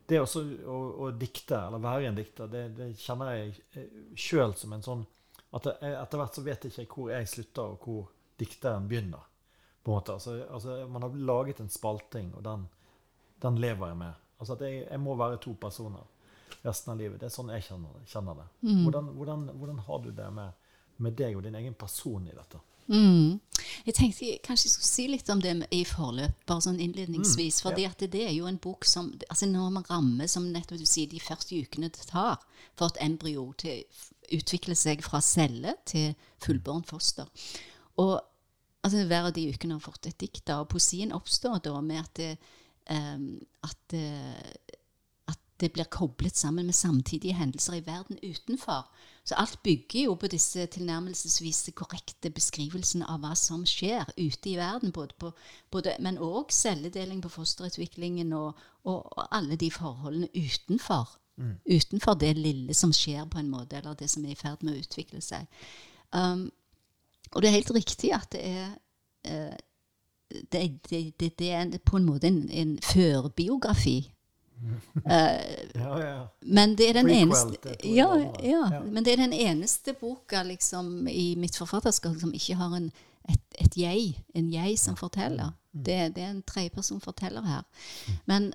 Det 0.10 0.20
også 0.20 0.44
å, 0.66 0.80
å, 1.06 1.12
dikte, 1.16 1.58
eller 1.68 1.82
være 1.82 2.10
en 2.10 2.20
dikter, 2.20 2.52
det, 2.52 2.66
det 2.78 2.90
kjenner 3.00 3.32
jeg 3.38 3.56
eh, 3.78 3.88
sjøl 4.18 4.54
som 4.58 4.76
en 4.76 4.86
sånn 4.86 5.04
at 5.56 5.66
etter 5.82 6.20
hvert 6.20 6.36
så 6.38 6.44
vet 6.46 6.66
jeg 6.68 6.86
ikke 6.86 6.96
hvor 7.00 7.12
jeg 7.14 7.30
slutter, 7.30 7.74
og 7.74 7.86
hvor 7.86 8.10
dikteren 8.38 8.88
begynner. 8.90 9.26
på 9.84 9.92
en 9.92 9.96
måte. 9.96 10.14
Altså, 10.14 10.36
altså, 10.46 10.88
man 10.88 11.02
har 11.02 11.16
laget 11.16 11.60
en 11.60 11.70
spalting, 11.70 12.34
og 12.36 12.44
den, 12.44 12.68
den 13.42 13.58
lever 13.58 13.88
jeg 13.88 13.98
med. 13.98 14.14
Altså 14.40 14.54
at 14.54 14.62
jeg, 14.62 14.84
jeg, 14.86 15.00
må 15.00 15.16
være 15.16 15.40
to 15.42 15.56
personer 15.60 16.06
resten 16.66 16.94
av 16.94 17.00
livet. 17.00 17.20
Det 17.20 17.30
er 17.30 17.36
sånn 17.36 17.52
jeg 17.54 17.68
kjenner, 17.70 18.02
kjenner 18.10 18.42
det. 18.42 18.48
Mm. 18.66 18.82
Hvordan, 18.84 19.14
hvordan, 19.18 19.46
hvordan, 19.62 19.80
har 19.88 20.02
du 20.04 20.10
det 20.16 20.32
med, 20.36 20.74
med, 20.98 21.16
deg 21.20 21.38
og 21.38 21.46
din 21.46 21.56
egen 21.60 21.78
person 21.80 22.28
i 22.28 22.36
dette? 22.36 22.62
Mm. 22.90 23.40
Jeg 23.86 23.96
tenkte 23.96 24.26
jeg 24.26 24.42
kanskje 24.46 24.66
jeg 24.66 24.74
skulle 24.74 24.90
si 24.90 25.06
litt 25.12 25.30
om 25.30 25.42
det 25.44 25.54
i 25.76 25.84
forløp, 25.86 26.40
bare 26.50 26.66
sånn 26.66 26.80
innledningsvis. 26.82 27.60
Mm, 27.60 27.64
fordi 27.68 27.86
ja. 27.86 27.92
det 28.02 28.24
er 28.26 28.34
jo 28.34 28.48
en 28.50 28.58
bok 28.62 28.88
som 28.90 29.12
altså 29.30 29.46
Når 29.50 29.70
man 29.76 29.86
rammer, 29.90 30.28
som 30.28 30.48
nettopp 30.50 30.82
du 30.82 30.88
sier, 30.90 31.10
de 31.10 31.22
første 31.22 31.56
ukene 31.56 31.92
det 31.94 32.08
tar 32.10 32.42
for 32.80 32.90
et 32.90 33.04
embryo 33.06 33.52
til 33.62 33.86
utvikle 34.36 34.76
seg 34.78 35.04
fra 35.06 35.22
celle 35.26 35.76
til 35.90 36.14
fullbåren 36.44 36.86
foster. 36.88 37.30
Og 38.02 38.16
altså, 38.84 39.06
hver 39.10 39.30
av 39.30 39.36
de 39.36 39.48
ukene 39.50 39.78
har 39.78 39.84
fått 39.84 40.10
et 40.10 40.20
dikt. 40.22 40.50
Og 40.56 40.70
poesien 40.74 41.16
oppstår 41.16 41.62
da 41.66 41.80
med 41.82 42.04
at 42.04 42.14
det, 42.20 42.32
um, 42.90 43.32
at, 43.66 43.96
at 43.96 44.79
det 45.60 45.72
blir 45.76 45.88
koblet 45.92 46.38
sammen 46.38 46.66
med 46.66 46.76
samtidige 46.76 47.34
hendelser 47.34 47.74
i 47.74 47.86
verden 47.86 48.20
utenfor. 48.24 48.88
Så 49.24 49.36
alt 49.36 49.60
bygger 49.64 50.04
jo 50.04 50.16
på 50.16 50.28
disse 50.28 50.66
tilnærmelsesvis 50.66 51.70
korrekte 51.76 52.32
beskrivelsene 52.34 53.06
av 53.06 53.22
hva 53.24 53.36
som 53.38 53.66
skjer 53.68 54.08
ute 54.18 54.50
i 54.50 54.58
verden. 54.58 54.92
Både 54.96 55.16
på, 55.20 55.32
både, 55.72 55.96
men 56.00 56.18
òg 56.18 56.54
celledeling 56.56 57.22
på 57.22 57.30
fosterutviklingen 57.30 58.34
og, 58.34 58.54
og, 58.84 59.06
og, 59.18 59.28
alle 59.32 59.56
de 59.56 59.72
forholdene 59.72 60.32
utenfor 60.36 61.20
Mm. 61.40 61.56
Utenfor 61.72 62.14
det 62.20 62.34
lille 62.38 62.74
som 62.74 62.92
skjer, 62.94 63.26
på 63.26 63.40
en 63.40 63.48
måte, 63.50 63.78
eller 63.78 63.94
det 63.96 64.10
som 64.12 64.26
er 64.26 64.34
i 64.34 64.36
ferd 64.36 64.60
med 64.60 64.76
å 64.76 64.82
utvikle 64.84 65.22
seg. 65.24 65.48
Um, 66.12 66.50
og 67.32 67.42
det 67.42 67.50
er 67.50 67.56
helt 67.56 67.72
riktig 67.72 68.12
at 68.12 68.28
det 68.34 68.42
er 68.44 68.74
uh, 69.30 69.56
det, 70.30 70.62
det, 70.90 71.00
det, 71.20 71.30
det, 71.40 71.52
er 71.52 71.78
på 71.86 71.98
en 71.98 72.06
måte 72.06 72.28
en, 72.28 72.44
en 72.52 72.76
førbiografi. 72.84 74.12
Ja. 75.06 76.28
Men 76.42 76.76
det 76.76 76.90
er 76.90 76.98
den 77.00 77.10
eneste 77.10 77.76
ja, 77.84 78.10
ja, 78.44 78.82
Men 78.84 79.06
det 79.06 79.14
er 79.14 79.22
den 79.24 79.34
eneste 79.34 79.94
boka 79.94 80.44
liksom, 80.44 81.08
i 81.08 81.36
mitt 81.40 81.58
forfatterskap 81.58 82.18
som 82.20 82.34
ikke 82.36 82.58
har 82.60 82.76
en, 82.78 82.92
et, 83.30 83.46
et, 83.60 83.78
jeg, 83.78 84.12
en 84.36 84.52
jeg 84.54 84.80
som 84.80 84.98
forteller. 85.00 85.54
Mm. 85.72 85.84
Det, 85.86 85.98
det 86.16 86.24
er 86.24 86.34
en 86.34 86.44
tredjeperson 86.44 87.02
forteller 87.02 87.46
her. 87.46 87.64
Mm. 88.08 88.20
Men 88.26 88.52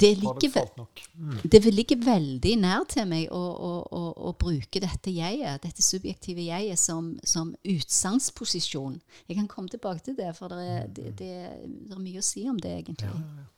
det 0.00 0.14
ligger, 0.16 0.68
mm. 1.14 1.38
det 1.44 1.74
ligger 1.74 1.96
veldig 2.04 2.54
nær 2.62 2.86
til 2.88 3.04
meg 3.08 3.28
å, 3.36 3.40
å, 3.40 3.72
å, 3.84 4.02
å, 4.30 4.32
bruke 4.40 4.80
dette 4.80 5.12
jeget, 5.12 5.60
dette 5.60 5.84
subjektive 5.84 6.46
jeget, 6.46 6.80
som, 6.80 7.12
som 7.24 7.52
utsagnsposisjon. 7.68 8.96
Jeg 9.28 9.36
kan 9.36 9.48
komme 9.50 9.68
tilbake 9.68 10.00
til 10.06 10.16
det, 10.16 10.30
for 10.38 10.52
det 10.52 10.64
er, 10.64 10.86
det, 10.88 11.12
det, 11.18 11.32
det 11.60 11.96
er 11.96 12.00
mye 12.00 12.22
å 12.22 12.24
si 12.24 12.46
om 12.48 12.56
det, 12.60 12.72
egentlig. 12.80 13.12
Ja, 13.12 13.42
ja. 13.42 13.48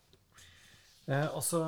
Eh, 1.06 1.28
altså, 1.34 1.62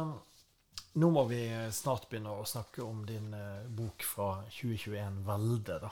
nå 1.01 1.11
må 1.11 1.25
vi 1.31 1.43
snart 1.75 2.09
begynne 2.11 2.35
å 2.35 2.47
snakke 2.47 2.85
om 2.85 3.03
din 3.07 3.33
eh, 3.35 3.65
bok 3.67 4.05
fra 4.07 4.29
2021, 4.51 5.23
'Velde'. 5.27 5.81
da. 5.83 5.91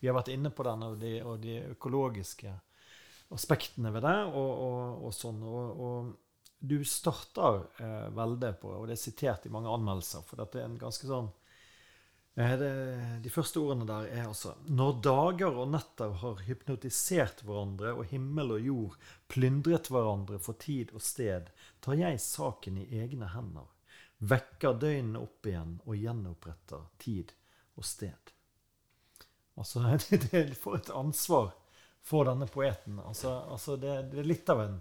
Vi 0.00 0.10
har 0.10 0.18
vært 0.18 0.32
inne 0.34 0.50
på 0.50 0.66
den 0.66 0.82
og 0.82 0.98
de, 0.98 1.14
og 1.22 1.40
de 1.40 1.60
økologiske 1.76 2.52
aspektene 3.32 3.92
ved 3.94 4.02
det. 4.02 4.18
og, 4.34 4.50
og, 4.66 5.06
og 5.06 5.14
sånn, 5.14 5.40
og 5.46 6.12
du 6.62 6.84
starter 6.86 7.64
eh, 7.82 8.08
Velde 8.14 8.52
på, 8.60 8.70
og 8.70 8.86
det 8.86 8.94
er 8.94 9.02
sitert 9.02 9.46
i 9.46 9.52
mange 9.52 9.70
anmeldelser, 9.72 10.22
for 10.26 10.38
dette 10.38 10.60
er 10.60 10.68
en 10.68 10.78
ganske 10.78 11.08
sånn 11.08 11.30
eh, 12.38 12.54
det, 12.60 12.70
De 13.24 13.32
første 13.34 13.58
ordene 13.58 13.88
der 13.88 14.06
er 14.12 14.28
altså 14.28 14.54
Når 14.70 15.00
dager 15.02 15.58
og 15.58 15.72
netter 15.72 16.14
har 16.22 16.44
hypnotisert 16.46 17.42
hverandre, 17.42 17.96
og 17.96 18.06
himmel 18.12 18.54
og 18.58 18.68
jord 18.68 19.10
plyndret 19.32 19.90
hverandre 19.90 20.38
for 20.42 20.58
tid 20.62 20.94
og 20.94 21.02
sted, 21.02 21.50
tar 21.82 21.98
jeg 21.98 22.20
saken 22.22 22.78
i 22.78 22.86
egne 23.02 23.28
hender, 23.34 23.66
vekker 24.22 24.78
døgnene 24.78 25.22
opp 25.22 25.48
igjen 25.50 25.78
og 25.82 25.98
gjenoppretter 25.98 26.86
tid 27.02 27.34
og 27.74 27.86
sted. 27.86 28.32
Altså, 29.58 29.82
det, 30.10 30.54
får 30.58 30.78
et 30.78 30.94
ansvar 30.94 31.52
for 32.02 32.28
denne 32.28 32.46
poeten. 32.50 33.00
Altså, 33.02 33.34
altså 33.50 33.76
det, 33.76 33.96
det, 34.12 34.22
er 34.22 34.30
litt 34.30 34.48
av 34.50 34.62
en 34.62 34.78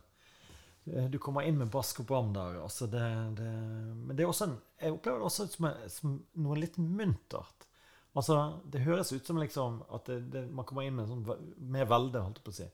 eh, 0.86 1.10
Du 1.12 1.18
kommer 1.22 1.46
inn 1.48 1.60
med 1.60 1.72
bask 1.74 2.04
og 2.04 2.08
bram 2.12 2.32
der. 2.36 2.62
Altså 2.62 2.88
det, 2.92 3.04
det, 3.40 3.50
men 3.50 4.16
det 4.16 4.26
er 4.26 4.32
også 4.32 4.48
en, 4.50 4.56
jeg 4.82 4.96
opplever 4.96 5.22
det 5.22 5.30
også 5.32 5.50
som, 5.52 5.68
som 5.92 6.16
noe 6.46 6.62
litt 6.62 6.80
muntert. 6.82 7.68
Altså, 8.12 8.38
det 8.68 8.84
høres 8.84 9.14
ut 9.14 9.28
som 9.28 9.38
liksom 9.40 9.84
at 9.96 10.10
man 10.52 10.66
kommer 10.68 10.84
inn 10.84 10.98
med, 10.98 11.08
sånn, 11.08 11.22
med 11.72 11.88
velde, 11.88 12.20
holdt 12.20 12.42
jeg 12.42 12.48
på 12.48 12.52
å 12.52 12.58
si. 12.58 12.68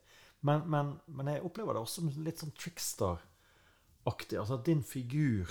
Men, 0.48 0.64
men, 0.70 0.96
men, 1.06 1.30
jeg 1.34 1.44
opplever 1.46 1.78
det 1.78 1.84
også 1.84 2.02
som 2.02 2.24
litt 2.26 2.42
sånn 2.42 2.56
trickster-aktig. 4.08 4.40
Altså 4.40 4.54
at 4.54 4.66
din 4.66 4.84
figur 4.84 5.48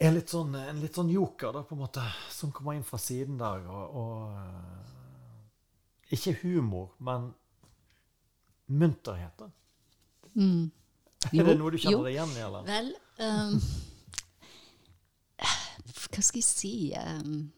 er 0.00 0.12
litt 0.14 0.30
sånn, 0.30 0.54
en 0.54 0.80
litt 0.80 0.94
sånn 0.94 1.10
joker, 1.10 1.52
da, 1.52 1.62
på 1.62 1.74
en 1.74 1.82
måte, 1.82 2.02
som 2.30 2.52
kommer 2.52 2.74
inn 2.74 2.84
fra 2.84 2.98
siden 2.98 3.38
der. 3.38 3.66
Og, 3.68 3.96
og 3.96 4.36
eh, 4.36 6.12
Ikke 6.12 6.38
humor, 6.42 6.94
men 6.98 7.34
munterhet. 8.66 9.36
da. 9.38 9.50
Mm. 10.34 10.70
Er 11.36 11.44
det 11.44 11.58
noe 11.58 11.70
du 11.70 11.76
kjenner 11.76 12.06
deg 12.06 12.14
igjen 12.14 12.30
i, 12.32 12.40
eller? 12.40 12.64
Vel 12.64 12.94
um, 13.20 13.58
Hva 16.10 16.22
skal 16.22 16.40
jeg 16.40 16.46
si? 16.46 16.94
Um, 16.96 17.52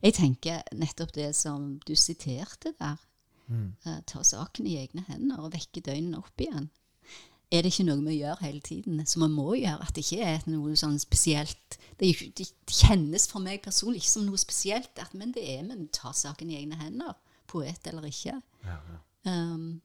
jeg 0.00 0.14
tenker 0.14 0.62
nettopp 0.72 1.10
det 1.16 1.32
som 1.34 1.80
du 1.82 1.96
siterte 1.98 2.70
der. 2.78 3.02
Mm. 3.50 3.74
Uh, 3.84 3.98
ta 4.06 4.22
saken 4.22 4.68
i 4.70 4.78
egne 4.78 5.02
hender 5.08 5.42
og 5.42 5.50
vekke 5.56 5.82
døgnene 5.84 6.22
opp 6.22 6.40
igjen 6.40 6.70
er 7.54 7.64
det 7.64 7.72
ikke 7.72 7.86
noe 7.88 8.02
vi 8.04 8.18
gjør 8.18 8.42
hele 8.42 8.60
tiden, 8.64 9.00
som 9.06 9.24
vi 9.24 9.30
må 9.32 9.54
gjøre. 9.56 9.86
At 9.86 9.94
det 9.96 10.04
ikke 10.04 10.28
er 10.34 10.44
noe 10.50 10.74
sånn 10.78 10.98
spesielt. 11.02 11.78
Det, 12.00 12.10
det, 12.36 12.48
kjennes 12.68 13.28
for 13.30 13.44
meg 13.44 13.62
personlig 13.64 14.02
ikke 14.02 14.12
som 14.12 14.28
noe 14.28 14.40
spesielt, 14.40 14.92
at, 14.98 15.14
men 15.14 15.32
det 15.34 15.44
er 15.54 15.64
vi 15.68 15.88
tar 15.94 16.14
saken 16.16 16.50
i 16.50 16.58
egne 16.60 16.78
hender. 16.80 17.14
Poet 17.50 17.86
eller 17.90 18.06
ikke. 18.08 18.38
Ja, 18.66 18.78
ja. 18.90 19.00
Um, 19.24 19.82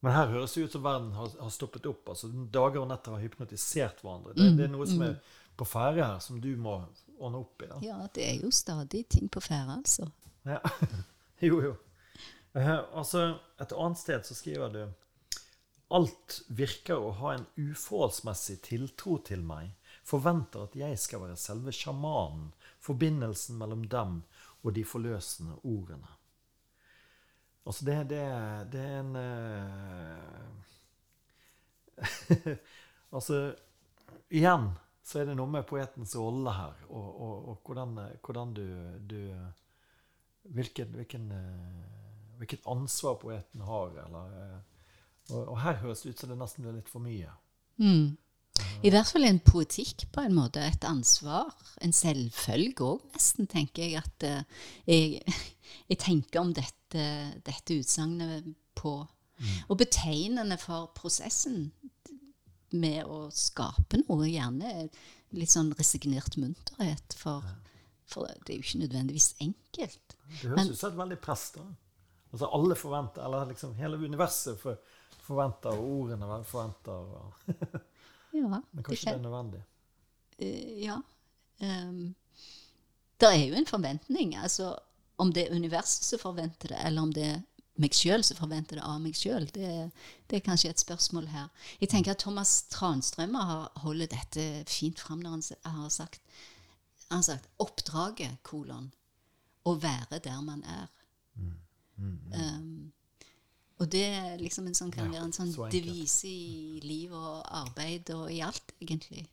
men 0.00 0.16
her 0.16 0.30
høres 0.32 0.54
det 0.56 0.64
ut 0.64 0.72
som 0.72 0.84
verden 0.84 1.12
har, 1.12 1.28
har, 1.36 1.52
stoppet 1.52 1.86
opp. 1.88 2.08
altså 2.08 2.30
Dager 2.32 2.80
og 2.80 2.88
netter 2.88 3.14
har 3.14 3.20
hypnotisert 3.20 4.00
hverandre. 4.00 4.32
Det, 4.32 4.46
mm, 4.48 4.56
det 4.56 4.64
er 4.64 4.72
noe 4.72 4.88
som 4.88 5.02
mm. 5.02 5.10
er 5.10 5.36
på 5.60 5.66
ferde 5.68 6.06
her, 6.06 6.18
som 6.24 6.40
du 6.40 6.48
må 6.56 6.78
ordne 7.20 7.42
opp 7.42 7.60
i. 7.60 7.68
da. 7.68 7.80
Ja, 7.84 7.98
det 8.16 8.24
er 8.24 8.40
jo 8.40 8.52
stadig 8.54 9.04
ting 9.12 9.28
på 9.28 9.42
ferde, 9.44 9.76
altså. 9.76 10.08
Ja. 10.48 10.60
jo, 11.48 11.60
jo. 11.68 11.74
Uh, 12.56 12.80
altså, 12.98 13.36
Et 13.60 13.76
annet 13.76 14.00
sted 14.00 14.24
så 14.26 14.34
skriver 14.34 14.72
du 14.72 14.80
Alt 15.90 16.42
virker 16.54 17.02
å 17.02 17.10
ha 17.18 17.34
en 17.34 17.46
uforholdsmessig 17.58 18.60
tiltro 18.62 19.16
til 19.26 19.42
meg, 19.42 19.72
forventer 20.06 20.68
at 20.68 20.76
jeg 20.78 20.98
skal 21.02 21.24
være 21.24 21.38
selve 21.40 21.74
sjamanen, 21.74 22.52
forbindelsen 22.80 23.58
mellom 23.58 23.82
dem 23.90 24.20
og 24.62 24.74
de 24.76 24.84
forløsende 24.86 25.56
ordene. 25.66 26.08
Altså, 27.66 27.84
det, 27.84 27.96
det, 28.10 28.22
det 28.72 28.80
er 28.80 29.00
en 29.00 29.16
uh, 29.20 30.50
Altså, 33.16 33.40
igjen 34.30 34.70
så 35.04 35.20
er 35.20 35.24
det 35.28 35.36
noe 35.36 35.50
med 35.50 35.66
poetens 35.66 36.14
rolle 36.16 36.52
her, 36.54 36.74
og, 36.88 37.08
og, 37.10 37.48
og 37.50 37.54
hvordan, 37.66 37.98
hvordan, 38.22 38.52
du, 38.54 38.66
du 39.10 39.18
hvilken, 40.54 40.94
hvilken, 40.94 41.24
uh, 41.34 42.36
hvilket 42.38 42.66
ansvar 42.70 43.18
poeten 43.20 43.60
har, 43.66 43.88
eller 44.06 44.24
uh, 44.38 44.60
og, 45.30 45.44
og, 45.44 45.56
her 45.62 45.78
høres 45.82 46.02
det 46.02 46.14
ut 46.14 46.22
som 46.22 46.32
det 46.32 46.38
nesten 46.40 46.66
blir 46.66 46.76
litt 46.78 46.90
for 46.90 47.02
mye. 47.04 47.32
Mm. 47.80 48.16
I 48.84 48.90
hvert 48.92 49.08
fall 49.12 49.26
en 49.28 49.40
poetikk, 49.44 50.06
på 50.12 50.24
en 50.24 50.36
måte. 50.36 50.62
Et 50.64 50.86
ansvar. 50.88 51.52
En 51.84 51.94
selvfølge 51.96 52.84
òg, 52.84 53.06
nesten, 53.14 53.48
tenker 53.50 53.86
jeg. 53.86 54.02
At 54.02 54.26
uh, 54.26 54.66
jeg, 54.88 55.20
jeg, 55.90 56.00
tenker 56.02 56.42
om 56.42 56.52
dette, 56.56 57.06
dette 57.46 57.80
utsagnet 57.80 58.50
på 58.78 58.98
mm. 59.04 59.56
Og 59.68 59.80
betegnende 59.80 60.56
for 60.60 60.90
prosessen 60.96 61.70
med 62.76 63.02
å 63.04 63.26
skape 63.34 64.02
noe. 64.04 64.28
Gjerne 64.28 64.88
litt 65.36 65.52
sånn 65.52 65.72
resignert 65.78 66.38
munterhet. 66.40 67.16
For, 67.18 67.44
for 68.08 68.30
det 68.44 68.54
er 68.54 68.60
jo 68.60 68.66
ikke 68.66 68.84
nødvendigvis 68.86 69.34
enkelt. 69.44 70.16
Det 70.40 70.52
høres 70.52 70.72
ut 70.72 70.80
som 70.80 70.92
et 70.92 71.00
veldig 71.04 71.20
press. 71.22 71.50
da. 71.56 71.66
Altså 72.30 72.48
Alle 72.54 72.76
forventer, 72.78 73.24
eller 73.26 73.50
liksom 73.50 73.74
hele 73.78 73.98
universet 73.98 74.58
for, 74.60 74.78
forventer, 75.30 75.76
og 75.78 75.90
ordene 76.00 76.40
forventer. 76.44 77.10
ja, 78.40 78.60
Men 78.72 78.84
kanskje 78.86 78.94
det, 78.94 79.12
det 79.12 79.16
er 79.16 79.24
nødvendig? 79.24 79.62
Uh, 80.40 80.82
ja. 80.84 81.00
Um, 81.60 82.02
det 83.20 83.28
er 83.28 83.44
jo 83.44 83.54
en 83.54 83.68
forventning. 83.68 84.36
altså 84.36 84.74
Om 85.18 85.32
det 85.32 85.46
er 85.46 85.56
universet 85.56 86.04
som 86.04 86.18
forventer 86.18 86.74
det, 86.74 86.78
eller 86.86 87.02
om 87.02 87.12
det 87.12 87.26
er 87.28 87.40
meg 87.80 87.96
sjøl 87.96 88.22
som 88.26 88.38
forventer 88.38 88.78
det 88.78 88.84
av 88.84 89.00
meg 89.00 89.16
sjøl, 89.16 89.46
det, 89.54 89.90
det, 90.28 90.38
er 90.38 90.44
kanskje 90.44 90.72
et 90.72 90.82
spørsmål 90.82 91.28
her. 91.32 91.48
Jeg 91.80 91.90
tenker 91.92 92.14
at 92.14 92.22
Thomas 92.22 92.62
Transtrømmer 92.72 93.46
har 93.50 93.82
holdt 93.84 94.12
dette 94.12 94.46
fint 94.68 95.00
fram 95.00 95.22
når 95.24 95.38
han 95.64 95.76
har 95.80 95.92
sagt, 95.94 96.20
han 97.08 97.22
har 97.22 97.26
sagt 97.26 97.48
'oppdraget, 97.58 98.42
kolon, 98.42 98.92
å 99.64 99.74
være 99.74 100.20
der 100.24 100.40
man 100.40 100.64
er'. 100.64 100.88
Mm. 101.34 101.54
Mm, 101.96 102.18
mm. 102.26 102.32
Um, 102.32 102.92
og 103.80 103.88
det 103.88 104.06
liksom 104.42 104.68
en 104.68 104.76
sånn, 104.76 104.92
kan 104.92 105.08
ja, 105.08 105.16
være 105.16 105.28
en 105.30 105.34
sånn 105.34 105.52
så 105.54 105.70
devise 105.72 106.28
i 106.28 106.80
liv 106.84 107.14
og 107.16 107.40
arbeid 107.62 108.12
og 108.12 108.26
i 108.32 108.42
alt, 108.44 108.74
egentlig. 108.80 109.24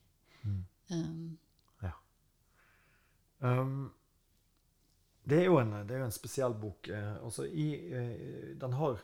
Mm. 0.43 0.61
Um, 0.93 1.33
ja. 1.83 1.91
Um, 3.43 3.75
det, 5.27 5.41
er 5.43 5.51
en, 5.59 5.75
det, 5.83 5.97
er 5.97 5.99
jo 5.99 6.07
en, 6.07 6.15
spesiell 6.15 6.55
bok. 6.55 6.87
Eh, 6.87 7.43
i, 7.51 7.67
eh, 7.91 8.55
den, 8.55 8.77
har, 8.79 9.01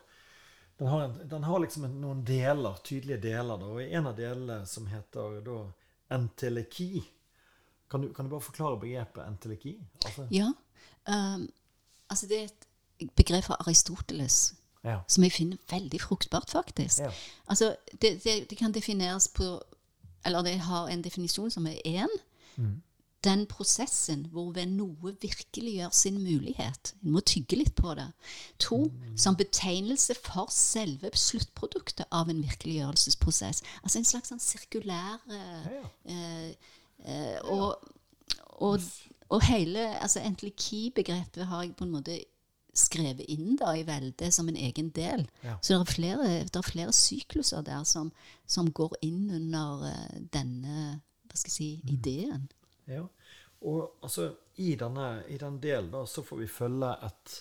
den, 0.80 0.88
har 0.88 1.04
en, 1.10 1.20
den, 1.28 1.44
har, 1.44 1.60
liksom 1.60 1.90
noen 1.92 2.24
deler, 2.24 2.80
tydelige 2.80 3.20
deler. 3.26 3.60
Da, 3.60 3.68
og 3.68 3.84
en 3.84 4.08
av 4.08 4.16
delene 4.16 4.58
som 4.70 4.88
heter 4.88 5.42
da, 5.44 5.60
enteleki 6.16 7.04
kan 7.92 8.00
du, 8.00 8.08
kan 8.16 8.24
du, 8.24 8.32
bare 8.32 8.42
forklare 8.42 8.80
begrepet 8.80 9.26
enteleki? 9.28 9.76
Altså, 10.08 10.24
ja. 10.32 10.48
Um, 11.04 11.44
altså 12.08 12.26
det 12.26 12.38
er 12.40 12.48
et 12.48 13.12
begrep 13.14 13.44
fra 13.44 13.58
Aristoteles 13.60 14.54
ja. 14.84 14.98
Som 15.08 15.24
jeg 15.24 15.32
finner 15.32 15.56
veldig 15.70 16.00
fruktbart, 16.00 16.50
faktisk. 16.50 17.00
Ja. 17.00 17.10
Altså, 17.48 17.76
det, 17.92 18.18
det, 18.24 18.50
det, 18.50 18.58
kan 18.58 18.72
defineres 18.72 19.28
på 19.28 19.62
Eller 20.24 20.42
det 20.42 20.58
har 20.60 20.88
en 20.88 21.04
definisjon 21.04 21.50
som 21.50 21.66
er 21.66 21.80
én. 21.84 22.12
Mm. 22.56 22.82
Den 23.24 23.46
prosessen 23.46 24.26
hvor 24.32 24.52
ved 24.52 24.66
noe 24.66 25.14
virkeliggjør 25.20 25.92
sin 25.92 26.22
mulighet. 26.22 26.94
En 27.02 27.12
må 27.12 27.20
tygge 27.20 27.56
litt 27.56 27.74
på 27.76 27.94
det. 27.94 28.06
To, 28.58 28.84
mm. 28.88 29.16
som 29.20 29.36
betegnelse 29.36 30.16
for 30.24 30.48
selve 30.52 31.10
sluttproduktet 31.12 32.06
av 32.12 32.28
en 32.32 32.42
virkeliggjørelsesprosess. 32.44 33.62
Altså 33.82 34.00
en 34.00 34.08
slags 34.08 34.32
sånn 34.32 34.40
sirkulær 34.44 35.20
ja, 35.28 35.82
eh, 36.04 36.50
eh, 37.04 37.38
og, 37.44 37.84
og, 38.60 38.80
og, 39.28 39.40
hele 39.48 39.88
altså 40.00 40.24
Enteliki-begrepet 40.24 41.48
har 41.48 41.64
jeg 41.64 41.76
på 41.76 41.84
en 41.84 41.96
måte 41.96 42.20
skrevet 42.78 43.24
inn 43.30 43.56
da 43.60 43.72
i 43.76 43.84
veldet 43.86 44.34
som 44.34 44.48
en 44.50 44.58
egen 44.58 44.90
del. 44.96 45.26
Ja. 45.44 45.56
Så 45.60 45.74
det 45.74 45.80
er, 45.80 45.92
flere, 45.92 46.28
det 46.48 46.60
er 46.60 46.66
flere 46.66 46.94
sykluser 46.96 47.64
der 47.66 47.84
som, 47.88 48.12
som 48.46 48.70
går 48.72 48.96
inn 49.06 49.28
under 49.30 49.86
uh, 49.88 50.20
denne 50.34 51.00
hva 51.28 51.40
skal 51.40 51.50
jeg 51.50 51.56
si, 51.56 51.70
mm. 51.82 51.94
ideen. 51.96 52.46
Ja, 52.90 53.06
og 53.64 54.04
altså 54.04 54.28
i 54.60 54.74
denne, 54.78 55.24
i 55.32 55.38
den 55.40 55.58
delen 55.62 55.90
da, 55.90 56.04
så 56.06 56.22
får 56.22 56.42
vi 56.44 56.50
følge 56.52 56.92
et 57.06 57.38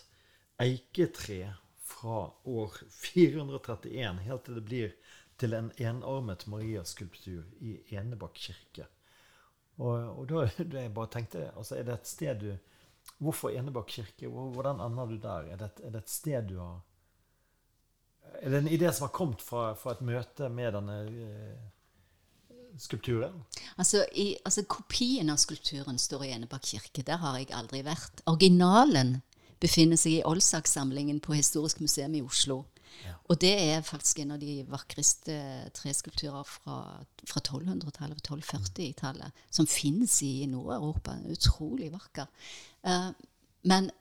eiketre 0.63 1.53
fra 1.83 2.23
år 2.49 2.79
431 2.89 4.23
helt 4.23 4.45
til 4.45 4.57
det 4.57 4.65
blir 4.65 4.95
til 5.41 5.55
en 5.57 5.71
enarmet 5.81 6.45
Maria-skulptur 6.47 7.43
i 7.61 7.75
Enebakk 7.97 8.37
kirke. 8.39 8.87
Og, 9.81 9.97
og 10.19 10.27
da, 10.29 10.45
da 10.71 10.85
jeg 10.85 10.93
bare 10.93 11.11
tenkte, 11.11 11.49
altså 11.57 11.75
Er 11.75 11.87
det 11.87 11.93
et 11.93 12.07
sted 12.07 12.39
du 12.39 12.51
Hvorfor 13.23 13.53
Enebakk 13.53 13.91
kirke? 13.91 14.27
Hvordan 14.27 14.81
ender 14.83 15.09
du 15.09 15.17
der? 15.21 15.53
Er 15.53 15.61
det, 15.61 15.69
er 15.83 15.93
det, 15.93 16.03
et 16.03 16.09
sted 16.09 16.49
du 16.49 16.57
har 16.59 16.81
Er 18.41 18.49
det 18.49 18.63
en 18.63 18.71
idé 18.71 18.91
som 18.91 19.07
har 19.07 19.13
kommet 19.15 19.41
fra, 19.41 19.73
fra 19.79 19.93
et 19.93 20.01
møte 20.01 20.49
med 20.49 20.73
denne 20.73 20.97
eh, 21.07 21.59
skulpturen? 22.81 23.43
Altså, 23.77 24.05
i, 24.11 24.33
altså, 24.45 24.65
Kopien 24.67 25.29
av 25.29 25.37
skulpturen 25.37 25.99
står 26.01 26.25
i 26.25 26.33
Enebakk 26.35 26.65
kirke. 26.73 27.05
Der 27.05 27.21
har 27.21 27.37
jeg 27.39 27.53
aldri 27.53 27.83
vært. 27.85 28.23
Originalen 28.27 29.21
befinner 29.63 29.99
seg 29.99 30.19
i 30.19 30.23
Olsak-samlingen 30.27 31.21
på 31.23 31.37
Historisk 31.37 31.79
museum 31.83 32.15
i 32.17 32.23
Oslo. 32.25 32.63
Ja. 33.05 33.15
Og 33.31 33.41
det 33.41 33.53
er 33.57 33.81
faktisk 33.85 34.19
en 34.19 34.35
av 34.35 34.39
de 34.41 34.59
vakreste 34.69 35.35
treskulpturer 35.75 36.45
fra, 36.47 36.77
fra 37.29 37.41
1200-tallet 37.41 38.19
og 38.19 38.37
1240-tallet 38.37 39.43
som 39.49 39.69
finnes 39.69 40.19
i 40.25 40.45
Nord-Europa. 40.51 41.17
Utrolig 41.33 41.91
vakker. 41.93 42.29
Uh, 42.87 43.11
men 43.69 43.91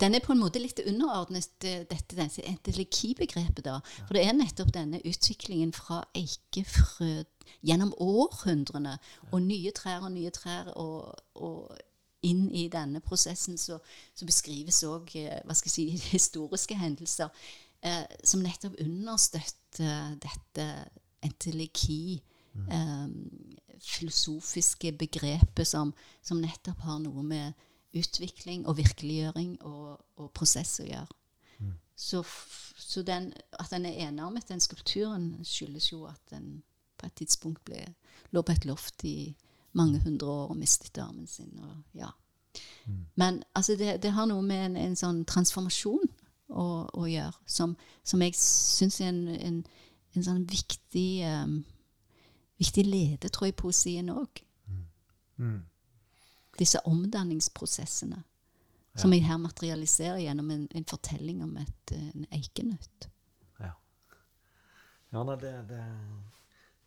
den 0.00 0.14
er 0.14 0.22
på 0.22 0.32
en 0.32 0.40
måte 0.40 0.60
litt 0.62 0.78
underordnet 0.86 1.66
eh, 1.66 1.82
dette, 1.90 2.28
entelekibegrepet. 2.46 3.64
da. 3.66 3.80
For 4.06 4.14
det 4.14 4.22
er 4.22 4.36
nettopp 4.38 4.70
denne 4.74 5.00
utviklingen 5.02 5.72
fra 5.74 6.04
eikefrø 6.14 7.24
gjennom 7.66 7.90
århundrene, 7.98 8.98
og 9.32 9.42
nye 9.42 9.72
trær 9.74 10.06
og 10.06 10.12
nye 10.14 10.30
trær, 10.30 10.70
og, 10.78 11.18
og 11.34 11.74
inn 12.22 12.46
i 12.54 12.68
denne 12.70 13.00
prosessen 13.02 13.58
så, 13.58 13.80
så 14.14 14.28
beskrives 14.28 14.82
òg 14.86 15.10
jeg 15.16 15.58
si, 15.64 15.88
historiske 16.14 16.76
hendelser 16.78 17.32
eh, 17.86 18.04
som 18.24 18.42
nettopp 18.44 18.78
understøtter 18.80 20.16
dette 20.22 20.66
enteleki, 21.24 22.20
mm. 22.52 22.68
eh, 22.68 23.78
filosofiske 23.80 24.92
begrepet 25.00 25.68
som, 25.68 25.94
som, 26.22 26.40
nettopp 26.40 26.80
har 26.84 27.00
noe 27.04 27.24
med 27.24 27.66
utvikling 27.96 28.66
og 28.68 28.76
virkeliggjøring 28.78 29.56
og, 29.66 30.00
og 30.20 30.30
prosess 30.36 30.78
å 30.82 30.88
gjøre. 30.88 31.16
Mm. 31.58 31.76
Så, 31.96 32.22
så 32.76 33.02
den, 33.04 33.32
at 33.58 33.72
den 33.72 33.88
er 33.88 34.08
enarmet, 34.08 34.48
den 34.48 34.62
skulpturen, 34.62 35.32
skyldes 35.44 35.90
jo 35.92 36.04
at 36.08 36.20
den 36.30 36.60
på 37.00 37.08
et 37.08 37.16
tidspunkt 37.16 37.64
ble, 37.64 37.82
lå 38.30 38.42
på 38.44 38.52
et 38.52 38.66
loft 38.68 39.04
i 39.08 39.32
mange 39.72 40.00
hundre 40.04 40.28
år 40.28 40.52
og 40.52 40.58
mistet 40.60 40.98
armen 41.00 41.26
sin. 41.30 41.52
Og, 41.56 41.76
ja. 41.96 42.10
Mm. 42.84 43.06
Men 43.14 43.42
altså, 43.54 43.76
det, 43.80 44.02
det, 44.02 44.12
har 44.12 44.28
noe 44.28 44.42
med 44.44 44.64
en, 44.70 44.76
en 44.76 44.96
sånn 44.98 45.24
transformasjon 45.28 46.08
å, 46.50 46.66
å, 46.92 47.04
gjøre, 47.08 47.34
som, 47.46 47.76
som 48.06 48.22
jeg 48.22 48.36
syns 48.38 49.00
er 49.00 49.12
en, 49.12 49.22
en, 49.34 49.60
en, 50.14 50.24
sånn 50.26 50.44
viktig 50.50 51.08
um, 51.26 51.60
viktig 52.60 52.84
ledetråd 52.86 53.52
i 53.52 53.56
poesien 53.56 54.10
òg. 54.12 54.42
Mm. 54.68 54.82
Mm. 55.40 55.60
Disse 56.60 56.82
omdanningsprosessene. 56.84 58.20
Ja. 58.90 59.00
Som 59.00 59.14
jeg 59.14 59.24
her 59.24 59.38
materialiserer 59.40 60.20
gjennom 60.24 60.50
en, 60.50 60.66
en 60.74 60.86
fortelling 60.90 61.40
om 61.46 61.54
et, 61.62 61.94
en 61.94 62.26
eikenøtt. 62.34 63.06
Ja. 63.62 63.72
ja 65.14 65.24
nei, 65.24 65.36
det, 65.40 65.54
det, 65.70 65.80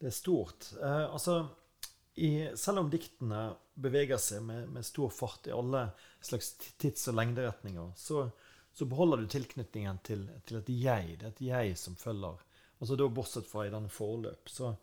det, 0.02 0.12
er 0.12 0.16
stort. 0.16 0.68
Eh, 0.78 1.06
altså 1.08 1.40
i, 2.20 2.30
selv 2.60 2.84
om 2.84 2.92
diktene 2.92 3.46
beveger 3.74 4.20
seg 4.22 4.44
med, 4.46 4.68
med, 4.76 4.86
stor 4.86 5.10
fart 5.16 5.48
i 5.50 5.56
alle 5.56 5.88
slags 6.22 6.52
tids- 6.78 7.08
og 7.10 7.18
lengderetninger, 7.18 7.96
så, 7.98 8.28
så 8.74 8.86
beholder 8.90 9.22
du 9.22 9.28
tilknytningen 9.30 10.00
til, 10.04 10.26
til, 10.46 10.58
et 10.58 10.70
jeg. 10.74 11.18
Det 11.20 11.28
er 11.28 11.34
et 11.36 11.46
jeg 11.46 11.78
som 11.78 11.96
følger. 11.96 12.42
Altså 12.82 12.98
da 12.98 13.08
Bortsett 13.08 13.48
fra 13.48 13.68
i 13.68 13.72
denne 13.74 13.92
forløp. 13.94 14.50
Så, 14.50 14.74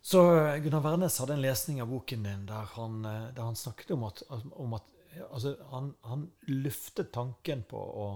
så 0.00 0.22
Gunnar 0.62 0.84
Wærnes 0.84 1.18
hadde 1.18 1.34
en 1.34 1.42
lesning 1.42 1.82
av 1.82 1.90
boken 1.90 2.22
din 2.28 2.46
der 2.48 2.70
han, 2.76 3.00
eh, 3.04 3.30
der 3.34 3.50
han 3.50 3.58
snakket 3.58 3.90
om 3.96 4.06
at, 4.06 4.22
om 4.30 4.76
at 4.78 4.94
altså, 5.30 5.56
han, 5.70 5.94
han, 6.06 6.28
luftet 6.46 7.12
tanken 7.12 7.64
på 7.68 7.78
å, 7.78 8.08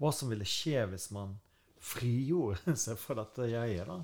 hva 0.00 0.12
som 0.14 0.30
ville 0.30 0.46
skje 0.48 0.86
hvis 0.92 1.10
man 1.16 1.36
frigjorde 1.80 2.76
seg 2.84 2.98
fra 3.00 3.18
dette 3.22 3.50
jeget. 3.50 3.88
da. 3.88 3.98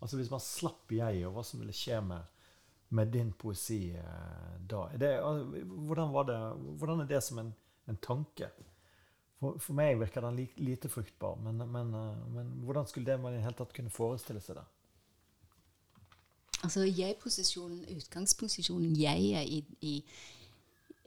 Altså 0.00 0.18
Hvis 0.18 0.32
man 0.32 0.42
slapp 0.42 0.92
jeget, 0.92 1.26
og 1.28 1.36
hva 1.38 1.44
som 1.46 1.62
ville 1.62 1.76
skje 1.76 2.00
med, 2.04 2.34
med 2.98 3.12
din 3.14 3.30
poesi 3.36 3.92
eh, 3.94 4.56
da. 4.58 4.88
Det, 4.98 5.14
hvordan, 5.22 6.18
det, 6.26 6.40
hvordan, 6.80 7.04
er 7.04 7.14
det 7.14 7.22
som 7.24 7.40
en, 7.44 7.54
en 7.86 8.02
tanke? 8.02 8.50
For, 9.38 9.58
for, 9.62 9.76
meg 9.78 9.98
virker 10.00 10.24
den 10.26 10.40
li, 10.40 10.48
lite 10.66 10.90
fruktbar, 10.90 11.36
men, 11.44 11.62
men, 11.70 11.92
eh, 11.94 12.24
men, 12.34 12.50
hvordan 12.66 12.88
skulle 12.90 13.06
det 13.06 13.20
man 13.22 13.36
i 13.36 13.38
det 13.38 13.44
hele 13.44 13.58
tatt 13.60 13.74
kunne 13.76 13.92
forestille 13.94 14.42
seg 14.42 14.58
det? 14.58 14.64
Altså 16.66 16.82
jeg-posisjonen, 16.82 17.84
utgangsposisjonen 17.94 18.96
jeg 18.98 19.30
er 19.38 19.46
i, 19.46 19.62
i 19.86 20.00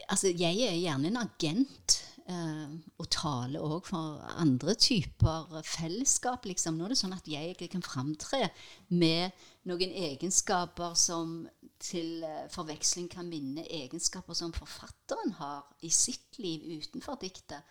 Altså 0.09 0.31
jeg 0.33 0.63
er 0.65 0.79
gjerne 0.79 1.11
en 1.11 1.19
agent 1.19 1.97
eh, 2.25 2.71
og 2.97 3.09
taler 3.13 3.61
òg 3.61 3.85
for 3.85 4.23
andre 4.41 4.73
typer 4.73 5.59
fellesskap. 5.67 6.47
Liksom. 6.49 6.79
Nå 6.79 6.87
er 6.87 6.95
det 6.95 6.97
sånn 7.03 7.13
at 7.13 7.27
jeg 7.29 7.53
ikke 7.53 7.69
kan 7.75 7.85
framtre 7.85 8.47
med 8.89 9.35
noen 9.69 9.93
egenskaper 10.07 10.95
som 10.97 11.43
til 11.81 12.23
eh, 12.25 12.47
forveksling 12.53 13.11
kan 13.11 13.29
minne 13.29 13.65
egenskaper 13.65 14.37
som 14.37 14.53
forfatteren 14.55 15.35
har 15.37 15.65
i 15.85 15.91
sitt 15.93 16.39
liv 16.41 16.65
utenfor 16.81 17.19
diktet. 17.21 17.61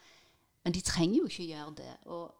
Men 0.64 0.74
de 0.76 0.80
trenger 0.84 1.22
jo 1.22 1.28
ikke 1.30 1.48
gjøre 1.48 1.74
det. 1.76 1.94
Og 2.12 2.34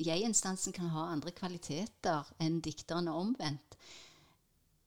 jeg-instansen 0.00 0.72
kan 0.72 0.92
ha 0.94 1.10
andre 1.12 1.32
kvaliteter 1.36 2.30
enn 2.40 2.60
dikteren 2.64 3.08
er 3.08 3.18
omvendt. 3.20 3.76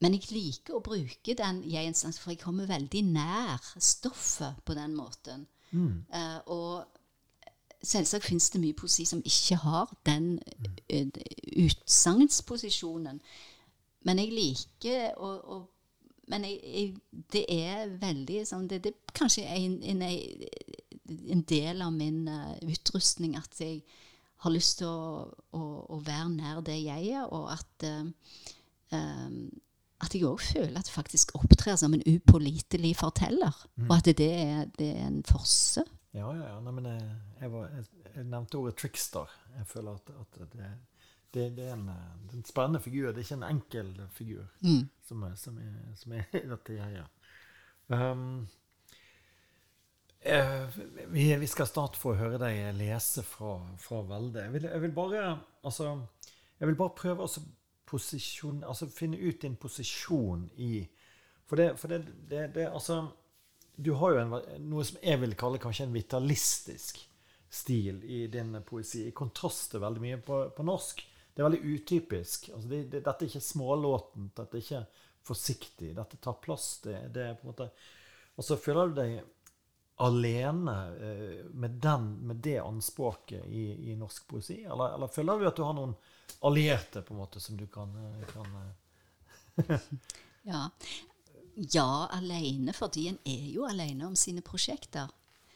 Men 0.03 0.17
jeg 0.17 0.33
liker 0.33 0.75
å 0.75 0.83
bruke 0.83 1.35
den 1.37 1.61
jeg-instansen, 1.69 2.19
for 2.19 2.33
jeg 2.33 2.41
kommer 2.41 2.67
veldig 2.67 3.03
nær 3.13 3.63
stoffet 3.79 4.59
på 4.65 4.75
den 4.75 4.97
måten. 4.97 5.45
Mm. 5.71 6.03
Uh, 6.11 6.39
og 6.51 7.83
selvsagt 7.83 8.27
fins 8.27 8.49
det 8.53 8.61
mye 8.61 8.77
poesi 8.77 9.05
som 9.07 9.23
ikke 9.25 9.61
har 9.63 9.93
den 10.05 10.35
uh, 10.91 11.21
utsagnsposisjonen. 11.63 13.21
Men 14.03 14.19
jeg 14.19 14.35
liker 14.35 15.15
å, 15.15 15.29
å 15.55 15.61
Men 16.27 16.45
jeg, 16.47 16.59
jeg, 16.63 17.23
det 17.33 17.41
er 17.51 17.89
veldig 17.99 18.45
sånn 18.47 18.67
Det, 18.71 18.77
det 18.83 18.93
er 18.93 19.15
kanskje 19.15 19.43
en, 19.43 19.73
en, 19.83 20.01
en, 20.07 20.82
del 21.49 21.83
av 21.85 21.93
min 21.95 22.23
uh, 22.29 22.55
utrustning 22.67 23.37
at 23.39 23.59
jeg 23.61 23.83
har 24.43 24.51
lyst 24.51 24.81
til 24.81 24.89
å, 24.89 25.27
å, 25.55 25.61
å, 25.95 25.99
være 26.03 26.29
nær 26.33 26.63
det 26.65 26.79
jeg 26.81 27.13
er, 27.15 27.27
og 27.31 27.51
at 27.53 27.85
um, 27.87 28.09
at 30.03 30.13
jeg 30.13 30.27
òg 30.27 30.41
føler 30.43 30.77
at 30.77 30.89
jeg 30.89 30.95
faktisk 30.95 31.33
opptrer 31.39 31.77
som 31.79 31.93
en 31.95 32.03
upålitelig 32.03 32.93
forteller. 32.99 33.55
Mm. 33.75 33.87
Og 33.89 33.93
at 33.97 34.09
det 34.19 34.29
er, 34.29 34.65
det 34.79 34.89
er 34.97 35.05
en 35.07 35.21
forse. 35.27 35.83
Ja, 36.13 36.27
ja, 36.35 36.49
ja. 36.51 36.57
Nei, 36.61 36.73
men 36.77 36.89
jeg, 36.91 37.05
jeg, 37.41 37.51
var, 37.53 37.69
jeg, 37.73 37.85
jeg, 38.09 38.25
nevnte 38.29 38.59
ordet 38.59 38.75
trickster. 38.81 39.37
Jeg 39.57 39.69
føler 39.71 39.95
at, 39.97 40.11
at 40.21 40.41
det, 40.53 40.67
det, 41.33 41.45
det, 41.57 41.69
er 41.69 41.77
en, 41.77 41.87
en, 41.89 42.43
spennende 42.45 42.81
figur. 42.83 43.09
Det 43.11 43.23
er 43.23 43.27
ikke 43.27 43.39
en 43.39 43.47
enkel 43.49 43.93
figur 44.13 44.43
mm. 44.61 44.83
som, 45.07 45.23
er, 45.29 45.37
som, 45.39 45.57
er, 45.57 45.79
som 46.01 46.17
er 46.19 46.27
dette 46.53 46.77
jeg 46.77 47.05
um, 47.89 48.43
eh, 50.23 50.77
vi, 51.07 51.35
vi, 51.35 51.47
skal 51.47 51.67
snart 51.67 51.97
få 51.99 52.15
høre 52.19 52.39
deg 52.41 52.75
lese 52.77 53.23
fra, 53.27 53.57
fra 53.79 54.01
Velde. 54.07 54.45
Jeg 54.45 54.53
vil, 54.55 54.69
jeg 54.71 54.83
vil 54.85 54.95
bare 54.95 55.25
altså, 55.63 55.97
jeg 56.59 56.69
vil 56.69 56.79
bare 56.79 56.97
prøve 56.97 57.27
å 57.27 57.33
Altså 57.93 58.87
finne 58.89 59.19
ut 59.21 59.43
din 59.43 59.53
posisjon 59.55 60.47
i 60.57 60.79
For 61.45 61.59
det, 61.59 61.75
for 61.77 61.91
det, 61.91 61.99
det, 62.25 62.47
det 62.55 62.63
Altså 62.71 63.03
Du 63.77 63.91
har 63.99 64.15
jo 64.15 64.21
en, 64.23 64.31
noe 64.65 64.85
som 64.87 64.97
jeg 64.97 65.19
vil 65.21 65.35
kalle 65.37 65.59
kanskje 65.61 65.85
en 65.85 65.93
vitalistisk 65.93 67.03
stil 67.53 67.99
i 68.09 68.23
din 68.33 68.55
poesi, 68.65 69.03
i 69.05 69.13
kontrast 69.13 69.69
til 69.69 69.83
veldig 69.83 70.01
mye 70.01 70.17
på, 70.25 70.39
på 70.57 70.65
norsk. 70.65 71.03
Det 71.33 71.41
er 71.41 71.45
veldig 71.45 71.75
utypisk. 71.75 72.47
Altså 72.49 72.71
det, 72.71 72.79
det, 72.89 73.03
dette 73.05 73.27
er 73.27 73.29
ikke 73.29 73.45
smålåtent, 73.45 74.31
dette 74.39 74.57
er 74.57 74.63
ikke 74.63 74.81
forsiktig. 75.29 75.91
Dette 75.93 76.17
tar 76.17 76.39
plass. 76.41 76.79
Det, 76.81 76.95
det 77.13 77.27
er 77.27 77.37
på 77.37 77.45
en 77.45 77.51
måte 77.51 77.67
Og 78.41 78.47
så 78.47 78.57
føler 78.57 78.89
du 78.89 78.97
deg 78.97 79.13
alene 79.95 80.75
eh, 80.97 81.45
med, 81.45 81.71
den, 81.71 82.27
med 82.27 82.35
det 82.35 82.59
anspråket 82.59 83.45
i, 83.45 83.91
i, 83.91 83.95
norsk 83.95 84.27
poesi? 84.27 84.63
Eller, 84.63 84.95
eller, 84.95 85.07
føler 85.07 85.39
du 85.39 85.47
at 85.47 85.57
du 85.57 85.63
har 85.63 85.75
noen 85.77 85.93
allierte 86.43 87.03
på 87.05 87.13
en 87.13 87.21
måte 87.21 87.41
som 87.43 87.57
du 87.57 87.67
kan, 87.71 87.93
eh, 88.01 88.25
kan 88.33 88.55
eh, 88.61 89.87
ja. 90.51 90.65
ja, 91.55 91.89
alene, 92.11 92.73
fordi 92.73 93.07
en 93.11 93.19
er 93.29 93.49
jo 93.53 93.67
alene 93.69 94.09
om 94.09 94.17
sine 94.17 94.41
prosjekter. 94.45 95.11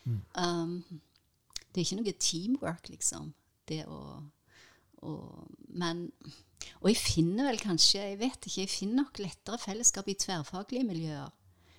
Mm. 0.05 0.21
Um, 0.37 1.01
det 1.73 1.81
er 1.81 1.85
ikke 1.85 1.99
noe 1.99 2.17
teamwork, 2.21 2.91
liksom. 2.93 3.33
Det 3.67 3.81
å, 3.91 4.21
å 5.03 5.13
Men 5.75 6.05
Og 6.79 6.87
jeg 6.87 6.95
finner 6.95 7.49
vel 7.49 7.57
kanskje 7.59 7.99
Jeg 7.99 8.19
vet 8.21 8.45
ikke, 8.47 8.61
jeg 8.61 8.71
finner 8.71 9.01
nok 9.01 9.19
lettere 9.19 9.59
fellesskap 9.59 10.07
i 10.07 10.15
tverrfaglige 10.15 10.87
miljøer. 10.87 11.33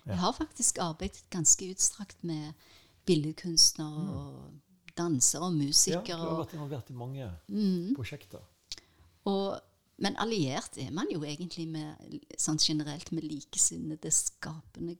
Jeg 0.09 0.21
har 0.23 0.35
faktisk 0.35 0.79
arbeidet 0.83 1.23
ganske 1.33 1.69
utstrakt 1.71 2.23
med 2.25 2.53
billedkunstnere 3.09 4.03
mm. 4.03 4.13
og 4.17 4.93
dansere 4.97 5.47
og 5.47 5.57
musikere. 5.57 6.17
Ja, 6.17 6.21
du 6.21 6.29
har 6.33 6.41
vært 6.43 6.55
involvert 6.57 6.91
i 6.91 6.97
mange 6.97 7.31
mm. 7.47 7.95
prosjekter. 7.97 8.45
Og, 9.29 9.59
men 10.03 10.17
alliert 10.21 10.79
er 10.81 10.91
man 10.95 11.09
jo 11.13 11.23
egentlig 11.27 11.67
med, 11.71 12.19
sånn 12.39 12.59
generelt 12.61 13.11
med 13.15 13.27
likesinnede, 13.27 14.11
skapende 14.13 14.97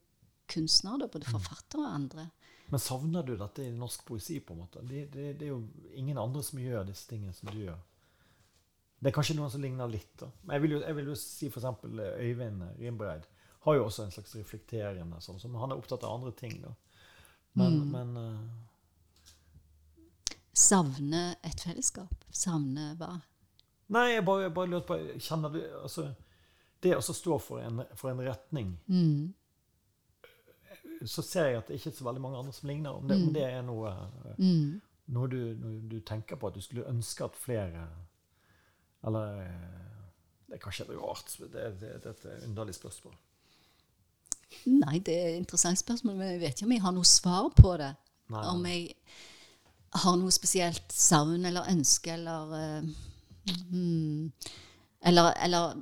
kunstnere, 0.50 1.10
både 1.12 1.28
mm. 1.28 1.34
forfattere 1.36 1.86
og 1.86 1.94
andre. 1.94 2.30
Men 2.70 2.82
savner 2.82 3.26
du 3.26 3.34
dette 3.38 3.66
i 3.66 3.74
norsk 3.74 4.06
poesi? 4.06 4.40
på 4.46 4.54
en 4.54 4.64
måte? 4.64 4.82
Det, 4.86 5.08
det, 5.14 5.34
det, 5.40 5.48
er 5.48 5.56
jo 5.56 5.64
ingen 5.98 6.18
andre 6.22 6.44
som 6.46 6.62
gjør 6.62 6.86
disse 6.90 7.10
tingene 7.10 7.34
som 7.34 7.50
du 7.50 7.64
gjør. 7.64 7.80
Det 9.00 9.10
er 9.10 9.16
kanskje 9.16 9.36
noen 9.38 9.52
som 9.52 9.64
ligner 9.64 9.90
litt. 9.90 10.12
da. 10.20 10.30
Men 10.44 10.58
jeg 10.58 10.66
vil 10.66 10.76
jo, 10.76 10.80
jeg 10.84 10.98
vil 10.98 11.10
jo 11.10 11.18
si 11.18 11.50
f.eks. 11.50 11.68
Øyvind 12.20 12.66
Rimbreid 12.78 13.26
har 13.60 13.76
jo 13.76 13.86
også 13.86 14.06
en 14.06 14.14
slags 14.14 14.36
reflekterende 14.40 15.20
sånn, 15.22 15.40
som 15.42 15.56
Han 15.60 15.74
er 15.74 15.82
opptatt 15.82 16.04
av 16.08 16.16
andre 16.20 16.32
ting. 16.32 16.62
da. 16.64 16.74
Men, 17.60 17.80
mm. 17.80 17.90
men 17.92 18.18
uh, 18.18 18.40
Savne 20.60 21.24
et 21.46 21.62
fellesskap? 21.64 22.26
Savne 22.36 22.94
hva? 23.00 23.14
Nei, 23.96 24.14
jeg 24.14 24.26
bare, 24.28 24.52
bare 24.54 24.70
lurte 24.70 24.88
på 24.92 24.98
Kjenner 25.18 25.54
du 25.54 25.60
altså, 25.82 26.10
Det 26.84 26.96
å 26.98 27.02
stå 27.02 27.40
for 27.42 27.64
en, 27.64 27.84
for 27.98 28.12
en 28.12 28.22
retning 28.22 28.76
mm. 28.86 29.34
Så 31.10 31.24
ser 31.24 31.50
jeg 31.50 31.62
at 31.62 31.70
det 31.72 31.80
ikke 31.80 31.94
er 31.94 31.96
så 31.96 32.06
veldig 32.10 32.22
mange 32.22 32.40
andre 32.42 32.52
som 32.52 32.68
ligner. 32.68 32.92
Om 32.92 33.06
det, 33.08 33.16
mm. 33.16 33.22
om 33.24 33.36
det 33.38 33.44
er 33.48 33.62
noe, 33.64 33.92
mm. 34.36 34.82
noe, 35.16 35.30
du, 35.32 35.38
noe, 35.56 35.78
du, 35.88 35.96
tenker 36.04 36.36
på 36.36 36.50
at 36.50 36.58
du 36.58 36.64
skulle 36.66 36.90
ønske 36.92 37.24
at 37.24 37.40
flere 37.40 37.86
Eller 39.08 39.40
Det 40.44 40.58
er 40.58 40.64
kanskje 40.66 40.90
rart 40.92 41.32
Det, 41.40 41.48
det, 41.54 41.94
det 42.04 42.12
er 42.12 42.12
et 42.12 42.48
underlig 42.50 42.76
spørsmål. 42.76 43.16
Nei, 44.70 45.00
det 45.06 45.16
er 45.16 45.28
et 45.32 45.40
interessant 45.40 45.80
spørsmål, 45.80 46.16
men 46.18 46.32
jeg 46.34 46.42
vet 46.42 46.58
ikke 46.58 46.68
om 46.68 46.74
jeg 46.76 46.86
har 46.86 46.96
noe 46.96 47.08
svar 47.08 47.50
på 47.56 47.76
det. 47.82 47.92
Nei. 48.34 48.46
Om 48.52 48.66
jeg 48.70 48.88
har 50.04 50.18
noe 50.22 50.34
spesielt 50.34 50.94
savn 50.94 51.46
eller 51.50 51.70
ønske 51.72 52.14
eller 52.14 52.52
uh, 52.54 52.90
mm, 53.74 54.32
eller, 55.10 55.32
eller 55.42 55.80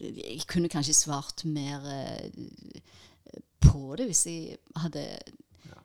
Jeg 0.00 0.42
kunne 0.50 0.70
kanskje 0.72 0.96
svart 0.96 1.44
mer 1.46 1.84
uh, 1.86 2.80
på 3.62 3.94
det 3.98 4.08
hvis 4.10 4.24
jeg 4.26 4.58
hadde 4.82 5.06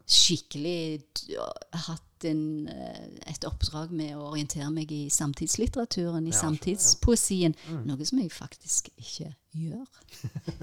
skikkelig 0.07 1.03
uh, 1.37 1.85
hatt 1.89 2.06
en, 2.25 2.67
eh, 2.67 3.07
et 3.29 3.45
oppdrag 3.45 3.91
med 3.91 4.15
å 4.17 4.31
orientere 4.31 4.69
meg 4.73 4.91
i 4.91 5.09
samtidslitteraturen, 5.13 6.25
i 6.27 6.33
Ja, 6.33 6.39
samtidspoesien. 6.41 7.55
Noe 7.85 8.05
som 8.05 8.19
jeg 8.19 8.31
faktisk 8.31 8.89
ikke 8.97 9.35
gjør. 9.53 9.85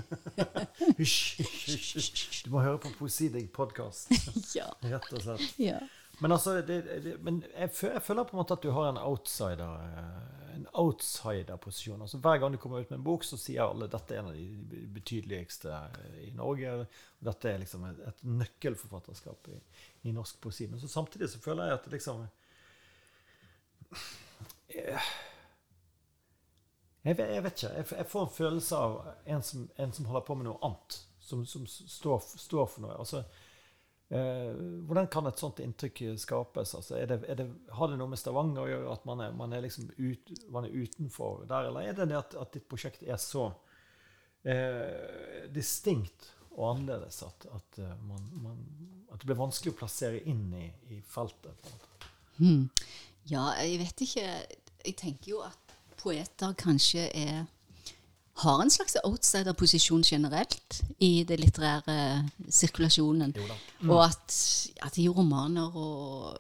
Hysj, 0.99 1.43
hysj, 1.43 1.95
hysj. 1.99 2.45
Du 2.47 2.51
må 2.55 2.63
høre 2.65 2.79
på 2.83 2.91
Poesidig 2.99 3.47
podkast, 3.55 4.11
ja. 4.59 4.71
rett 4.83 5.13
og 5.13 5.23
slett. 5.23 5.55
ja. 5.59 5.81
Men 6.23 6.31
altså, 6.31 6.61
det, 6.63 6.85
det, 7.03 7.17
men 7.27 7.41
jeg, 7.59 7.71
føler, 7.75 7.97
jeg 7.97 8.03
føler 8.07 8.27
på 8.29 8.37
en 8.37 8.39
måte 8.39 8.55
at 8.55 8.63
du 8.63 8.69
har 8.71 8.93
en 8.93 9.01
outsider 9.03 9.73
eh, 9.83 10.43
En 10.55 10.67
outsider-posisjon. 10.79 12.03
Altså, 12.07 12.21
hver 12.23 12.39
gang 12.39 12.53
du 12.55 12.59
kommer 12.63 12.79
ut 12.85 12.91
med 12.93 13.01
en 13.01 13.05
bok, 13.09 13.25
så 13.27 13.35
sier 13.35 13.65
alle 13.65 13.89
dette 13.91 14.15
er 14.15 14.21
en 14.23 14.29
av 14.31 14.37
de 14.37 14.85
betydeligste 14.95 15.75
i 16.23 16.31
Norge. 16.39 16.77
Dette 17.19 17.51
er 17.51 17.59
liksom 17.65 17.89
et, 17.89 17.99
et 18.07 18.23
nøkkelforfatterskap 18.31 19.51
i, 19.51 19.59
i 20.05 20.13
norsk 20.13 20.41
poesi. 20.41 20.69
Men 20.71 20.81
så 20.81 20.89
samtidig 20.89 21.31
så 21.33 21.41
føler 21.43 21.71
jeg 21.71 21.79
at 21.81 21.89
liksom 21.93 22.27
jeg, 27.05 27.17
jeg 27.19 27.43
vet 27.45 27.57
ikke. 27.57 27.73
Jeg, 27.73 27.87
jeg 27.97 28.07
får 28.11 28.23
en 28.27 28.37
følelse 28.37 28.77
av 28.77 29.01
en 29.37 29.43
som, 29.45 29.67
en 29.81 29.93
som 29.93 30.09
holder 30.11 30.29
på 30.29 30.39
med 30.39 30.49
noe 30.49 30.61
annet. 30.65 31.01
Som, 31.25 31.47
som 31.49 31.65
står, 31.67 32.21
står 32.37 32.67
for 32.69 32.85
noe. 32.85 32.97
Altså, 33.01 33.25
Eh, 34.15 34.55
hvordan 34.87 35.09
kan 35.09 35.27
et 35.27 35.41
sånt 35.41 35.61
inntrykk 35.65 36.03
skapes? 36.21 36.75
Altså, 36.77 36.99
er 37.01 37.09
det, 37.11 37.17
er 37.27 37.39
det, 37.41 37.47
har 37.73 37.89
det 37.91 37.97
noe 37.99 38.13
med 38.13 38.21
Stavanger 38.21 38.63
å 38.63 38.69
gjøre, 38.69 38.93
at 38.93 39.07
man 39.09 39.23
er, 39.25 39.33
man 39.35 39.55
er, 39.57 39.65
liksom 39.65 39.89
ut, 39.97 40.33
man 40.53 40.69
er 40.69 40.77
utenfor 40.77 41.47
der? 41.49 41.71
Eller 41.71 41.89
er 41.89 41.97
det 41.97 42.11
det 42.13 42.19
at, 42.21 42.37
at 42.39 42.53
ditt 42.55 42.69
prosjekt 42.71 43.03
er 43.03 43.19
så 43.19 43.49
eh, 44.45 45.49
distinkt 45.55 46.29
og 46.55 46.69
annerledes 46.75 47.23
at, 47.27 47.47
at, 47.55 47.81
eh, 47.83 47.97
man, 48.09 48.29
man, 48.43 48.61
at 49.13 49.19
det 49.21 49.31
blir 49.31 49.41
vanskelig 49.41 49.75
å 49.75 49.79
plassere 49.79 50.23
inn 50.31 50.47
i, 50.59 50.69
i 50.95 51.01
feltet? 51.09 51.55
På 51.63 51.71
en 51.71 51.81
måte? 51.81 52.13
Hmm. 52.39 52.63
Ja, 53.31 53.49
jeg 53.63 53.81
vet 53.81 54.05
ikke. 54.05 54.29
Jeg 54.85 54.97
tenker 55.01 55.31
jo 55.31 55.43
at 55.47 55.77
poeter 56.01 56.53
kanskje 56.61 57.09
er 57.17 57.45
har 58.43 58.63
en 58.63 58.71
slags 58.71 58.97
outsider-posisjon 59.05 60.03
generelt 60.03 60.81
i 60.99 61.23
det 61.27 61.39
litterære 61.39 62.25
sirkulasjonen. 62.51 63.35
Mm. 63.81 63.91
Og 63.91 64.01
at, 64.09 64.39
at 64.83 64.99
i 64.99 65.07
romaner 65.09 65.77
og 65.79 66.37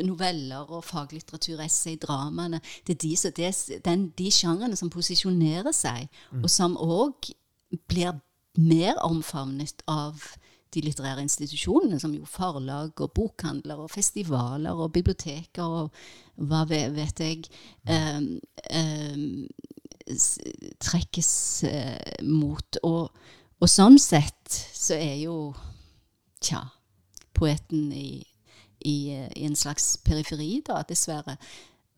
noveller 0.00 0.70
og 0.70 0.84
faglitteratur, 0.86 1.60
essay, 1.60 1.98
dramaene 2.00 2.60
Det 2.86 2.94
er 2.94 3.00
de, 3.02 3.16
det 3.36 3.46
er 3.46 3.80
den, 3.84 4.08
de 4.18 4.30
sjangrene 4.32 4.76
som 4.76 4.90
posisjonerer 4.90 5.74
seg, 5.76 6.08
og 6.40 6.48
som 6.50 6.78
òg 6.80 7.32
blir 7.90 8.14
mer 8.58 8.98
omfavnet 9.06 9.84
av 9.90 10.22
de 10.74 10.82
litterære 10.84 11.22
institusjonene, 11.24 11.98
som 12.00 12.14
jo 12.14 12.26
forlag 12.28 13.00
og 13.02 13.12
bokhandler 13.16 13.82
og 13.82 13.90
festivaler 13.90 14.78
og 14.78 14.92
biblioteker 14.94 15.66
og 15.66 15.90
hva 16.50 16.62
vet 16.70 17.20
jeg 17.20 17.42
um, 17.90 18.28
um, 18.78 19.24
trekkes 20.80 21.32
eh, 21.68 22.22
mot. 22.26 22.78
Og, 22.86 23.10
og 23.60 23.70
sånn 23.70 23.98
sett 24.00 24.60
så 24.74 24.98
er 24.98 25.18
jo 25.24 25.40
Tja, 26.40 26.62
poeten 27.36 27.90
i, 27.92 28.22
i, 28.88 28.94
eh, 29.12 29.26
i 29.36 29.44
en 29.44 29.58
slags 29.60 29.98
periferi, 30.00 30.62
da, 30.64 30.78
dessverre. 30.88 31.34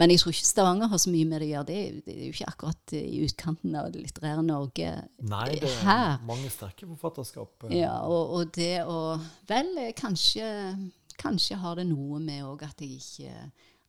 Men 0.03 0.11
jeg 0.11 0.19
tror 0.23 0.33
ikke 0.35 0.47
Stavanger 0.49 0.89
har 0.91 0.99
så 0.99 1.11
mye 1.15 1.27
med 1.31 1.39
det 1.45 1.47
å 1.47 1.51
gjøre. 1.53 1.67
Det, 1.69 1.77
er- 1.79 2.01
det 2.07 2.15
er 2.17 2.25
jo 2.27 2.33
ikke 2.35 2.47
akkurat 2.51 2.95
eh, 2.99 3.05
i 3.07 3.21
utkanten 3.23 3.77
av 3.79 3.91
det 3.95 4.01
litterære 4.03 4.43
Norge 4.43 4.89
Nei, 5.31 5.45
det 5.55 5.69
er 5.69 5.77
her. 5.87 6.17
mange 6.27 6.51
sterke 6.51 6.89
forfatterskap. 6.91 7.69
eh, 7.71 7.77
Ja, 7.85 7.93
og, 8.03 8.33
og 8.41 8.51
det 8.57 8.73
å 8.83 8.97
Vel, 9.47 9.71
eh, 9.79 9.93
kanskje, 9.95 10.49
kanskje 11.23 11.61
har 11.63 11.79
det 11.79 11.87
noe 11.93 12.19
med 12.25 12.43
òg 12.49 12.65
at 12.67 12.83
jeg 12.83 12.99
ikke 12.99 13.37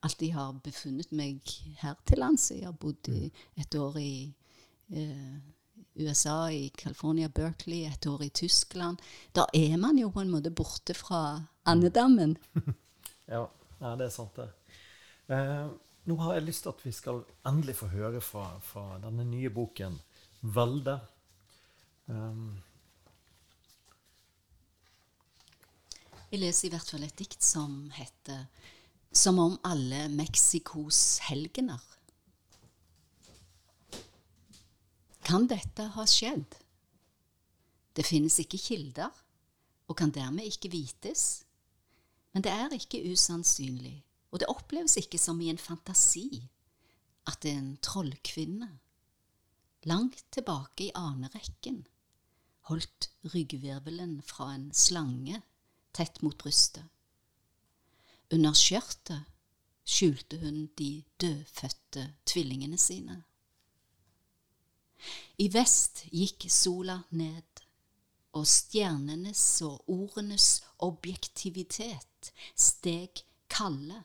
alltid 0.03 0.33
har 0.35 0.53
befunnet 0.61 1.11
meg 1.15 1.41
her 1.81 1.95
til 2.05 2.19
lands. 2.21 2.49
Jeg 2.51 2.65
har 2.67 2.77
bodd 2.77 3.09
i 3.09 3.31
et 3.57 3.75
år 3.79 3.97
i 3.97 4.13
eh, 4.93 5.37
USA, 6.03 6.49
i 6.53 6.67
California, 6.77 7.29
Berkeley, 7.29 7.85
et 7.89 8.05
år 8.09 8.21
i 8.25 8.29
Tyskland. 8.29 9.01
Da 9.33 9.45
er 9.55 9.77
man 9.81 9.97
jo 9.97 10.09
på 10.13 10.21
en 10.21 10.29
måte 10.33 10.51
borte 10.53 10.93
fra 10.93 11.23
andedammen. 11.65 12.37
Ja, 13.31 13.45
ja, 13.79 13.93
det 13.95 14.09
er 14.09 14.11
sant, 14.11 14.35
det. 14.35 14.49
Eh, 15.31 15.69
nå 16.05 16.17
har 16.19 16.35
jeg 16.35 16.47
lyst 16.47 16.65
til 16.65 16.73
at 16.73 16.83
vi 16.85 16.91
skal 16.91 17.23
endelig 17.47 17.77
få 17.79 17.87
høre 17.93 18.21
fra, 18.21 18.59
fra 18.59 18.99
denne 19.03 19.25
nye 19.25 19.49
boken, 19.49 19.99
'Velde'. 20.43 20.99
Um, 22.07 22.61
Jeg 26.33 26.41
leser 26.41 26.65
i 26.65 26.69
hvert 26.73 26.89
fall 26.89 27.03
et 27.05 27.19
dikt 27.19 27.43
som 27.45 27.91
heter 27.93 28.47
'Som 29.13 29.39
om 29.39 29.59
alle 29.63 30.09
Mexicos 30.09 31.19
helgener'. 31.29 31.93
Kan 35.23 35.45
dette 35.47 35.83
ha 35.93 36.05
skjedd? 36.05 36.55
Det 37.95 38.05
finnes 38.05 38.39
ikke 38.39 38.57
kilder, 38.57 39.11
og 39.87 39.97
kan 39.97 40.09
dermed 40.11 40.43
ikke 40.43 40.71
vites. 40.71 41.43
Men 42.33 42.41
det 42.41 42.51
er 42.51 42.73
ikke 42.73 43.11
usannsynlig, 43.11 44.03
og 44.33 44.41
det 44.41 44.49
oppleves 44.49 44.97
ikke 44.97 45.19
som 45.21 45.41
i 45.41 45.51
en 45.53 45.61
fantasi, 45.61 46.41
at 47.29 47.45
en 47.45 47.75
trollkvinne, 47.85 48.69
langt 49.85 50.23
tilbake 50.33 50.87
i 50.87 50.95
anerekken, 50.97 51.83
holdt 52.67 53.11
ryggvirvelen 53.33 54.21
fra 54.25 54.53
en 54.55 54.71
slange 54.73 55.41
tett 55.93 56.21
mot 56.25 56.37
brystet. 56.39 56.87
Under 58.33 58.55
skjørtet 58.57 59.29
skjulte 59.85 60.39
hun 60.41 60.65
de 60.79 61.03
dødfødte 61.21 62.07
tvillingene 62.25 62.79
sine. 62.81 63.19
I 65.37 65.49
vest 65.53 66.05
gikk 66.09 66.47
sola 66.49 67.03
ned, 67.11 67.61
og 68.33 68.47
stjernenes 68.49 69.43
og 69.61 69.83
ordenes 69.91 70.63
objektivitet 70.81 72.31
steg 72.57 73.21
kalde, 73.51 73.99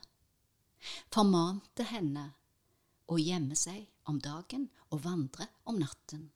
formante 1.13 1.83
henne 1.83 2.25
å 3.09 3.17
gjemme 3.19 3.55
seg 3.57 3.87
om 4.09 4.19
dagen 4.21 4.67
og 4.89 5.03
vandre 5.05 5.47
om 5.69 5.79
natten, 5.81 6.29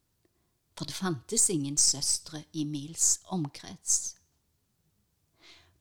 for 0.78 0.90
det 0.90 0.98
fantes 0.98 1.50
ingen 1.54 1.78
søstre 1.78 2.44
i 2.52 2.66
mils 2.66 3.20
omkrets. 3.34 4.16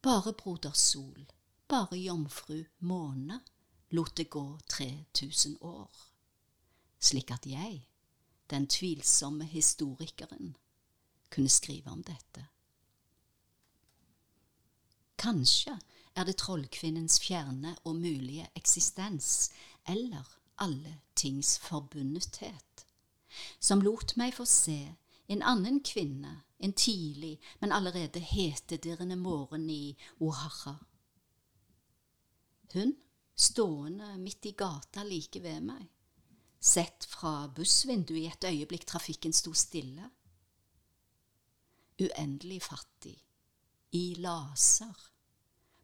Bare 0.03 0.33
broder 0.33 0.75
Sol, 0.75 1.27
bare 1.69 1.99
jomfru 1.99 2.65
Måne 2.79 3.41
lot 3.93 4.17
det 4.17 4.31
gå 4.33 4.59
3000 4.69 5.59
år, 5.61 5.91
slik 7.01 7.31
at 7.31 7.47
jeg, 7.47 7.87
den 8.51 8.67
tvilsomme 8.67 9.45
historikeren, 9.45 10.57
kunne 11.33 11.53
skrive 11.53 11.93
om 11.93 12.03
dette. 12.05 12.47
Kanskje 15.21 15.77
er 16.17 16.25
det 16.25 16.37
trollkvinnens 16.37 17.21
fjerne 17.21 17.77
og 17.85 17.97
mulige 17.97 18.49
eksistens, 18.57 19.51
eller 19.89 20.39
alle 20.59 21.01
tings 21.17 21.59
forbundethet, 21.59 22.87
som 23.61 23.81
lot 23.81 24.17
meg 24.17 24.35
få 24.37 24.45
se 24.45 24.81
en 25.33 25.43
annen 25.43 25.81
kvinne 25.81 26.43
en 26.63 26.73
tidlig, 26.73 27.41
men 27.61 27.73
allerede 27.73 28.21
hetedirrende 28.21 29.17
morgen 29.17 29.71
i 29.71 29.97
O'Hara. 30.21 30.77
Hun 32.73 32.95
stående 33.37 34.19
midt 34.19 34.47
i 34.47 34.53
gata 34.57 35.03
like 35.03 35.43
ved 35.43 35.61
meg, 35.67 35.89
sett 36.61 37.07
fra 37.11 37.49
bussvinduet 37.57 38.21
i 38.21 38.29
et 38.31 38.47
øyeblikk 38.53 38.87
trafikken 38.87 39.35
sto 39.35 39.53
stille. 39.53 40.07
Uendelig 41.99 42.63
fattig, 42.63 43.17
i 43.93 44.15
laser, 44.23 45.12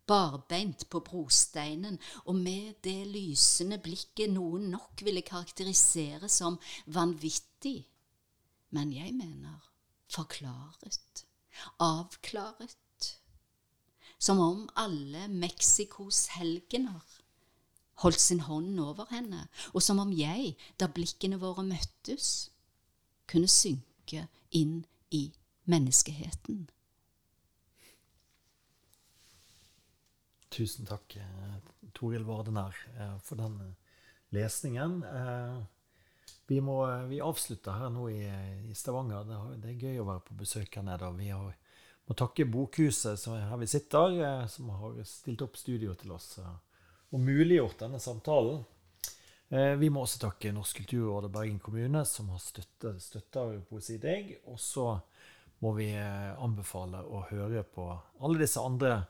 barbeint 0.09 0.87
på 0.91 1.03
brosteinen 1.05 1.99
og 2.25 2.37
med 2.37 2.81
det 2.85 3.07
lysende 3.11 3.79
blikket 3.83 4.33
noen 4.33 4.71
nok 4.73 5.05
ville 5.05 5.23
karakterisere 5.27 6.31
som 6.33 6.59
vanvittig, 6.87 7.83
men 8.75 8.93
jeg 8.93 9.15
mener 9.17 9.71
forklaret, 10.13 11.25
avklaret, 11.83 12.77
som 14.19 14.41
om 14.43 14.65
alle 14.77 15.29
Mexicos 15.31 16.27
helgener 16.35 17.19
holdt 18.03 18.21
sin 18.21 18.41
hånd 18.47 18.79
over 18.81 19.09
henne, 19.11 19.47
og 19.75 19.83
som 19.83 19.99
om 20.03 20.13
jeg, 20.15 20.55
da 20.79 20.89
blikkene 20.91 21.39
våre 21.43 21.65
møttes, 21.67 22.51
kunne 23.29 23.51
synke 23.51 24.27
inn 24.55 24.85
i 25.11 25.29
menneskeheten. 25.69 26.69
Tusen 30.49 30.87
takk, 30.87 31.17
eh, 31.17 31.57
Toril 31.93 32.25
Vardenær, 32.25 32.77
eh, 32.99 33.19
for 33.19 33.37
den 33.37 33.61
eh, 33.61 33.75
lesningen. 34.31 35.03
Vi, 36.47 36.61
må, 36.61 37.07
vi 37.09 37.21
avslutter 37.21 37.77
her 37.77 37.91
nå 37.93 38.09
i, 38.09 38.23
i 38.71 38.75
Stavanger. 38.77 39.25
Det, 39.29 39.41
det, 39.63 39.73
er 39.73 39.85
gøy 39.85 40.01
å 40.01 40.07
være 40.09 40.25
på 40.25 40.37
besøk 40.41 40.79
her 40.81 40.85
nede. 40.85 41.11
Vi 41.19 41.29
har, 41.29 41.53
må 42.09 42.17
takke 42.17 42.49
Bokhuset 42.49 43.21
som 43.21 43.37
er 43.37 43.47
her 43.51 43.61
vi 43.61 43.69
sitter, 43.69 44.17
som 44.49 44.71
har 44.73 44.97
stilt 45.09 45.45
opp 45.45 45.57
studio 45.61 45.97
til 45.97 46.13
oss 46.17 46.39
og 46.41 47.21
muliggjort 47.21 47.85
denne 47.85 48.01
samtalen. 48.01 48.65
Vi 49.49 49.89
må 49.93 50.05
også 50.05 50.21
takke 50.27 50.53
Norsk 50.53 50.83
kulturråd 50.83 51.29
og 51.29 51.33
Bergen 51.33 51.61
kommune, 51.65 52.03
som 52.09 52.29
har 52.33 52.41
støttet, 52.45 53.01
støtter 53.01 53.63
Poesi 53.69 53.97
Deg. 54.01 54.35
Og 54.49 54.61
så 54.61 54.91
må 55.65 55.73
vi 55.77 55.89
anbefale 55.97 57.01
å 57.05 57.25
høre 57.31 57.65
på 57.65 57.89
alle 58.21 58.45
disse 58.45 58.61
andre 58.61 59.07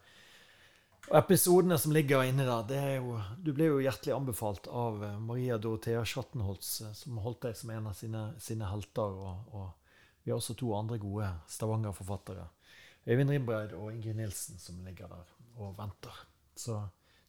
og 1.09 1.17
episodene 1.17 1.79
som 1.81 1.93
ligger 1.95 2.27
inni 2.29 2.45
der, 2.45 2.99
jo, 2.99 3.17
du 3.41 3.51
ble 3.57 3.71
jo 3.71 3.81
hjertelig 3.81 4.15
anbefalt 4.15 4.69
av 4.69 5.03
eh, 5.05 5.17
Maria 5.25 5.57
Dorothea 5.61 6.05
Schattenholz, 6.05 6.73
eh, 6.85 6.95
som 6.97 7.21
holdt 7.25 7.47
deg 7.47 7.57
som 7.57 7.73
en 7.73 7.89
av 7.89 7.97
sine, 7.97 8.25
sine 8.43 8.69
helter. 8.69 9.17
Og, 9.17 9.55
og, 9.57 9.99
vi 10.23 10.33
har 10.35 10.43
også 10.43 10.59
to 10.61 10.75
andre 10.77 10.99
gode 11.01 11.31
Stavanger-forfattere. 11.49 12.45
Øyvind 13.09 13.33
Rimbreid 13.33 13.73
og 13.73 13.95
Ingrid 13.95 14.19
Nilsen, 14.19 14.59
som 14.61 14.83
ligger 14.85 15.09
der 15.09 15.31
og 15.57 15.79
venter. 15.79 16.19
Så 16.59 16.83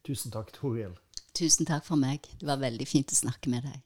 tusen 0.03 0.33
takk, 0.35 0.51
Toril. 0.57 0.97
Tusen 1.37 1.69
takk 1.69 1.85
for 1.87 2.01
meg. 2.01 2.27
Det 2.41 2.49
var 2.49 2.59
veldig 2.59 2.87
fint 2.89 3.13
å 3.15 3.21
snakke 3.21 3.53
med 3.53 3.63
deg. 3.69 3.79